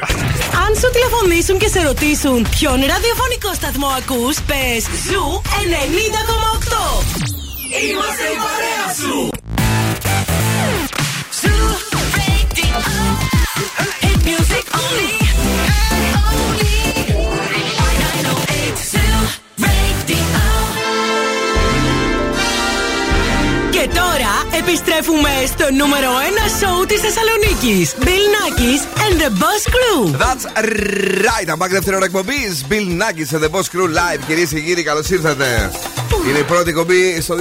Αν 0.67 0.75
σου 0.81 0.91
τηλεφωνήσουν 0.93 1.59
και 1.59 1.69
σε 1.69 1.83
ρωτήσουν 1.83 2.47
ποιον 2.51 2.75
ραδιοφωνικό 2.75 3.55
σταθμό 3.55 3.87
ακούς, 3.87 4.37
πες 4.41 4.85
Zoo 5.09 5.43
90,8. 5.45 7.05
Είμαστε 7.83 8.25
η 8.25 8.39
παρέα 8.45 8.95
σου. 9.01 9.31
Και 14.21 15.28
επιστρέφουμε 24.69 25.31
στο 25.47 25.67
νούμερο 25.81 26.11
1 26.47 26.49
σοου 26.61 26.87
της 26.87 27.01
Θεσσαλονίκης. 27.01 27.95
Bill 28.07 28.27
Nackis 28.37 28.83
and 29.05 29.15
the 29.23 29.31
Boss 29.43 29.63
Crew. 29.75 30.01
That's 30.25 30.45
right. 31.29 31.49
I'm 31.53 31.59
back 31.63 31.71
δεύτερη 31.71 31.97
ώρα 31.97 32.05
εκπομπής. 32.05 32.65
Bill 32.71 32.89
Nackis 33.01 33.31
and 33.37 33.43
the 33.45 33.51
Boss 33.55 33.67
Crew 33.73 33.89
Live. 33.99 34.21
Κυρίες 34.27 34.49
και 34.49 34.61
κύριοι, 34.61 34.83
καλώς 34.83 35.11
ήρθατε. 35.11 35.71
Είναι 36.29 36.39
η 36.39 36.43
πρώτη 36.43 36.69
εκπομπή 36.69 37.21
στο 37.21 37.35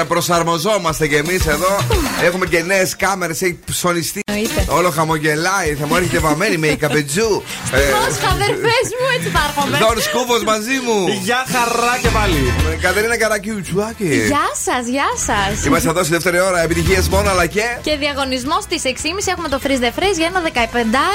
2024. 0.00 0.04
Προσαρμοζόμαστε 0.08 1.06
κι 1.08 1.14
εμείς 1.14 1.46
εδώ. 1.46 1.78
Έχουμε 2.22 2.46
και 2.46 2.62
νέες 2.62 2.96
κάμερες. 2.96 3.42
Έχει 3.42 3.58
ψωνιστεί. 3.64 4.20
Όλο 4.66 4.90
χαμογελάει. 4.90 5.74
Θα 5.74 5.86
μου 5.86 5.96
έρχεται 5.96 6.18
βαμμένη 6.18 6.56
με 6.56 6.66
η 6.66 6.76
καπετζού. 6.76 7.42
Ε, 7.72 7.78
Πώς 7.78 8.30
αδερφέ 8.32 8.76
μου, 8.98 9.06
έτσι 9.16 9.28
θα 9.28 9.40
έρχομαι. 9.48 9.78
Δον 9.78 10.02
Σκούφο 10.02 10.42
μαζί 10.44 10.76
μου. 10.86 11.20
Γεια 11.22 11.44
χαρά 11.52 11.98
και 12.02 12.08
πάλι. 12.08 12.52
Ε, 12.72 12.74
Κατερίνα 12.74 13.16
Καρακιουτσουάκη. 13.16 14.04
Γεια 14.04 14.48
σας, 14.64 14.86
γεια 14.86 15.08
σας. 15.26 15.64
Είμαστε 15.64 15.88
εδώ 15.88 16.04
στη 16.04 16.13
δεύτερη 16.16 16.40
ώρα. 16.40 16.58
Επιτυχίες 16.62 17.08
μόνο, 17.08 17.30
αλλά 17.30 17.46
και. 17.46 17.66
Και 17.82 17.96
διαγωνισμό 17.96 18.56
στις 18.60 18.82
6.30 18.84 18.90
έχουμε 19.34 19.48
το 19.48 19.58
freeze 19.64 19.82
the 19.86 19.92
phrase 19.96 20.16
για 20.20 20.26
ένα 20.26 20.40
15 20.44 20.48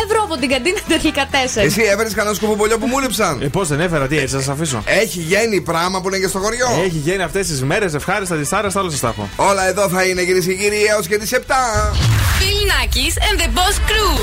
ευρώ 0.05 0.19
από 0.23 0.35
την 0.37 0.49
καντίνα 0.49 0.79
τελικά 0.87 1.23
4. 1.31 1.35
Εσύ 1.55 1.81
έφερε 1.81 2.09
κανένα 2.17 2.35
σκουφομπολιό 2.35 2.77
που 2.77 2.87
μου 2.87 2.99
λείψαν. 2.99 3.41
Ε, 3.41 3.47
πώς 3.47 3.67
δεν 3.67 3.79
έφερα, 3.79 4.07
τι 4.07 4.17
έτσι, 4.17 4.35
θα 4.35 4.41
σας 4.41 4.49
αφήσω. 4.49 4.83
Έχει 4.85 5.19
γίνει 5.19 5.61
πράγμα 5.61 6.01
που 6.01 6.07
είναι 6.07 6.17
και 6.17 6.27
στο 6.27 6.39
χωριό. 6.39 6.69
Έχει 6.85 6.97
γίνει 6.97 7.23
αυτές 7.23 7.47
τις 7.47 7.63
μέρες 7.63 7.93
ευχάριστα, 7.93 8.35
διστάριστα, 8.35 8.79
όλα 8.81 8.89
σας 8.89 8.99
τα 8.99 9.07
έχω. 9.07 9.29
Όλα 9.35 9.67
εδώ 9.67 9.89
θα 9.89 10.03
είναι 10.03 10.23
κυρίες 10.23 10.45
και 10.45 10.53
κύριοι 10.53 10.83
έως 10.83 11.07
και 11.07 11.17
τις 11.17 11.31
7. 11.33 11.37
Bill 12.39 12.61
Nackis 12.71 13.15
and 13.27 13.37
the 13.41 13.49
Boss 13.57 13.77
Crew. 13.89 14.13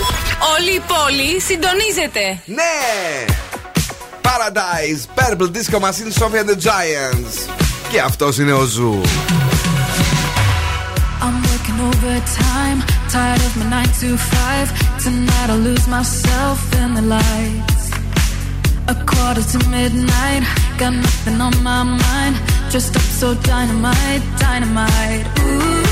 Όλη 0.57 0.71
η 0.75 0.83
πόλη 0.93 1.41
συντονίζεται. 1.41 2.25
Ναι! 2.45 2.75
Paradise, 4.27 5.03
Purple 5.19 5.49
Disco 5.57 5.79
Machine, 5.87 6.11
Sophie 6.21 6.41
and 6.43 6.49
the 6.49 6.59
Giants. 6.69 7.51
Και 7.91 8.01
αυτός 8.01 8.39
είναι 8.39 8.53
ο 8.53 8.65
Ζου. 8.65 9.01
Working 11.67 11.85
overtime, 11.85 12.79
tired 13.11 13.41
of 13.41 13.57
my 13.57 13.69
9 13.69 13.87
to 14.01 14.17
5. 14.17 15.03
Tonight 15.03 15.51
I'll 15.51 15.59
lose 15.59 15.89
myself 15.89 16.73
in 16.77 16.95
the 16.95 17.03
lights. 17.03 17.91
A 18.87 18.95
quarter 19.05 19.43
to 19.43 19.59
midnight, 19.71 20.45
got 20.79 20.93
nothing 20.93 21.41
on 21.41 21.61
my 21.65 21.83
mind. 21.83 22.37
Dressed 22.71 22.95
up 22.95 23.03
so 23.03 23.35
dynamite, 23.35 24.23
dynamite. 24.39 25.27
Ooh, 25.41 25.83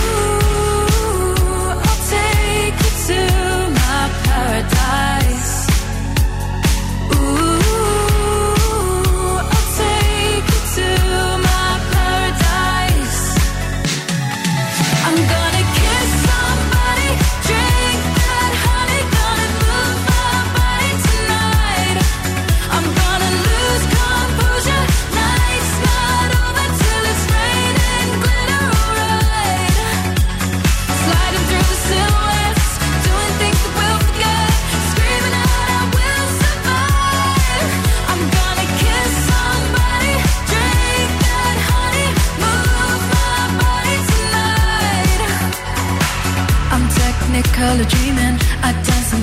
I'll 1.89 2.03
take 2.09 2.75
you 2.85 2.91
to 3.09 3.44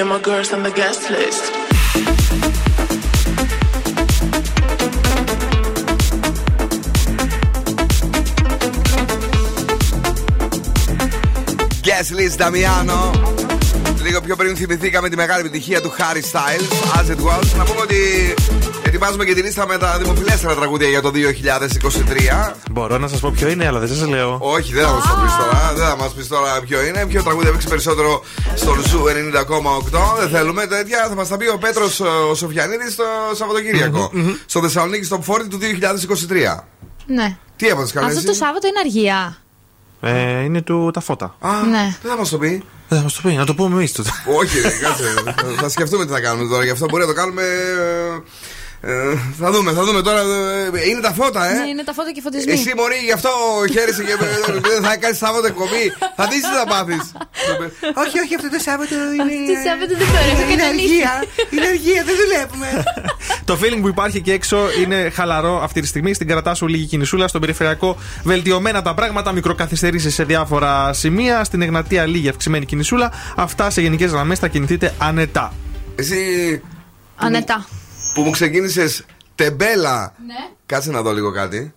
and 0.00 0.08
my 0.08 0.18
Λίγο 14.02 14.20
πιο 14.20 14.36
πριν 14.36 14.56
θυμηθήκαμε 14.56 15.08
τη 15.08 15.16
μεγάλη 15.16 15.40
επιτυχία 15.40 15.80
του 15.80 15.92
Harry 15.98 16.22
Styles, 16.32 16.98
As 16.98 17.10
It 17.10 17.24
Was. 17.26 17.56
Να 17.56 17.64
πούμε 17.64 17.80
ότι 17.80 18.34
ετοιμάζουμε 18.82 19.24
και 19.24 19.34
τη 19.34 19.40
λίστα 19.42 19.66
με 19.66 19.78
τα 19.78 19.98
δημοφιλέστερα 19.98 20.54
τραγούδια 20.54 20.88
για 20.88 21.00
το 21.00 21.10
2023. 22.50 22.54
Μπορώ 22.70 22.98
να 22.98 23.08
σας 23.08 23.20
πω 23.20 23.32
ποιο 23.36 23.48
είναι, 23.48 23.66
αλλά 23.66 23.78
δεν 23.78 23.88
σας 23.88 24.08
λέω. 24.08 24.38
Όχι, 24.40 24.72
δεν 24.72 24.84
θα 24.84 24.92
μας 24.92 25.02
πεις 25.22 25.36
τώρα. 25.36 25.72
Δεν 25.76 25.86
θα 25.86 25.96
μας 25.96 26.12
πεις 26.12 26.28
ποιο 26.68 26.84
είναι. 26.84 27.06
Ποιο 27.06 27.22
τραγούδι 27.22 27.48
έπαιξε 27.48 27.68
περισσότερο 27.68 28.24
στο 28.54 28.74
Zoo 28.86 29.02
90,8. 29.04 30.18
Δεν 30.18 30.28
θέλουμε 30.28 30.66
τέτοια. 30.66 31.06
Θα 31.08 31.14
μας 31.14 31.28
τα 31.28 31.36
πει 31.36 31.48
ο 31.48 31.58
Πέτρος 31.58 32.00
ο 32.00 32.34
Σοφιανίδης 32.34 32.94
το 32.96 33.04
σαββατοκυριακο 33.34 34.10
Στο 34.46 34.60
Θεσσαλονίκη 34.60 35.08
Top 35.10 35.34
40 35.34 35.38
του 35.50 35.58
2023. 35.58 36.64
Ναι. 37.06 37.36
Τι 37.56 37.68
έπαθε 37.68 37.90
καλά, 37.94 38.06
Αυτό 38.06 38.18
εσύ; 38.18 38.26
το 38.26 38.32
Σάββατο 38.32 38.66
είναι 38.66 38.78
αργία. 38.84 39.36
Ε, 40.00 40.40
είναι 40.42 40.62
του 40.62 40.90
τα 40.92 41.00
φώτα. 41.00 41.36
Α, 41.40 41.50
Ναι. 41.70 41.96
δεν 42.02 42.10
θα 42.10 42.16
μας 42.16 42.28
το 42.28 42.38
πει; 42.38 42.64
Δεν 42.88 42.98
θα 42.98 43.02
μας 43.04 43.14
το 43.14 43.20
πει, 43.28 43.34
να 43.34 43.44
το 43.46 43.54
πούμε 43.54 43.76
εμείς 43.76 43.92
τότε. 43.92 44.10
Όχι, 44.38 44.60
ρε, 44.60 44.68
κάτσε. 44.70 45.34
θα 45.60 45.68
σκεφτούμε 45.68 46.06
τι 46.06 46.12
θα 46.12 46.20
κάνουμε 46.20 46.48
τώρα. 46.48 46.64
Γι' 46.64 46.70
αυτό 46.70 46.86
μπορεί 46.88 47.02
να 47.02 47.08
το 47.08 47.14
κάνουμε. 47.14 47.42
Ε, 48.82 48.92
ε, 48.92 49.16
θα 49.40 49.50
δούμε, 49.50 49.72
θα 49.72 49.84
δούμε 49.84 50.02
τώρα. 50.02 50.20
ε, 50.20 50.88
Είναι 50.90 51.00
τα 51.00 51.12
φώτα, 51.12 51.50
ε. 51.50 51.54
Ναι, 51.58 51.68
είναι 51.68 51.82
τα 51.84 51.92
φώτα 51.92 52.12
και 52.12 52.20
φωτισμοί. 52.20 52.52
Εσύ 52.52 52.72
Μωρή, 52.76 52.96
γι' 53.04 53.12
αυτό 53.12 53.30
χαίρεσαι 53.72 54.02
και 54.04 54.14
δεν 54.72 54.82
θα 54.82 54.96
κάνεις 54.96 55.18
Σάββατο 55.18 55.46
εκπομπή. 55.46 55.84
Θα 56.16 56.24
δεις 56.30 56.40
τι 56.40 56.54
θα 56.60 56.66
πάθεις. 56.72 57.04
όχι, 58.04 58.16
όχι, 58.24 58.34
αυτό 58.34 58.48
το 58.50 58.58
Σάββατο 58.68 58.94
είναι. 59.16 59.32
Τι 59.48 59.54
Σάββατο 59.68 59.92
δεν 60.00 60.06
το 60.12 60.16
έχω 60.30 60.42
Είναι 60.42 60.56
κανονίσει. 60.56 60.84
αργία. 60.84 61.12
Είναι 61.50 61.66
αργία, 61.66 62.02
δεν 62.08 62.14
δουλεύουμε. 62.22 62.68
Το 63.44 63.58
feeling 63.62 63.80
που 63.80 63.88
υπάρχει 63.88 64.16
εκεί 64.16 64.30
έξω 64.30 64.58
είναι 64.82 65.10
χαλαρό 65.14 65.62
αυτή 65.62 65.80
τη 65.80 65.86
στιγμή. 65.86 66.14
Στην 66.14 66.26
κρατά 66.28 66.54
σου 66.54 66.66
λίγη 66.66 66.84
κινησούλα. 66.86 67.28
Στον 67.28 67.40
περιφερειακό 67.40 67.96
βελτιωμένα 68.24 68.82
τα 68.82 68.94
πράγματα. 68.94 69.32
Μικροκαθυστερήσεις 69.32 70.14
σε 70.14 70.24
διάφορα 70.24 70.92
σημεία. 70.92 71.44
Στην 71.44 71.62
Εγνατία 71.62 72.06
λίγη 72.06 72.28
αυξημένη 72.28 72.64
κινησούλα. 72.64 73.12
Αυτά 73.36 73.70
σε 73.70 73.80
γενικές 73.80 74.10
γραμμές 74.10 74.38
θα 74.38 74.48
κινηθείτε 74.48 74.94
ανετά. 74.98 75.52
Εσύ 75.96 76.16
Ανετά. 77.16 77.66
Που 78.14 78.22
μου 78.22 78.30
ξεκίνησες 78.30 79.04
τεμπέλα. 79.34 80.14
Ναι. 80.26 80.50
Κάτσε 80.66 80.90
να 80.90 81.02
δω 81.02 81.12
λίγο 81.12 81.32
κάτι. 81.32 81.74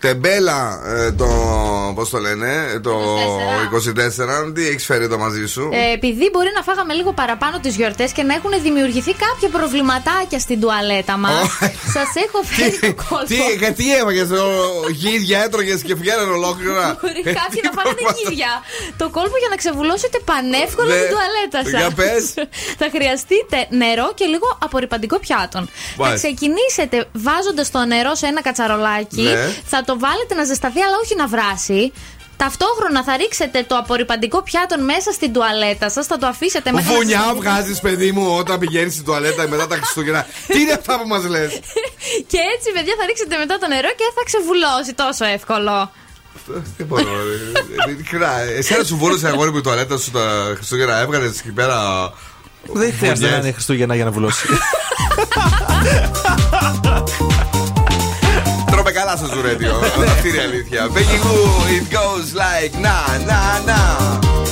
Τεμπέλα 0.00 0.80
ε, 0.86 1.12
το. 1.12 1.26
Πώς 1.94 2.10
το 2.10 2.18
λένε, 2.18 2.80
το 2.82 2.92
24. 4.48 4.54
Τι 4.54 4.66
έχεις 4.66 4.84
φέρει 4.84 5.04
εδώ 5.04 5.18
μαζί 5.18 5.46
σου; 5.46 5.68
Ε, 5.72 5.92
επειδή 5.92 6.30
μπορεί 6.32 6.50
να 6.54 6.62
φάγαμε 6.62 6.92
λίγο 6.94 7.12
παραπάνω 7.12 7.60
τις 7.60 7.76
γιορτές 7.76 8.12
και 8.12 8.22
να 8.22 8.34
έχουν 8.34 8.52
δημιουργηθεί 8.62 9.12
κάποια 9.26 9.48
προβληματάκια 9.58 10.38
στην 10.38 10.60
τουαλέτα 10.60 11.16
μας. 11.16 11.32
Σας 11.96 12.10
έχω 12.24 12.38
φέρει 12.54 12.78
το 12.78 13.02
κόλπο. 13.02 13.24
Τι, 13.26 13.64
ε, 13.66 13.70
τι 13.70 13.96
έμαγε, 13.96 14.26
γίδια 15.02 15.38
έτρωγες 15.42 15.80
και 15.82 15.94
βγαίνανε 15.94 16.32
ολόκληρα; 16.32 16.86
Μπορεί 17.02 17.22
κάποιοι 17.40 17.60
να 17.66 17.70
φάγανε 17.76 18.02
γύρια. 18.16 18.50
Το 18.96 19.06
κόλπο 19.16 19.36
για 19.42 19.48
να 19.52 19.56
ξεβουλώσετε 19.56 20.18
πανεύκολα 20.30 20.88
Ναι. 20.94 21.00
την 21.00 21.08
τουαλέτα 21.14 21.58
σας. 21.70 21.80
Για 21.80 21.90
πες. 22.00 22.24
θα 22.80 22.86
χρειαστείτε 22.94 23.56
νερό 23.82 24.08
και 24.18 24.24
λίγο 24.24 24.46
απορριπαντικό 24.66 25.16
πιάτον. 25.24 25.62
Θα 25.66 26.02
Μάλιστα. 26.02 26.16
ξεκινήσετε 26.26 26.96
βάζοντας 27.26 27.70
το 27.70 27.80
νερό 27.92 28.14
σε 28.14 28.26
ένα 28.26 28.40
κατσαρολάκι. 28.42 29.22
Ναι. 29.22 29.46
Θα 29.72 29.78
το 29.90 29.94
βάλετε 30.04 30.34
να 30.40 30.44
ζεσταθεί, 30.50 30.80
αλλά 30.86 30.96
όχι 31.02 31.14
να 31.22 31.26
βράσει. 31.34 31.82
Ταυτόχρονα 32.44 33.00
θα 33.08 33.14
ρίξετε 33.16 33.58
το 33.70 33.76
απορριπαντικό 33.82 34.38
πιάτον 34.42 34.80
μέσα 34.92 35.10
στην 35.12 35.32
τουαλέτα 35.32 35.88
σας, 35.90 36.06
θα 36.06 36.18
το 36.18 36.26
αφήσετε 36.26 36.72
μέχρι 36.72 36.88
να 36.88 36.94
Βουνιά 36.94 37.18
ζεσταθεί. 37.18 37.38
βγάζεις, 37.40 37.78
παιδί 37.80 38.12
μου, 38.12 38.24
όταν 38.40 38.58
πηγαίνεις 38.58 38.92
στην 38.92 39.04
τουαλέτα 39.04 39.48
μετά 39.48 39.66
τα 39.66 39.76
Χριστούγεννα. 39.76 40.26
Τι 40.52 40.60
είναι 40.60 40.72
αυτά 40.72 41.00
που 41.00 41.08
μας 41.08 41.22
λες; 41.34 41.50
Και 42.32 42.40
έτσι, 42.54 42.68
παιδιά, 42.74 42.94
θα 43.00 43.04
ρίξετε 43.06 43.36
μετά 43.42 43.58
το 43.62 43.66
νερό 43.68 43.88
και 43.98 44.06
θα 44.16 44.22
ξεβουλώσει 44.28 44.92
τόσο 45.02 45.24
εύκολο. 45.24 45.90
Δεν 46.76 46.86
μπορώ. 46.86 47.02
ε, 47.86 47.90
Ειλικρινά, 47.90 48.32
εσένα 48.60 48.84
σου 48.84 48.96
βούλωσε 48.96 49.26
αγόρι 49.28 49.50
μου 49.52 49.58
η 49.58 49.60
τουαλέτα 49.60 49.98
σου 49.98 50.10
τα 50.10 50.52
Χριστούγεννα, 50.54 50.98
έβγαλες 50.98 51.38
εκεί 51.38 51.50
πέρα. 51.52 51.76
Δεν 52.72 52.92
χρειάζεται 52.98 53.30
να 53.30 53.36
είναι 53.36 53.52
Χριστούγεννα 53.52 53.94
για 53.94 54.04
να 54.04 54.10
βουλώσει. 54.10 54.46
Τρώμε 59.08 59.16
καλά 59.16 59.16
στο 59.16 59.26
ζουρέντιο. 59.26 59.72
Αυτή 60.12 60.28
είναι 60.28 60.36
η 60.36 60.40
αλήθεια. 60.40 60.86
Begging 60.86 61.24
you, 61.24 61.76
it 61.76 61.86
goes 61.96 62.34
like 62.34 62.74
na 62.80 62.96
na 63.26 63.40
na. 63.68 64.47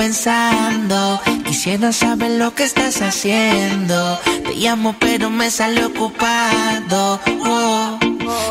pensando. 0.00 1.20
Quisiera 1.44 1.92
saber 1.92 2.30
lo 2.42 2.54
que 2.54 2.64
estás 2.64 3.02
haciendo. 3.02 4.18
Te 4.46 4.54
llamo, 4.54 4.96
pero 4.98 5.28
me 5.28 5.50
sale 5.50 5.84
ocupado. 5.84 7.20
Oh. 7.44 7.98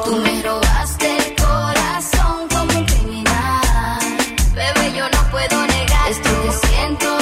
Tú 0.06 0.16
me 0.18 0.44
robaste 0.44 1.08
el 1.18 1.36
corazón 1.36 2.38
como 2.54 2.80
un 2.80 2.86
criminal. 2.86 4.00
Bebé, 4.54 4.86
yo 4.96 5.06
no 5.10 5.22
puedo 5.32 5.58
negar 5.66 6.12
esto 6.12 6.30
que 6.44 6.68
siento. 6.68 7.19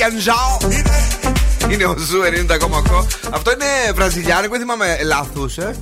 Σοφή 0.05 0.21
Γιαντζάο. 0.21 0.57
Είναι 1.71 1.85
ο 1.85 1.95
Zoo 1.97 2.21
90,8. 2.21 3.05
Αυτό 3.29 3.51
είναι 3.51 3.91
βραζιλιάνικο, 3.95 4.51
δεν 4.51 4.59
θυμάμαι 4.59 4.97
λάθος, 5.03 5.57
ε; 5.57 5.75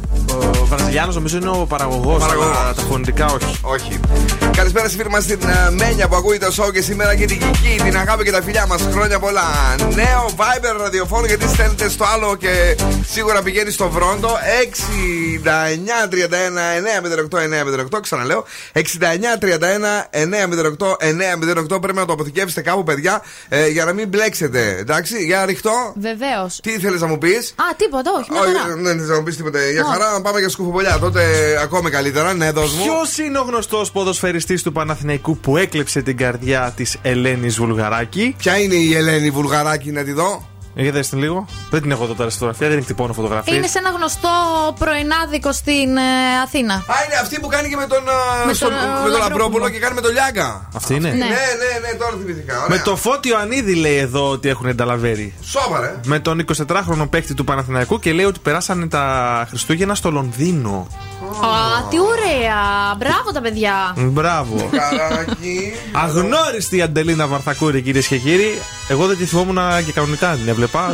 Ο 0.62 0.66
Βραζιλιάνος 0.66 1.16
νομίζω 1.16 1.38
είναι 1.38 1.50
ο 1.50 1.66
παραγωγός. 1.70 2.20
Παραγωγός. 2.20 2.58
Αλλά 2.58 2.74
τα 2.74 2.82
φωνητικά 2.82 3.26
όχι. 3.26 3.60
Όχι. 3.62 4.00
Καλησπέρα 4.56 4.88
στη 4.88 4.98
φίλη 4.98 5.10
μας 5.10 5.26
την 5.26 5.40
ε, 5.42 5.70
Μένια 5.72 6.08
που 6.08 6.16
ακούει 6.16 6.38
το 6.38 6.48
show 6.58 6.72
και 6.74 6.82
σήμερα 6.82 7.16
και 7.16 7.26
την 7.26 7.40
Κική, 7.40 7.82
την 7.84 7.98
αγάπη 7.98 8.24
και 8.24 8.32
τα 8.32 8.42
φιλιά 8.42 8.68
μας. 8.68 8.82
Χρόνια 8.92 9.20
πολλά. 9.20 9.44
Νέο 9.78 10.30
Viber 10.38 10.80
ραδιοφώνου 10.80 11.26
γιατί 11.26 11.48
στέλνετε 11.48 11.90
στο 11.90 12.06
άλλο 12.14 12.36
και 12.36 12.76
σίγουρα 13.10 13.42
πηγαίνει 13.42 13.72
στο 13.72 13.90
Βρόντο. 13.90 14.30
69 14.30 14.32
31 15.44 15.50
908 17.32 17.40
908. 17.96 18.00
Ξαναλέω. 18.02 18.46
69 18.74 18.80
31 19.40 19.46
908 20.12 20.98
908. 21.76 21.82
Πρέπει 21.82 21.98
να 21.98 22.06
το 22.06 22.14
αποθηκεύσετε 22.14 22.62
κάπου, 22.62 22.84
παιδιά, 22.84 23.22
ε, 23.50 23.68
για 23.68 23.86
να 23.86 23.94
μην 23.94 24.08
μπλέξετε. 24.08 24.76
Εντάξει, 24.80 25.24
για 25.26 25.42
ανοιχτό. 25.42 25.94
Βεβαίως. 25.96 26.60
Τι 26.64 26.72
ήθελε 26.72 26.98
να 26.98 27.08
μου 27.08 27.18
πεις; 27.18 27.54
Α, 27.56 27.76
τίποτα, 27.78 28.12
όχι. 28.20 28.32
Μια 28.32 28.42
Όχι, 28.42 28.56
χαρά. 28.58 28.76
δεν 28.76 29.06
θα 29.06 29.16
μου 29.16 29.24
πεις 29.24 29.36
τίποτα. 29.36 29.60
Για 29.70 29.84
Όχι. 29.84 29.92
χαρά 29.92 30.12
να 30.12 30.22
πάμε 30.22 30.40
για 30.40 30.50
σκουφοπολιά. 30.50 31.00
Τότε 31.00 31.22
ακόμη 31.62 31.90
καλύτερα. 31.90 32.34
Ναι, 32.34 32.52
δώσ' 32.52 32.74
μου. 32.74 32.84
Ποιος 32.84 33.18
είναι 33.18 33.40
ο 33.40 33.42
γνωστός 33.44 33.92
ποδοσφαιριστής 33.92 34.64
του 34.64 34.72
Παναθηναϊκού 34.72 35.38
που 35.38 35.58
έκλεψε 35.58 36.02
την 36.02 36.18
καρδιά 36.18 36.74
της 36.76 36.98
Ελένης 37.02 37.56
Βουλγαράκη; 37.58 38.36
Ποια 38.38 38.58
είναι 38.58 38.76
η 38.76 38.96
Ελένη 38.96 39.30
Βουλγαράκη, 39.30 39.92
να 39.92 40.04
τη 40.04 40.12
δω. 40.12 40.48
Για 40.76 40.92
δες 40.92 41.10
την 41.10 41.18
λίγο; 41.20 41.46
Δεν 41.70 41.82
την 41.82 41.92
έχω 41.92 42.04
εδώ 42.04 42.14
τώρα 42.14 42.30
στη 42.30 42.40
φωτογραφία, 42.40 42.70
δεν 42.70 42.78
εκτυπώνω 42.78 43.14
φωτογραφίες. 43.14 43.58
Είναι 43.58 43.68
σε 43.68 43.78
ένα 43.78 43.90
γνωστό 43.90 44.30
πρωινάδικο 44.80 45.52
στην 45.52 45.98
ε, 45.98 46.42
Αθήνα. 46.44 46.74
Α, 46.74 46.96
είναι 47.06 47.16
αυτή 47.22 47.40
που 47.40 47.48
κάνει 47.48 47.70
και 47.70 47.76
με 47.76 47.88
τον, 47.88 47.98
α, 48.10 48.46
Με 48.46 48.54
στον- 48.54 48.70
τον, 48.70 48.78
α, 48.78 48.82
με 48.82 48.88
τον 48.88 48.96
Λαμπρόπουλο. 49.04 49.28
Λαμπρόπουλο 49.28 49.70
και 49.70 49.80
κάνει 49.80 49.96
με 49.96 50.02
τον 50.02 50.12
Λιάγκα. 50.12 50.70
Αυτή 50.76 50.94
είναι; 50.96 51.10
Ναι, 51.10 51.16
ναι, 51.16 51.26
ναι, 51.92 51.98
τώρα 52.00 52.12
θυμηθήκα. 52.20 52.56
Ωραία. 52.64 52.78
Με 52.78 52.84
το 52.84 52.96
Φώτιο 52.96 53.38
Ανίδη 53.38 53.76
λέει 53.76 53.98
εδώ 53.98 54.30
ότι 54.30 54.50
έχουν 54.50 54.66
ενταλαβέρει. 54.68 55.34
Σόβαρε. 55.44 55.96
Με 56.06 56.20
τον 56.20 56.46
24χρονο 56.68 57.08
παίκτη 57.10 57.34
του 57.34 57.44
Παναθηναϊκού 57.44 58.00
και 58.00 58.12
λέει 58.14 58.26
ότι 58.26 58.40
περάσανε 58.40 58.88
τα 58.88 59.04
Χριστούγεννα 59.50 59.96
στο 59.96 60.12
Λονδίνο. 60.12 60.88
Α, 61.44 61.88
τι 61.90 62.00
ωραία! 62.00 62.62
Μπράβο 62.98 63.32
τα 63.34 63.42
παιδιά! 63.42 63.94
Μπράβο. 63.98 64.70
Καράκι. 64.72 65.74
Αγνώριστη 65.92 66.78
η 66.78 66.82
Αντελίνα 66.82 67.28
Βαρθακούρη, 67.28 67.82
κυρίες 67.82 68.08
και 68.08 68.18
κύριοι. 68.18 68.62
Εγώ 68.94 69.08
δεν 69.08 69.18
τη 69.18 69.26
θυμόμουν 69.26 69.58
και 69.86 69.92
κανονικά 69.92 70.36
την 70.36 70.48
έβλεπα. 70.48 70.94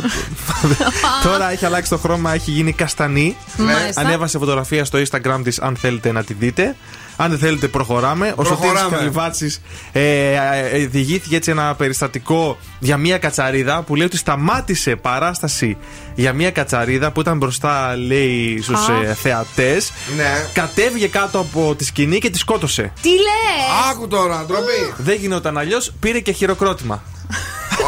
Τώρα 1.24 1.50
έχει 1.50 1.64
αλλάξει 1.64 1.90
το 1.90 1.98
χρώμα, 1.98 2.34
έχει 2.34 2.50
γίνει 2.50 2.72
καστανή. 2.72 3.36
Μάλιστα. 3.56 4.00
Ανέβασε 4.00 4.38
φωτογραφία 4.38 4.84
στο 4.84 4.98
Instagram 4.98 5.40
της, 5.44 5.58
αν 5.60 5.76
θέλετε 5.76 6.12
να 6.12 6.24
τη 6.24 6.34
δείτε. 6.34 6.76
Αν 7.16 7.30
δεν 7.30 7.38
θέλετε, 7.38 7.68
προχωράμε. 7.68 8.32
Ο 8.36 8.44
Σωτήρης 8.44 8.70
Προχωράμε. 8.70 8.96
Καλυβάτσης 8.96 9.60
ε, 9.92 10.00
ε, 10.00 10.36
ε, 10.72 10.86
διηγήθηκε 10.86 11.36
έτσι 11.36 11.50
ένα 11.50 11.74
περιστατικό 11.74 12.58
για 12.78 12.96
μια 12.96 13.18
κατσαρίδα 13.18 13.82
που 13.82 13.94
λέει 13.96 14.06
ότι 14.06 14.16
σταμάτησε 14.16 14.96
παράσταση 14.96 15.76
για 16.14 16.32
μια 16.32 16.50
κατσαρίδα 16.50 17.10
που 17.12 17.20
ήταν 17.20 17.36
μπροστά, 17.38 17.96
λέει, 17.96 18.60
στους 18.62 18.88
Α. 18.88 19.02
ε, 19.02 19.14
θεατές. 19.14 19.92
Ναι. 20.16 20.46
Κατέβηκε 20.52 21.08
κάτω 21.08 21.38
από 21.38 21.74
τη 21.74 21.84
σκηνή 21.84 22.18
και 22.18 22.30
τη 22.30 22.38
σκότωσε. 22.38 22.92
Τι 23.02 23.08
λες! 23.08 23.90
Άκου 23.90 24.08
τώρα, 24.08 24.44
ντροπή. 24.46 24.94
Δεν 24.96 25.16
γινόταν 25.20 25.58
αλλιώς, 25.58 25.92
πήρε 26.00 26.20
και 26.20 26.32
χειροκρότημα. 26.32 27.02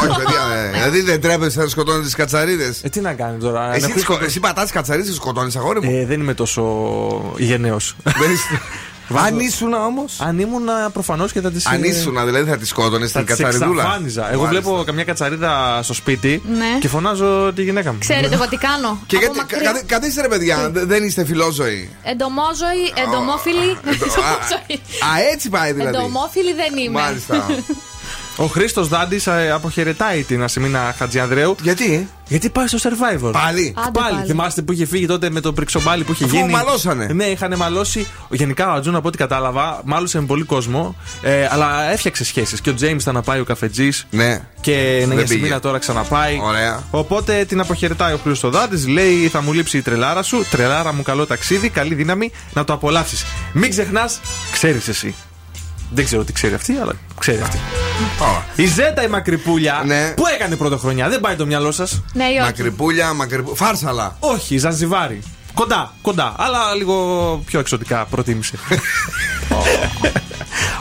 Όχι, 0.01 0.15
παιδιά, 0.23 0.41
ε, 0.65 0.71
δηλαδή 0.71 1.01
δεν 1.01 1.21
τρέπεσαι 1.21 1.59
να 1.59 1.67
σκοτώνεις 1.67 2.05
τις 2.05 2.15
κατσαρίδες. 2.15 2.79
Ε, 2.83 2.89
τι 2.89 2.99
να 2.99 3.13
κάνει 3.13 3.37
τώρα. 3.39 3.69
Εσύ, 3.71 3.79
να 3.81 3.85
τις 3.85 3.93
πεις- 3.93 4.03
σκο- 4.03 4.19
εσύ 4.23 4.39
πατάς 4.39 4.65
τι 4.67 4.73
κατσαρίδες 4.73 5.09
και 5.09 5.15
σκοτώνεις, 5.15 5.55
αγόρι 5.55 5.81
μου; 5.83 5.91
Ε, 5.99 6.05
δεν 6.05 6.19
είμαι 6.19 6.33
τόσο 6.33 6.63
γενναίο. 7.37 7.77
Δεν 8.03 8.31
είσαι- 8.31 8.61
Αν 9.25 9.39
ήσουν 9.39 9.73
όμω. 9.73 10.05
Αν 10.17 10.39
ήμουν 10.39 10.67
προφανώς 10.93 11.31
και 11.31 11.41
θα 11.41 11.51
τι. 11.51 11.61
Αν 11.73 11.83
ήσουν, 11.83 12.25
δηλαδή 12.25 12.49
θα 12.49 12.57
τη 12.57 12.65
σκότωνες 12.65 13.11
Θα 13.11 13.19
την 13.23 13.27
τις 13.27 13.37
κατσαριδούλα. 13.43 13.81
εξαφάνιζα. 13.81 14.31
Εγώ 14.31 14.43
Μάλιστα. 14.43 14.61
βλέπω 14.69 14.83
καμιά 14.85 15.03
κατσαρίδα 15.03 15.79
στο 15.83 15.93
σπίτι 15.93 16.41
Ναι. 16.57 16.77
και 16.79 16.87
φωνάζω 16.87 17.51
τη 17.55 17.63
γυναίκα 17.63 17.91
μου. 17.91 17.97
Ξέρετε 17.99 18.35
εγώ 18.35 18.47
τι 18.47 18.57
κάνω. 18.57 18.99
Και 19.07 19.15
Από 19.15 19.25
γιατί, 19.25 19.39
μακριά. 19.39 19.71
κα- 19.71 19.77
κα- 19.79 19.83
καθίστε 19.85 20.21
ρε 20.21 20.27
παιδιά, 20.27 20.69
δε- 20.73 20.85
δεν 20.85 21.03
είστε 21.03 21.25
φιλόζωοι. 21.25 21.89
Εντομόζωη, 22.03 22.83
εντομόφιλη. 23.07 23.77
Εντομόζωη. 23.93 24.75
Α, 25.09 25.11
έτσι 25.33 25.49
πάει 25.49 25.71
δηλαδή. 25.73 25.97
Εντομόφιλη 25.97 26.53
δεν 26.53 26.77
είμαι. 26.77 26.99
Μάλιστα. 27.01 27.45
Ο 28.35 28.45
Χρήστος 28.45 28.87
Δάντης 28.87 29.27
αποχαιρετάει 29.53 30.23
την 30.23 30.43
Ασημίνα 30.43 30.95
Χατζιανδρέου. 30.97 31.55
Γιατί; 31.61 32.09
Γιατί 32.27 32.49
πάει 32.49 32.67
στο 32.67 32.77
survivor. 32.81 33.31
Πάλι; 33.31 33.73
Άντε 33.77 33.99
Πάλι. 33.99 34.13
πάλι. 34.15 34.27
Θυμάστε 34.27 34.61
που 34.61 34.71
είχε 34.71 34.85
φύγει 34.85 35.05
τότε 35.05 35.29
με 35.29 35.39
το 35.39 35.53
πριξομπάλι 35.53 36.03
που 36.03 36.11
είχε 36.11 36.23
Αφού 36.23 36.35
γίνει; 36.35 36.51
μαλώσανε. 36.51 37.07
Ναι, 37.13 37.23
είχαν 37.25 37.53
μαλώσει. 37.57 38.07
Γενικά 38.29 38.71
ο 38.71 38.73
Ατζούν 38.73 38.95
από 38.95 39.07
ό,τι 39.07 39.17
κατάλαβα, 39.17 39.81
μάλωσε 39.85 40.19
με 40.19 40.25
πολύ 40.25 40.43
κόσμο. 40.43 40.95
Ε, 41.21 41.47
αλλά 41.51 41.91
έφτιαξε 41.91 42.25
σχέσεις. 42.25 42.61
Και 42.61 42.69
ο 42.69 42.73
Τζέιμς 42.73 43.01
ήταν 43.01 43.13
να 43.15 43.21
πάει 43.21 43.39
ο 43.39 43.43
καφετζής. 43.43 44.07
Ναι. 44.09 44.41
Και 44.61 44.95
Δεν 44.99 45.11
η 45.11 45.15
πήγε. 45.15 45.21
Ασημίνα 45.23 45.59
τώρα 45.59 45.77
ξαναπάει. 45.77 46.39
Ωραία. 46.41 46.83
Οπότε 46.91 47.45
την 47.45 47.59
αποχαιρετάει 47.59 48.13
ο 48.13 48.19
Χρήστος 48.23 48.51
Δάντης. 48.51 48.87
Λέει: 48.87 49.27
Θα 49.27 49.41
μου 49.41 49.53
λείψει 49.53 49.77
η 49.77 49.81
τρελάρα 49.81 50.23
σου. 50.23 50.45
Τρελάρα 50.51 50.93
μου, 50.93 51.01
καλό 51.01 51.25
ταξίδι. 51.25 51.69
Καλή 51.69 51.93
δύναμη 51.93 52.31
να 52.53 52.63
το 52.63 52.73
απολαύσεις. 52.73 53.25
Μην 53.53 53.69
ξεχνάς, 53.69 54.19
ξέρεις 54.51 54.87
εσύ. 54.87 55.15
Δεν 55.93 56.05
ξέρω 56.05 56.23
τι 56.23 56.33
ξέρει 56.33 56.53
αυτή, 56.53 56.73
αλλά 56.81 56.93
ξέρει 57.19 57.41
αυτή. 57.41 57.57
Ω. 58.21 58.43
Η 58.55 58.65
Ζέτα 58.65 59.03
η 59.03 59.07
Μακρυπούλια 59.07 59.83
Ναι. 59.85 60.13
που 60.15 60.23
έκανε 60.35 60.55
πρωτοχρονιά. 60.55 61.09
Δεν 61.09 61.19
πάει 61.19 61.35
το 61.35 61.45
μυαλό 61.45 61.71
σας; 61.71 62.01
Ναι, 62.13 62.23
ή 62.23 62.27
όχι. 62.31 62.39
Μακρυπούλια, 62.39 63.13
μακρυπούλια. 63.13 63.55
Φάρσαλα. 63.55 64.15
Όχι, 64.19 64.57
Ζανζιβάρι. 64.57 65.19
Κοντά, 65.53 65.93
κοντά. 66.01 66.33
Αλλά 66.37 66.59
λίγο 66.77 67.41
πιο 67.45 67.59
εξωτικά 67.59 68.05
προτίμησε. 68.05 68.57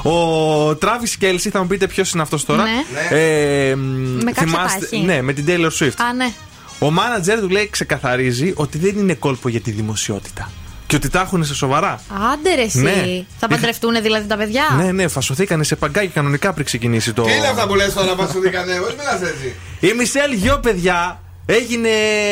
Ο 0.03 0.75
Τράβι 0.75 1.17
Κέλσι, 1.19 1.51
θα 1.51 1.61
μου 1.61 1.67
πείτε 1.67 1.87
ποιος 1.87 2.13
είναι 2.13 2.23
αυτός 2.23 2.45
τώρα. 2.45 2.63
Ναι. 2.63 2.83
Ε, 3.19 3.75
Με 3.75 4.33
κάποια 4.33 4.59
πάχη. 4.59 4.99
Ναι, 4.99 5.23
με 5.23 5.33
την 5.33 5.45
Taylor 5.49 5.71
Swift. 5.79 5.93
Α, 5.97 6.13
ναι. 6.13 6.33
Ο 6.79 6.91
μάνατζερ 6.91 7.41
του 7.41 7.49
λέει 7.49 7.69
ξεκαθαρίζει 7.71 8.53
ότι 8.57 8.79
δεν 8.79 8.99
είναι 8.99 9.15
κόλπο 9.15 9.49
για 9.49 9.61
τη 9.61 9.71
δημοσιότητα. 9.71 10.51
Και 10.93 10.99
ότι 10.99 11.09
τα 11.09 11.21
έχουν 11.21 11.45
σε 11.45 11.55
σοβαρά. 11.55 12.01
Άντε 12.33 12.55
ρε 12.55 12.63
εσύ. 12.63 12.79
Ναι. 12.79 13.25
Θα 13.39 13.49
παντρευτούν 13.49 14.03
δηλαδή 14.03 14.27
τα 14.27 14.37
παιδιά. 14.37 14.63
Ναι, 14.77 14.93
ναι, 14.93 15.09
φασωθήκανε 15.09 15.65
σε 15.65 15.77
παγκάκι 15.77 16.09
κανονικά 16.09 16.53
πριν 16.53 16.65
ξεκινήσει 16.65 17.13
το. 17.13 17.23
Τι 17.23 17.33
είναι 17.33 17.47
αυτά 17.47 17.67
που 17.67 17.75
λες 17.75 17.93
τώρα, 17.93 18.17
μα 18.17 18.29
σου 18.33 18.41
δίκανε, 18.41 18.73
όχι 18.73 18.95
μιλάς 18.99 19.21
έτσι; 19.21 19.55
Η 19.81 19.93
Μισελ 19.99 20.33
Γιο, 20.33 20.59
παιδιά, 20.59 21.21
έγινε 21.47 21.89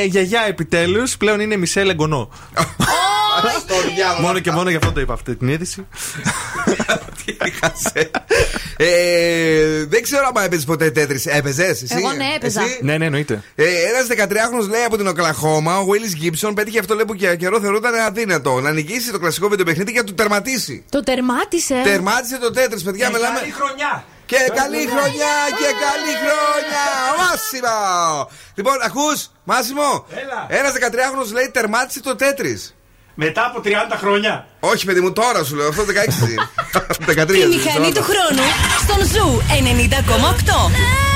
γιαγιά 0.06 0.42
επιτέλους. 0.48 1.16
Πλέον 1.16 1.40
είναι 1.40 1.56
Μισελ 1.56 1.88
Εγκονό. 1.88 2.28
Στο 3.60 3.74
διάλογο. 3.94 4.20
μόνο 4.20 4.38
και 4.38 4.50
μόνο 4.50 4.70
γι' 4.70 4.76
αυτό 4.76 4.92
το 4.92 5.00
είπα 5.00 5.12
αυτή 5.12 5.36
την 5.36 5.48
είδηση. 5.48 5.86
Τι 7.24 7.36
είχασε. 7.44 8.10
Ε, 8.76 9.84
Δεν 9.84 10.02
ξέρω 10.02 10.30
αν 10.36 10.44
έπαιζες 10.44 10.64
ποτέ 10.64 10.90
τέτρι. 10.90 11.22
Έπαιζες, 11.24 11.82
εσύ; 11.82 11.94
Εγώ 11.98 12.12
ναι, 12.12 12.24
έπαιζα. 12.36 12.62
Εσύ; 12.62 12.78
ναι, 12.82 12.98
ναι, 12.98 13.04
εννοείται. 13.04 13.42
Ε, 13.54 13.64
Ένας 13.64 14.06
13χρονο 14.28 14.68
λέει 14.68 14.82
από 14.82 14.96
την 14.96 15.06
Οκλαχώμα, 15.06 15.78
ο 15.78 15.84
Willis 15.90 16.24
Gibson, 16.24 16.52
πέτυχε 16.54 16.78
αυτό 16.78 16.94
λέει, 16.94 17.04
που 17.04 17.14
και 17.14 17.36
καιρό 17.36 17.60
θεωρούταν 17.60 17.94
αδύνατο. 17.94 18.60
Να 18.60 18.72
νικήσει 18.72 19.10
το 19.10 19.18
κλασικό 19.18 19.48
βιντεοπαιχνίδι 19.48 19.92
και 19.92 19.98
να 19.98 20.04
του 20.04 20.14
τερματίσει. 20.14 20.84
Το 20.90 21.02
τερμάτισε. 21.02 21.80
Τερμάτισε 21.84 22.38
το 22.38 22.50
τέτρι, 22.50 22.80
παιδιά, 22.80 23.10
μιλάμε. 23.10 23.38
χρονιά! 23.38 24.04
Και 24.26 24.36
καλή 24.54 24.76
χρονιά 24.86 25.34
και 25.58 25.68
καλή 25.86 26.12
χρόνια! 26.22 26.84
Μάσιμο! 27.18 28.30
Λοιπόν, 28.54 28.74
ακούς, 28.84 29.30
Μάσιμο! 29.44 30.06
Έλα. 30.10 30.46
Ένας 30.48 30.72
13χρονος 30.72 31.32
λέει 31.32 31.50
τερμάτισε 31.52 32.00
το 32.00 32.16
Tetris. 32.16 32.62
Μετά 33.14 33.46
από 33.46 33.60
30 33.64 33.70
χρόνια. 33.96 34.46
Όχι, 34.60 34.84
παιδί 34.84 35.00
μου, 35.00 35.12
τώρα 35.12 35.44
σου 35.44 35.56
λέω. 35.56 35.68
Αυτό 35.68 35.82
16. 35.82 35.86
13. 37.22 37.26
Τη 37.26 37.46
μηχανή 37.46 37.92
του 37.92 38.02
χρόνου 38.02 38.42
στον 38.82 39.06
Zoo 39.06 39.40
90,8. 39.48 41.10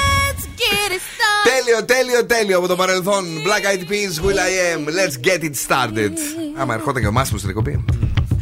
Τέλειο, 1.44 1.84
τέλειο, 1.84 2.26
τέλειο 2.26 2.58
από 2.58 2.66
το 2.66 2.76
παρελθόν. 2.76 3.24
Black 3.24 3.64
Eyed 3.72 3.82
Peas, 3.90 4.24
will.i.am. 4.24 4.88
Let's 4.88 5.26
get 5.26 5.42
it 5.42 5.54
started. 5.68 6.12
Άμα 6.56 6.74
ερχόταν 6.74 7.02
και 7.02 7.08
ο 7.08 7.12
Μάσιμος 7.12 7.40
στην 7.40 7.50
εκπομπή. 7.50 7.84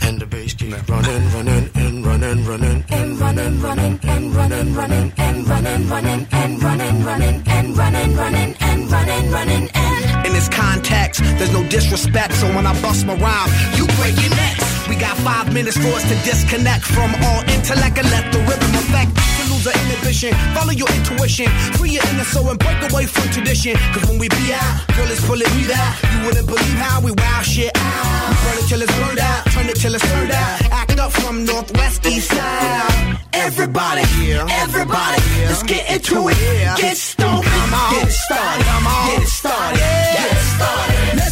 And 0.05 0.21
the 0.21 0.27
bass 0.27 0.55
keeps 0.55 0.89
running, 0.89 1.31
running, 1.33 1.71
and 1.75 2.05
running, 2.05 2.45
running, 2.45 2.85
and 2.91 3.19
running, 3.21 3.61
running, 3.61 4.01
and 4.03 4.35
running, 4.35 4.75
running, 4.75 5.13
and 5.17 5.47
running, 5.47 5.89
running, 5.89 6.27
and 6.33 6.63
running, 6.63 7.05
running, 7.05 7.43
and 7.47 7.77
running, 7.77 8.17
running, 8.17 8.57
and 8.61 8.91
running, 8.91 9.31
running, 9.31 9.71
and. 9.75 10.27
In 10.27 10.33
this 10.33 10.49
context, 10.49 11.21
there's 11.39 11.53
no 11.53 11.63
disrespect, 11.69 12.35
so 12.35 12.47
when 12.55 12.67
I 12.67 12.81
bust 12.83 13.07
my 13.07 13.15
rhyme, 13.15 13.51
you 13.77 13.87
break 13.99 14.21
your 14.21 14.31
necks. 14.31 14.89
We 14.89 14.97
got 14.97 15.17
five 15.19 15.53
minutes 15.55 15.77
for 15.77 15.89
us 15.89 16.03
to 16.03 16.17
disconnect 16.29 16.85
from 16.85 17.15
all 17.23 17.41
intellect 17.49 17.99
and 17.99 18.11
let 18.11 18.33
the 18.33 18.41
rhythm 18.41 18.75
affect. 18.75 19.32
Lose 19.63 19.75
the 19.75 19.81
inhibition, 19.83 20.35
follow 20.55 20.73
your 20.73 20.89
intuition, 20.91 21.47
free 21.79 21.91
your 21.91 22.03
inner 22.11 22.25
soul 22.25 22.49
and 22.51 22.59
break 22.59 22.79
away 22.91 23.07
from 23.07 23.31
tradition. 23.31 23.77
Cause 23.95 24.09
when 24.09 24.19
we 24.19 24.29
be 24.29 24.53
out, 24.53 24.87
girl, 24.97 25.07
it's 25.07 25.25
pulling 25.25 25.47
me 25.55 25.71
out. 25.73 25.95
You 26.13 26.27
wouldn't 26.27 26.47
believe 26.47 26.79
how 26.83 27.01
we 27.01 27.13
wow 27.13 27.43
shit 27.43 27.71
out. 27.77 28.29
We 28.29 28.35
burn 28.43 28.59
it 28.59 28.69
till 28.69 28.83
it's 28.83 28.93
burned 28.99 29.19
out, 29.21 29.47
turn 29.47 29.69
it 29.69 29.77
till 29.77 29.95
it's 29.95 30.11
turned 30.11 30.33
out. 30.33 30.63
Act 30.73 30.99
up 30.99 31.13
from 31.13 31.45
northwest 31.45 32.05
east 32.07 32.31
side. 32.31 33.19
Everybody, 33.35 34.03
everybody, 34.51 35.23
let's 35.47 35.63
get 35.63 35.89
into 35.91 36.29
it. 36.29 36.37
Get 36.79 36.97
stoned, 36.97 37.45
get 37.45 38.11
started, 38.11 38.67
get 38.67 39.23
it 39.23 39.29
started, 39.29 39.79
get 39.79 40.33
it 40.33 40.45
started. 40.57 41.19
Get 41.19 41.27
it 41.29 41.32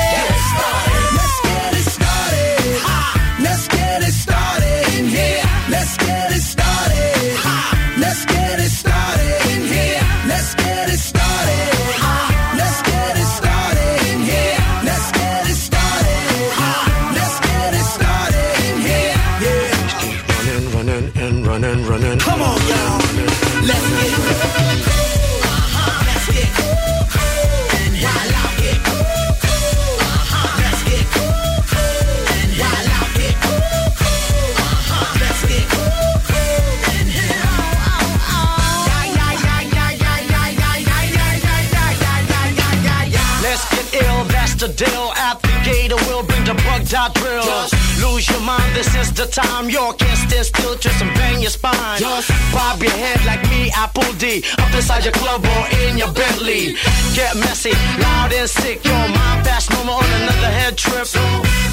Bring 46.91 46.99
the 46.99 47.07
bug 47.07 47.13
dot 47.13 47.13
drill. 47.15 48.11
Lose 48.11 48.27
your 48.29 48.39
mind, 48.41 48.75
this 48.75 48.93
is 48.95 49.11
the 49.13 49.25
time. 49.25 49.69
You 49.69 49.93
can't 49.97 50.17
stand 50.29 50.45
still, 50.45 50.75
twist 50.75 51.01
and 51.01 51.13
bang 51.15 51.41
your 51.41 51.51
spine. 51.51 51.99
Just 51.99 52.29
Bob 52.51 52.81
your 52.81 52.91
head 52.91 53.23
like 53.25 53.43
me, 53.49 53.71
Apple 53.75 54.11
D. 54.17 54.43
Up 54.57 54.73
inside 54.73 55.03
your 55.03 55.13
club 55.13 55.43
or 55.43 55.65
in 55.87 55.97
your 55.97 56.11
Bentley. 56.13 56.75
Get 57.15 57.35
messy, 57.35 57.71
loud 57.99 58.33
and 58.33 58.49
sick. 58.49 58.83
Your 58.83 59.07
mind 59.09 59.45
fast, 59.45 59.69
no 59.71 59.83
more 59.83 60.03
on 60.03 60.11
another 60.21 60.51
head 60.51 60.77
trip. 60.77 61.07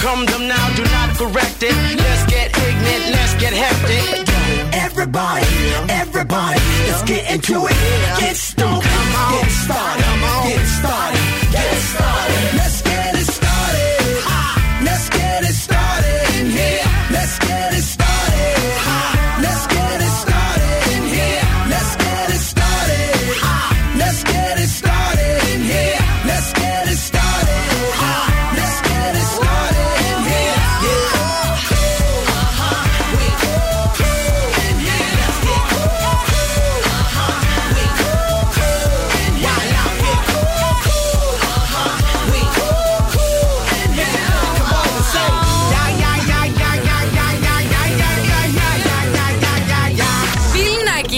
Come 0.00 0.26
them 0.26 0.48
now, 0.48 0.74
do 0.76 0.84
not 0.84 1.16
correct 1.16 1.62
it. 1.62 1.74
Let's 1.96 2.24
get 2.26 2.56
ignorant, 2.56 3.14
let's 3.16 3.34
get 3.34 3.52
hectic. 3.52 4.28
Everybody, 4.72 5.46
everybody, 5.88 6.60
let's 6.88 7.02
get 7.02 7.30
into 7.30 7.66
it. 7.66 7.76
Get 8.18 8.36
stoned, 8.36 8.82
get 8.82 9.50
started, 9.50 10.04
get 10.48 10.66
started, 10.66 11.24
get 11.52 11.76
started. 11.92 12.56
Let's 12.56 12.77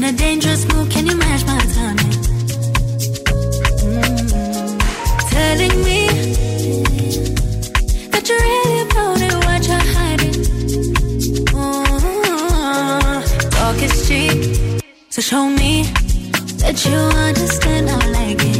in 0.00 0.14
a 0.14 0.16
dangerous 0.16 0.66
mood. 0.72 0.90
Can 0.90 1.06
you 1.06 1.16
match 1.16 1.44
my 1.44 1.58
timing? 1.76 2.12
Mm. 3.84 4.78
Telling 5.30 5.76
me 5.88 6.00
that 8.12 8.22
you're 8.28 8.44
really 8.48 8.78
about 8.86 9.18
it, 9.26 9.34
what 9.46 9.62
you're 9.68 9.88
hiding. 9.94 10.36
Mm. 11.54 13.20
Talk 13.56 13.78
is 13.86 13.94
cheap, 14.06 14.38
so 15.10 15.20
show 15.20 15.44
me 15.60 15.72
that 16.62 16.76
you 16.86 16.98
understand. 17.28 17.90
I 17.90 17.92
like 18.18 18.42
it. 18.52 18.59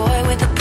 Boy 0.00 0.22
with 0.28 0.40
the 0.40 0.59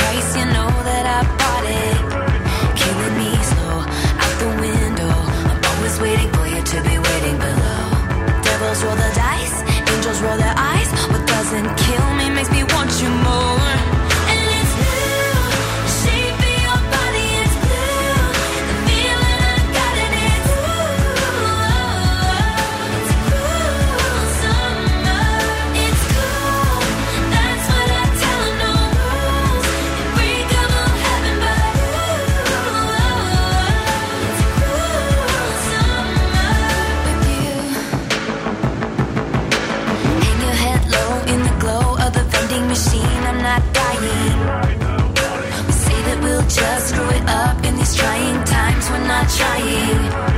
trying 49.27 50.28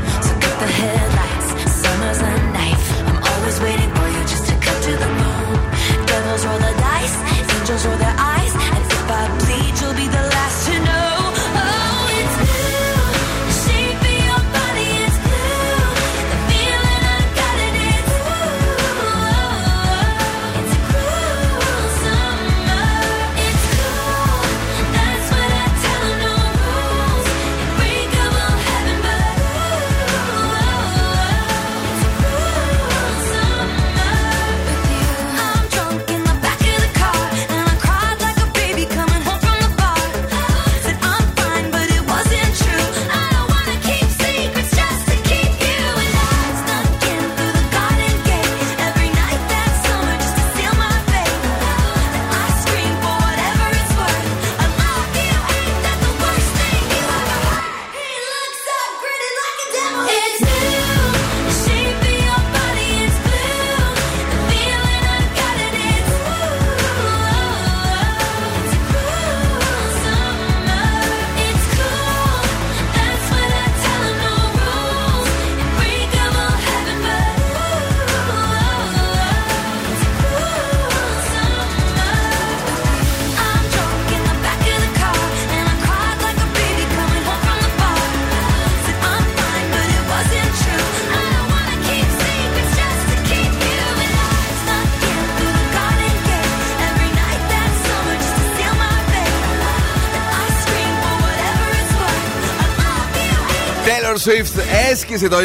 Swift 104.24 104.62
έσκησε 104.92 105.28
το 105.28 105.38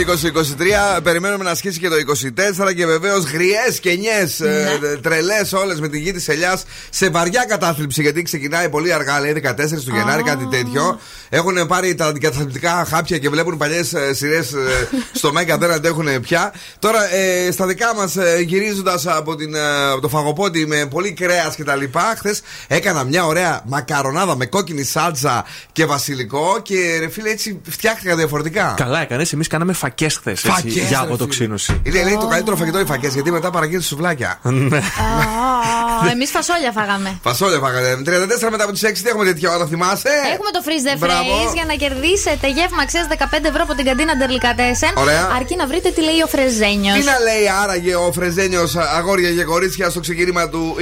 2023. 0.97 1.01
Περιμένουμε 1.03 1.45
να 1.45 1.51
ασκήσει 1.51 1.79
και 1.79 1.89
το 1.89 1.97
24. 2.67 2.75
Και 2.75 2.87
βεβαίως 2.87 3.25
γριές 3.25 3.81
και 3.81 3.93
νιές, 3.93 4.41
ε, 4.41 4.79
ναι. 4.81 4.89
τρελές 4.97 5.53
όλες 5.53 5.81
με 5.81 5.89
τη 5.89 5.99
γη 5.99 6.13
της 6.13 6.29
ελιάς 6.29 6.65
σε 6.91 7.09
βαριά 7.09 7.45
κατάθλιψη. 7.49 8.03
Γιατί 8.03 8.23
ξεκινάει 8.23 8.69
πολύ 8.69 8.93
αργά, 8.93 9.21
λέει 9.21 9.33
14 9.33 9.85
του 9.85 9.95
Γενάρη, 9.95 10.23
oh. 10.25 10.29
κάτι 10.29 10.47
τέτοιο. 10.47 11.01
Έχουν 11.29 11.67
πάρει 11.67 11.95
τα 11.95 12.07
αντικαταθλιπτικά 12.07 12.87
χάπια 12.89 13.19
και 13.19 13.29
βλέπουν 13.29 13.57
παλιές 13.57 13.93
ε, 13.93 14.15
σειρές 14.15 14.53
ε, 14.53 14.89
στο 15.13 15.33
Μέγκα, 15.33 15.59
δεν 15.59 15.71
αντέχουν 15.71 16.21
πια. 16.21 16.53
Τώρα 16.79 17.15
ε, 17.15 17.51
στα 17.51 17.67
δικά 17.67 17.95
μας, 17.95 18.17
ε, 18.17 18.41
γυρίζοντας 18.41 19.07
από, 19.07 19.37
από 19.93 20.01
το 20.01 20.09
φαγοπότη 20.09 20.67
με 20.67 20.87
πολύ 20.87 21.13
κρέας 21.13 21.57
κτλ. 21.57 21.99
Χθες 22.17 22.43
έκανα 22.67 23.05
μια 23.05 23.27
ωραία 23.27 23.63
μακαρονάδα 23.67 24.37
με 24.37 24.47
κόκκινη 24.47 24.83
σάλτσα 24.83 25.45
και 25.73 25.85
βασιλικό. 25.85 26.61
Και 26.63 26.99
ρε 27.01 27.09
φίλε, 27.09 27.31
έτσι 27.31 27.61
φτιάχτηκα 27.69 28.17
διαφορετικά. 28.17 28.66
Καλά 28.77 29.01
έκανες, 29.03 29.33
εμείς 29.33 29.47
κάναμε 29.49 29.73
φακές 29.73 30.17
χθες 30.17 30.41
Φακές, 30.41 30.73
για 30.73 30.83
ρε 30.83 30.87
φίλε. 30.89 30.99
αποτοξίνωση. 30.99 31.81
Είναι 31.83 32.03
λέει 32.03 32.17
το 32.21 32.27
καλύτερο 32.27 32.57
φαγητό 32.57 32.81
οι 32.81 32.85
φακές 32.85 33.15
γιατί 33.15 33.31
μετά 33.31 33.51
παραγγείλει 33.51 33.83
σουβλάκια. 33.83 34.39
Ναι. 34.43 34.81
Εμείς 36.13 36.31
φασόλια 36.31 36.73
φάγαμε. 36.73 37.19
Φασόλια 37.23 37.59
φάγανε. 37.59 37.95
34 38.05 38.51
μετά 38.51 38.65
από 38.65 38.73
τις 38.73 38.83
6 38.85 38.93
τι 39.03 39.09
έχουμε 39.09 39.25
τέτοια 39.25 39.55
ώρα, 39.55 39.67
θυμάσαι; 39.67 40.09
Έχουμε 40.35 40.51
το 40.57 40.61
freeze 40.67 40.95
the 40.95 40.99
Μπράβο. 40.99 41.23
phrase 41.23 41.55
για 41.55 41.65
να 41.67 41.75
κερδίσετε 41.75 42.47
γεύμα 42.49 42.83
αξίας 42.83 43.07
15 43.11 43.49
ευρώ 43.49 43.63
από 43.63 43.75
την 43.75 43.85
καντίνα 43.85 44.17
Ντερλικατέσεν. 44.17 44.91
Ωραία. 44.95 45.29
Αρκεί 45.37 45.57
να 45.57 45.67
βρείτε 45.67 45.91
τι 45.91 46.01
λέει 46.03 46.21
ο 46.25 46.27
Φρεζένιος. 46.27 46.95
Τι 46.99 47.05
να 47.05 47.19
λέει 47.29 47.45
άραγε 47.63 47.95
ο 47.95 48.13
Φρεζένιος 48.13 48.77
αγόρια 48.77 49.31
και 49.33 49.45
κορίτσια 49.45 49.91
στο 49.91 50.01
ξεκίνημα 50.01 50.49
του 50.49 50.77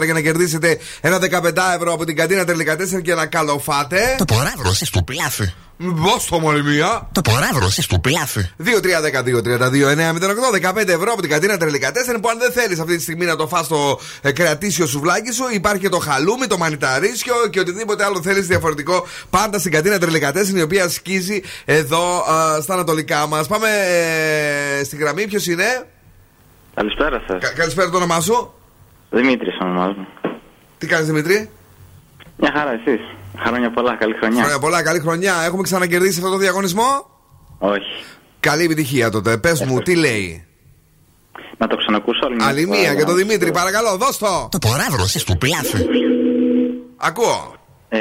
2024 0.00 0.04
για 0.04 0.12
να 0.14 0.20
κερδίσετε 0.20 0.78
ένα 1.00 1.18
15 1.18 1.50
ευρώ 1.76 1.92
από 1.92 2.04
την 2.04 2.16
καντίνα 2.16 2.44
Τερλικατέσσερα 2.44 3.00
και 3.02 3.14
να 3.14 3.26
καλοφάτε. 3.26 4.14
Το 4.18 4.24
ποράβρωσε 4.24 4.84
στο 4.84 5.02
πλάφι. 5.02 5.52
Πώ 5.78 6.30
το 6.30 6.40
μόλι 6.40 6.62
μία. 6.62 7.08
Το 7.12 7.20
ποράβρωσε 7.20 7.82
στο 7.82 7.98
πλάφι. 7.98 8.40
2-3-12-32-9-08 8.64 10.70
15 10.70 10.88
ευρώ 10.88 11.12
από 11.12 11.20
την 11.20 11.30
καντίνα 11.30 11.56
Τερλικατέσσερα 11.56 12.20
που 12.20 12.28
αν 12.28 12.38
δεν 12.38 12.52
θέλεις 12.52 12.78
αυτή 12.80 12.96
τη 12.96 13.02
στιγμή 13.02 13.24
να 13.24 13.36
το 13.36 13.46
φας 13.48 13.64
στο 13.66 14.00
ε, 14.22 14.32
κρεατήσιο 14.32 14.86
σουβλάκι 14.86 15.32
σου, 15.32 15.44
υπάρχει 15.52 15.80
και 15.80 15.88
το 15.88 15.98
χαλούμι, 15.98 16.46
το 16.46 16.58
μανιταρίσιο 16.58 17.34
και 17.50 17.60
οτιδήποτε 17.60 18.04
άλλο 18.04 18.22
θέλεις 18.22 18.46
διαφορετικό 18.46 19.06
πάντα 19.30 19.58
στην 19.58 19.72
καντίνα 19.72 19.98
Τερλικατέσσερα 19.98 20.58
η 20.58 20.62
οποία 20.62 20.88
σκίζει 20.88 21.42
εδώ 21.64 22.18
α, 22.30 22.60
στα 22.60 22.74
ανατολικά 22.74 23.26
μας. 23.26 23.46
Πάμε 23.46 23.68
ε, 24.80 24.84
στη 24.84 24.96
γραμμή, 24.96 25.26
ποιος 25.26 25.46
είναι; 25.46 25.86
Καλησπέρα 26.74 27.22
σας. 27.26 27.38
Κα- 27.40 27.52
καλησπέρα 27.52 27.90
το 27.90 27.96
όνομά 27.96 28.20
σου; 28.20 28.52
Δημήτρης 29.10 29.56
ονομάζομαι. 29.60 30.06
Τι 30.78 30.86
κάνεις 30.86 31.06
Δημητρή. 31.06 31.50
Μια 32.36 32.52
χαρά, 32.56 32.70
εσείς. 32.72 33.00
Χρόνια 33.44 33.70
πολλά, 33.70 33.96
καλή 33.96 34.14
χρονιά. 34.18 34.40
Χρόνια 34.42 34.58
πολλά, 34.58 34.82
καλή 34.82 35.00
χρονιά. 35.00 35.34
Έχουμε 35.44 35.62
ξανακερδίσει 35.62 36.18
αυτό 36.18 36.30
το 36.30 36.36
διαγωνισμό; 36.36 37.06
Όχι. 37.58 38.04
Καλή 38.40 38.64
επιτυχία 38.64 39.10
τότε. 39.10 39.36
Πες 39.38 39.60
μου, 39.64 39.80
τι 39.80 39.94
λέει; 39.96 40.46
Να 41.58 41.66
το 41.66 41.76
ξανακούσω 41.76 42.20
άλλη 42.24 42.34
μια 42.36 42.46
Άλλη 42.46 42.60
φορά, 42.64 42.70
μία 42.78 42.80
για 42.80 42.92
για 42.92 43.00
να 43.00 43.06
τον 43.10 43.18
σου 43.18 43.24
Δημήτρη, 43.26 43.46
πω. 43.50 43.58
παρακαλώ, 43.58 43.96
δώσ' 43.96 44.18
το. 44.18 44.48
Το 44.50 44.58
ποράβρωσε 44.58 45.18
στο 45.18 45.34
πλάφι. 45.36 45.84
Ακούω. 46.96 47.54
Ε, 47.88 47.98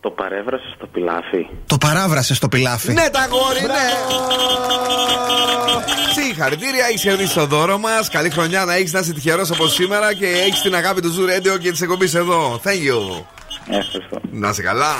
το 0.00 0.10
παρέβρασε 0.10 0.64
στο 0.76 0.86
πιλάφι. 0.86 1.46
Το 1.66 1.78
παράβρασες 1.78 2.36
στο 2.36 2.48
πιλάφι. 2.48 2.92
Ναι, 2.92 3.08
τα 3.12 3.26
γόρι, 3.30 3.60
ναι. 3.60 3.88
Συγχαρητήρια, 6.22 6.84
έχει 6.86 6.98
κερδίσει 6.98 7.34
το 7.34 7.46
δώρο 7.46 7.78
μας. 7.78 8.08
Καλή 8.08 8.30
χρονιά 8.30 8.64
να 8.64 8.74
έχεις 8.74 8.92
να 8.92 8.98
είσαι 9.00 9.12
τυχερός 9.12 9.50
από 9.50 9.66
σήμερα 9.68 10.14
και 10.14 10.26
έχεις 10.26 10.60
την 10.60 10.74
αγάπη 10.74 11.00
του 11.00 11.14
Zoo 11.14 11.30
Radio 11.54 11.58
και 11.60 11.70
της 11.70 11.80
εκπομπής 11.80 12.14
εδώ. 12.14 12.60
Thank 12.64 12.68
you. 12.88 13.24
Ε, 13.68 13.78
Να 14.30 14.52
σε 14.52 14.62
καλά. 14.62 14.94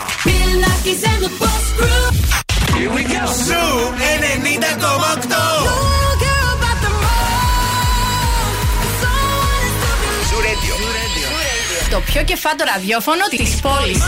Το 11.91 12.01
πιο 12.01 12.25
κεφάτο 12.25 12.65
ραδιόφωνο 12.75 13.25
της 13.31 13.61
πόλης. 13.61 14.03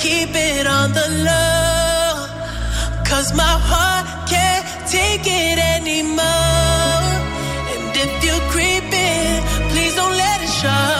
Keep 0.00 0.30
it 0.34 0.66
on 0.66 0.92
the 0.94 1.08
low. 1.28 2.26
Cause 3.04 3.34
my 3.34 3.54
heart 3.70 4.06
can't 4.30 4.64
take 4.88 5.26
it 5.26 5.58
anymore. 5.76 6.24
And 7.72 7.96
if 8.04 8.24
you're 8.24 8.46
creeping, 8.48 9.40
please 9.70 9.94
don't 9.96 10.16
let 10.16 10.40
it 10.40 10.48
show. 10.48 10.99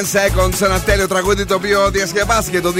Seconds, 0.00 0.62
ένα 0.62 0.80
τέλειο 0.80 1.08
τραγούδι 1.08 1.44
το 1.44 1.54
οποίο 1.54 1.90
διασκευάστηκε 1.90 2.60
το 2.60 2.72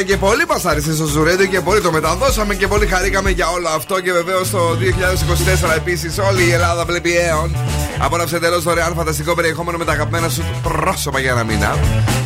2023 0.00 0.04
και 0.06 0.16
πολύ 0.16 0.44
μας 0.48 0.64
άρεσε 0.64 0.94
στο 0.94 1.04
Ζουρέντο 1.04 1.46
και 1.46 1.60
πολύ 1.60 1.80
το 1.80 1.92
μεταδώσαμε 1.92 2.54
και 2.54 2.66
πολύ 2.66 2.86
χαρήκαμε 2.86 3.30
για 3.30 3.48
όλο 3.48 3.68
αυτό. 3.68 4.00
Και 4.00 4.12
βεβαίως 4.12 4.50
το 4.50 4.76
2024 5.68 5.76
επίσης 5.76 6.18
όλη 6.18 6.44
η 6.44 6.50
Ελλάδα 6.50 6.84
βλέπει 6.84 7.16
αίων. 7.16 7.56
Απόλαυσε 7.98 8.38
τέλος 8.38 8.62
δωρεάν 8.62 8.94
φανταστικό 8.94 9.34
περιεχόμενο 9.34 9.78
με 9.78 9.84
τα 9.84 9.92
αγαπημένα 9.92 10.28
σου 10.28 10.44
πρόσωπα 10.62 11.20
για 11.20 11.30
ένα 11.30 11.44
μήνα. 11.44 11.76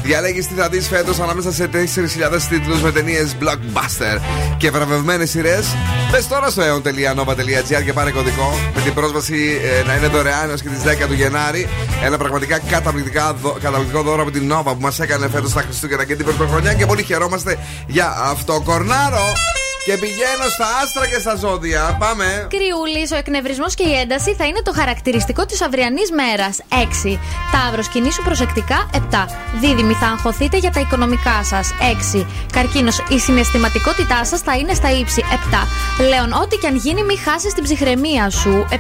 Διαλέγεις 0.03 0.47
τι 0.47 0.55
θα 0.55 0.69
δεις 0.69 0.89
φέτος 0.89 1.19
ανάμεσα 1.21 1.53
σε 1.53 1.69
4.000 1.73 1.77
τίτλους 2.49 2.81
με 2.81 2.93
ταινίες 2.93 3.37
blockbuster 3.41 4.21
και 4.57 4.71
βραβευμένες 4.71 5.31
σειρές. 5.31 5.67
Μπες 6.11 6.29
τώρα 6.29 6.51
στο 6.51 6.63
aeon.nova.gr 6.63 7.83
και 7.85 7.93
πάρε 7.93 8.11
κωδικό 8.11 8.59
με 8.75 8.81
την 8.81 8.95
πρόσβαση 8.95 9.61
ε, 9.81 9.87
να 9.87 9.97
είναι 9.97 10.07
δωρεάν 10.07 10.51
έως 10.51 10.63
και 10.63 10.69
τις 10.69 10.83
10 11.05 11.07
του 11.07 11.15
Γενάρη. 11.15 11.69
Ένα 12.05 12.17
πραγματικά 12.17 12.59
καταπληκτικά, 12.59 13.37
καταπληκτικό 13.61 14.03
δώρο 14.03 14.23
από 14.23 14.31
την 14.31 14.47
Νόβα 14.47 14.75
που 14.75 14.81
μας 14.81 15.01
έκανε 15.01 15.29
φέτος 15.29 15.53
τα 15.53 15.61
Χριστούγεννα 15.61 16.05
και 16.05 16.17
την 16.17 16.25
Πρωτοχρονιά 16.25 16.75
και 16.75 16.87
πολύ 16.87 17.03
χαιρόμαστε 17.03 17.59
για 17.87 18.17
αυτό. 18.21 18.63
Κορνάρο! 18.65 19.33
Και 19.85 19.93
πηγαίνω 19.93 20.47
στα 20.55 20.67
άστρα 20.83 21.07
και 21.09 21.19
στα 21.19 21.35
ζώδια. 21.37 21.97
Πάμε. 21.99 22.47
Κριούλή, 22.51 23.09
ο 23.13 23.17
εκνευρισμός 23.17 23.75
και 23.75 23.83
η 23.83 23.95
ένταση 23.99 24.35
θα 24.35 24.45
είναι 24.45 24.63
το 24.63 24.73
χαρακτηριστικό 24.73 25.47
της 25.47 25.63
αυριανής 25.63 26.11
μέρας. 26.11 26.59
6. 26.69 27.19
Ταύρος, 27.53 27.89
κινήσου 27.89 28.23
προσεκτικά. 28.23 28.91
7. 28.93 29.27
Δίδυμη, 29.61 29.93
θα 29.93 30.07
αγχωθείτε 30.07 30.57
για 30.57 30.71
τα 30.71 30.81
οικονομικά 30.81 31.45
σας. 31.45 31.75
6. 31.81 32.27
Καρκίνος, 32.53 33.03
η 33.09 33.19
συναισθηματικότητά 33.19 34.25
σας 34.25 34.41
θα 34.41 34.57
είναι 34.57 34.75
στα 34.75 34.91
ύψη. 34.91 35.25
7. 35.31 35.69
Λέων, 36.09 36.33
ό,τι 36.33 36.57
και 36.57 36.67
αν 36.67 36.77
γίνει, 36.77 37.03
μην 37.03 37.19
χάσεις 37.19 37.55
την 37.55 37.63
ψυχραιμία 37.65 38.31
σου. 38.31 38.67
7. 38.71 38.77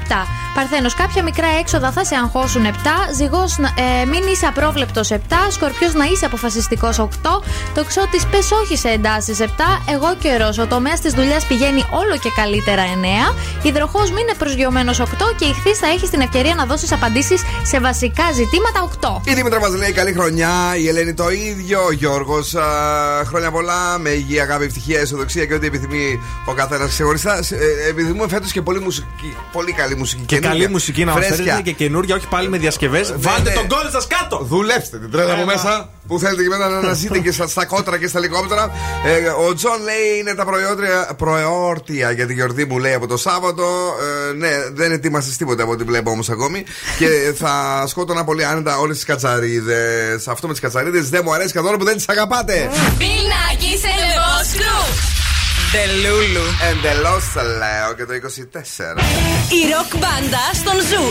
Παρθένος, 0.55 0.95
κάποια 0.95 1.23
μικρά 1.23 1.47
έξοδα 1.61 1.91
θα 1.93 2.05
σε 2.05 2.15
αγχώσουν 2.15 2.65
7. 2.65 2.73
Ζυγός, 3.15 3.59
ε, 3.59 4.05
μην 4.07 4.23
είσαι 4.33 4.47
απρόβλεπτος 4.47 5.11
7. 5.11 5.51
Σκορπιός, 5.51 5.95
να 5.95 6.05
είσαι 6.05 6.27
αποφασιστικός 6.27 6.99
8. 6.99 7.43
Τοξότη, 7.74 8.20
πες 8.31 8.51
όχι 8.51 8.77
σε 8.77 8.89
εντάσεις 8.89 9.40
7. 9.40 9.47
Εγώ 9.93 10.16
καιρό. 10.23 10.51
Ο 10.61 10.66
τομέας 10.66 11.01
της 11.01 11.12
δουλειάς 11.12 11.47
πηγαίνει 11.47 11.85
όλο 11.90 12.16
και 12.23 12.31
καλύτερα 12.36 12.82
9. 12.82 13.35
Υδροχός, 13.62 14.11
μην 14.11 14.19
είναι 14.19 14.35
προσγειωμένος 14.39 15.01
8. 15.01 15.35
Και 15.39 15.44
ηχθείς 15.44 15.78
θα 15.78 15.86
έχεις 15.86 16.11
την 16.11 16.20
ευκαιρία 16.20 16.55
να 16.55 16.65
δώσεις 16.65 16.93
απαντήσεις 16.93 17.43
σε 17.62 17.81
βασικά 17.81 18.23
ζητήματα 18.35 18.82
8. 18.82 19.20
Η 19.24 19.35
Δήμητρα 19.35 19.61
μας 19.61 19.74
λέει 19.74 19.93
καλή 19.93 20.12
χρονιά. 20.12 20.51
Η 20.77 20.89
Ελένη 20.89 21.15
το 21.15 21.31
ίδιο. 21.31 21.85
Ο 21.85 21.93
Γιώργος, 21.93 22.55
χρόνια 23.24 23.51
πολλά. 23.51 23.99
Με 23.99 24.11
υγεία, 24.11 24.43
αγάπη, 24.43 24.65
ευτυχία, 24.65 25.01
αισιοδοξία 25.01 25.44
και 25.47 25.55
ό,τι 25.55 25.66
επιθυμεί 25.66 26.20
ο 26.44 26.53
καθένας 26.53 26.89
ξεχωριστά. 26.89 27.35
Ε, 27.35 27.89
επιθυμούμε 27.89 28.28
φέτος 28.28 28.53
και 28.53 28.62
πολύ, 28.62 28.81
μουσική, 28.81 29.36
πολύ 29.53 29.73
καλή 29.73 29.97
μουσική. 29.97 30.24
Και 30.24 30.39
καλή 30.39 30.69
μουσική 30.69 31.05
να 31.05 31.12
μας 31.12 31.27
φέρετε 31.27 31.61
και 31.65 31.73
καινούργια, 31.73 32.15
όχι 32.15 32.27
πάλι 32.28 32.49
με 32.49 32.59
διασκευές. 32.59 33.11
Ε, 33.11 33.15
Βάλτε 33.19 33.49
ναι. 33.49 33.55
τον 33.55 33.69
κόλλο 33.69 33.90
σας 33.90 34.07
κάτω! 34.07 34.39
Δουλέψτε 34.44 34.99
την 34.99 35.11
τρέλα 35.11 35.32
από 35.32 35.44
μέσα 35.44 35.89
που 36.07 36.19
θέλετε 36.19 36.43
και 36.43 36.49
μετά 36.49 36.69
να 36.69 36.77
αναζείτε 36.77 37.19
και 37.19 37.33
στα, 37.33 37.47
στα 37.47 37.65
κότρα 37.65 37.99
και 37.99 38.07
στα 38.07 38.19
ελικόπτερα. 38.19 38.70
Ε, 39.05 39.29
ο 39.29 39.55
Τζον 39.55 39.83
λέει 39.83 40.19
είναι 40.20 40.35
τα 40.35 40.47
προεόρτια 41.16 42.11
για 42.11 42.27
τη 42.27 42.35
γιορτή 42.35 42.65
μου, 42.65 42.79
λέει 42.79 42.95
από 42.95 43.07
το 43.07 43.16
Σάββατο. 43.16 43.65
Ε, 44.31 44.33
ναι, 44.33 44.51
δεν 44.73 44.93
ετοίμασες 44.93 45.37
τίποτα 45.37 45.62
από 45.62 45.73
ό,τι 45.73 45.85
βλέπω 45.85 46.11
όμως 46.11 46.31
ακόμη. 46.31 46.65
και 46.99 47.33
θα 47.37 47.85
σκότωνα 47.87 48.24
πολύ 48.24 48.45
άνετα 48.45 48.79
όλες 48.79 48.97
τις 48.97 49.05
κατσαρίδες. 49.05 50.29
Αυτό 50.29 50.47
με 50.47 50.53
τις 50.53 50.62
κατσαρίδες 50.62 51.09
δεν 51.09 51.20
μου 51.24 51.35
αρέσει 51.35 51.53
καθόλου 51.53 51.77
που 51.77 51.85
δεν 51.85 51.97
τις 51.97 52.09
αγαπάτε. 52.09 52.70
Πινάκι 52.99 53.79
σε 53.79 53.93
Τελούλου. 55.73 56.45
Εντελώς 56.70 57.24
θα 57.24 57.43
λέω 57.43 57.95
και 57.97 58.05
το 58.05 58.15
24. 58.15 58.99
Η 59.49 59.61
ροκ 59.73 59.91
μπάντα 59.99 60.45
στον 60.55 60.81
Zoo 60.89 61.05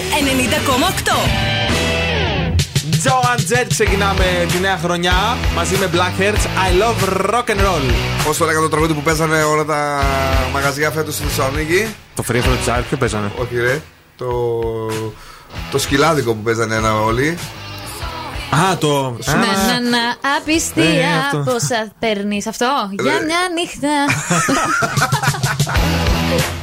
90,8. 1.88 1.91
Joan 3.04 3.40
Jett 3.40 3.66
ξεκινάμε 3.68 4.46
τη 4.52 4.60
νέα 4.60 4.78
χρονιά 4.78 5.38
μαζί 5.56 5.78
με 5.78 5.90
Blackhearts 5.94 6.44
I 6.44 6.82
love 6.82 7.30
rock 7.30 7.50
and 7.50 7.60
roll. 7.60 7.94
Πώς 8.26 8.38
το 8.38 8.46
το 8.62 8.70
τραγούδι 8.70 8.94
που 8.94 9.02
παίζανε 9.02 9.44
όλα 9.44 9.66
τα 9.66 10.04
μαγαζιά 10.54 10.92
φέτος 10.92 11.14
στη 11.14 11.24
Θεσσαλονίκη; 11.24 11.96
Το 12.16 12.24
φρύφρο 12.24 12.56
της 12.56 12.66
που 12.66 12.84
ποιο 12.88 12.98
παίζανε. 12.98 13.32
Όχι, 13.38 13.56
ρε. 13.56 13.82
Το, 14.18 14.28
το 15.72 15.78
σκυλάδικο 15.78 16.34
που 16.34 16.42
παίζανε 16.42 16.76
ένα 16.76 17.02
όλοι. 17.02 17.38
Α, 18.70 18.78
το. 18.78 19.18
Να, 19.26 19.36
να, 19.36 19.44
να, 19.90 20.38
απιστία. 20.38 21.30
Ναι, 21.34 21.44
Πόσα 21.44 21.92
παίρνεις 22.00 22.48
αυτό; 22.48 22.66
ε, 23.00 23.04
Για 23.04 23.14
μια 23.14 23.40
νύχτα. 23.56 23.90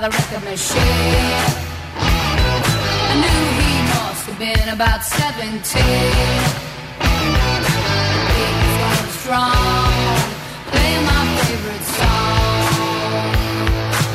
the 0.00 0.08
record 0.08 0.44
machine. 0.44 0.80
I 3.10 3.14
knew 3.20 3.42
he 3.60 3.72
must 3.92 4.24
have 4.28 4.38
been 4.38 4.68
about 4.70 5.04
17. 5.04 5.60
He 8.32 8.46
was 8.80 9.12
strong, 9.20 10.16
playing 10.72 11.04
my 11.04 11.22
favorite 11.44 11.86
song. 12.00 13.34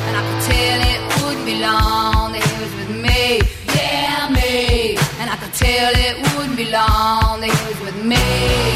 And 0.06 0.14
I 0.16 0.22
could 0.26 0.42
tell 0.50 0.78
it 0.92 1.00
wouldn't 1.22 1.46
be 1.46 1.56
long 1.60 2.32
that 2.32 2.42
he 2.42 2.54
was 2.64 2.72
with 2.80 2.92
me, 3.06 3.22
yeah, 3.76 4.26
me. 4.28 4.96
And 5.20 5.30
I 5.30 5.36
could 5.36 5.54
tell 5.54 5.92
it 5.94 6.16
wouldn't 6.34 6.56
be 6.56 6.64
long 6.64 7.40
that 7.42 7.50
he 7.54 7.62
was 7.68 7.80
with 7.86 8.04
me. 8.04 8.75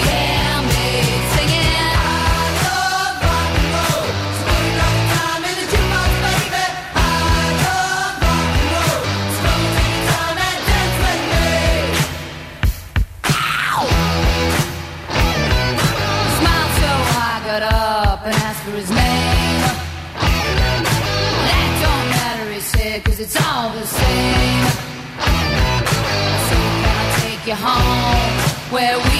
where 28.71 28.97
we 28.99 29.20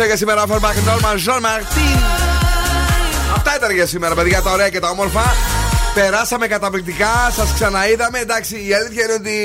αυτά 0.00 0.12
για 0.12 0.26
σήμερα. 0.26 0.46
Φορμπακ 0.46 0.76
Νόρμαν 0.86 1.18
Ζων 1.18 1.40
Μαρτίν. 1.40 1.98
Αυτά 3.36 3.56
ήταν 3.56 3.70
για 3.70 3.86
σήμερα, 3.86 4.14
παιδιά, 4.14 4.42
τα 4.42 4.52
ωραία 4.52 4.68
και 4.68 4.78
τα 4.78 4.88
όμορφα. 4.88 5.22
Περάσαμε 5.94 6.46
καταπληκτικά, 6.46 7.30
σας 7.32 7.52
ξαναείδαμε. 7.54 8.18
Εντάξει, 8.18 8.54
η 8.54 8.74
αλήθεια 8.74 9.04
είναι 9.04 9.12
ότι 9.12 9.36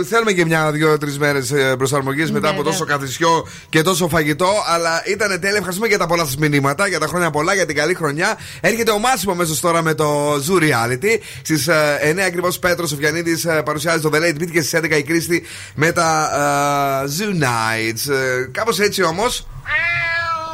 ε, 0.00 0.04
θέλουμε 0.04 0.32
και 0.32 0.44
μια, 0.44 0.70
δύο, 0.70 0.98
τρεις 0.98 1.18
μέρες 1.18 1.50
ε, 1.50 1.76
προσαρμογής 1.76 2.26
ναι, 2.26 2.32
μετά 2.32 2.48
από 2.48 2.62
ναι. 2.62 2.70
τόσο 2.70 2.84
καθισιό 2.84 3.46
και 3.68 3.82
τόσο 3.82 4.08
φαγητό. 4.08 4.48
Αλλά 4.66 5.02
ήταν 5.06 5.28
τέλεια. 5.40 5.56
Ευχαριστούμε 5.56 5.88
για 5.88 5.98
τα 5.98 6.06
πολλά 6.06 6.24
σας 6.24 6.36
μηνύματα, 6.36 6.88
για 6.88 6.98
τα 6.98 7.06
χρόνια 7.06 7.30
πολλά, 7.30 7.54
για 7.54 7.66
την 7.66 7.76
καλή 7.76 7.94
χρονιά. 7.94 8.38
Έρχεται 8.60 8.90
ο 8.90 8.98
Μάσιμο 8.98 9.34
μέσα 9.34 9.54
τώρα 9.60 9.82
με 9.82 9.94
το 9.94 10.34
Zoo 10.34 10.62
Reality. 10.62 11.18
Στις 11.42 11.68
ε, 11.68 12.14
9 12.16 12.18
ακριβώς 12.18 12.58
Πέτρος 12.58 12.88
Σοφιανίδη 12.88 13.48
ε, 13.48 13.60
παρουσιάζει 13.64 14.00
το 14.00 14.10
The 14.12 14.16
Late 14.16 14.42
Beat 14.42 14.50
και 14.52 14.62
στις 14.62 14.80
11 14.80 14.90
η 14.90 15.02
Κρίστη 15.02 15.42
με 15.74 15.92
τα 15.92 16.30
ε, 17.04 17.08
Zoo 17.18 17.42
Nights. 17.42 18.12
Κάπως 18.50 18.78
έτσι 18.78 19.02
όμως. 19.02 19.46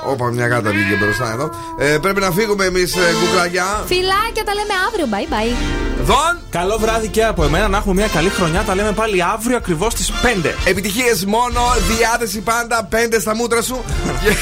Όπα, 0.04 0.30
μια 0.30 0.46
γάτα 0.46 0.70
βγήκε 0.70 0.94
μπροστά 0.94 1.30
εδώ. 1.32 1.50
Ε, 1.78 1.98
πρέπει 1.98 2.20
να 2.20 2.30
φύγουμε 2.30 2.64
εμείς, 2.64 2.94
κουκλαγιά. 3.20 3.84
Φιλάκια, 3.86 4.44
τα 4.44 4.54
λέμε 4.54 4.74
αύριο. 4.86 5.06
Bye 5.12 5.32
bye. 5.32 5.56
Δον! 6.04 6.38
Καλό 6.50 6.78
βράδυ 6.78 7.08
και 7.08 7.24
από 7.24 7.44
εμένα 7.44 7.68
να 7.68 7.76
έχουμε 7.76 7.94
μια 7.94 8.08
καλή 8.08 8.28
χρονιά. 8.28 8.62
Τα 8.62 8.74
λέμε 8.74 8.92
πάλι 8.92 9.22
αύριο 9.22 9.56
ακριβώς 9.56 9.92
στις 9.92 10.10
5. 10.10 10.54
Επιτυχίες 10.64 11.24
μόνο, 11.24 11.60
διάθεση 11.96 12.40
πάντα, 12.40 12.84
πέντε 12.84 13.20
στα 13.20 13.34
μούτρα 13.34 13.62
σου. 13.62 13.84
και 14.24 14.34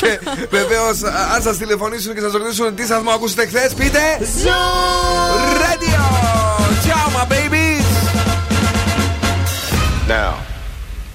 και 0.00 0.18
βεβαίως, 0.50 1.02
αν 1.34 1.42
σας 1.42 1.56
τηλεφωνήσουν 1.56 2.14
και 2.14 2.20
σας 2.20 2.32
ρωτήσουν 2.32 2.74
τι 2.74 2.84
σταθμό 2.84 3.10
ακούσατε 3.10 3.46
χθες, 3.46 3.74
πείτε. 3.74 4.00
Radio! 5.64 6.02
Ciao, 6.86 7.06
my 7.16 7.24
babies! 7.32 7.86
Now, 10.08 10.47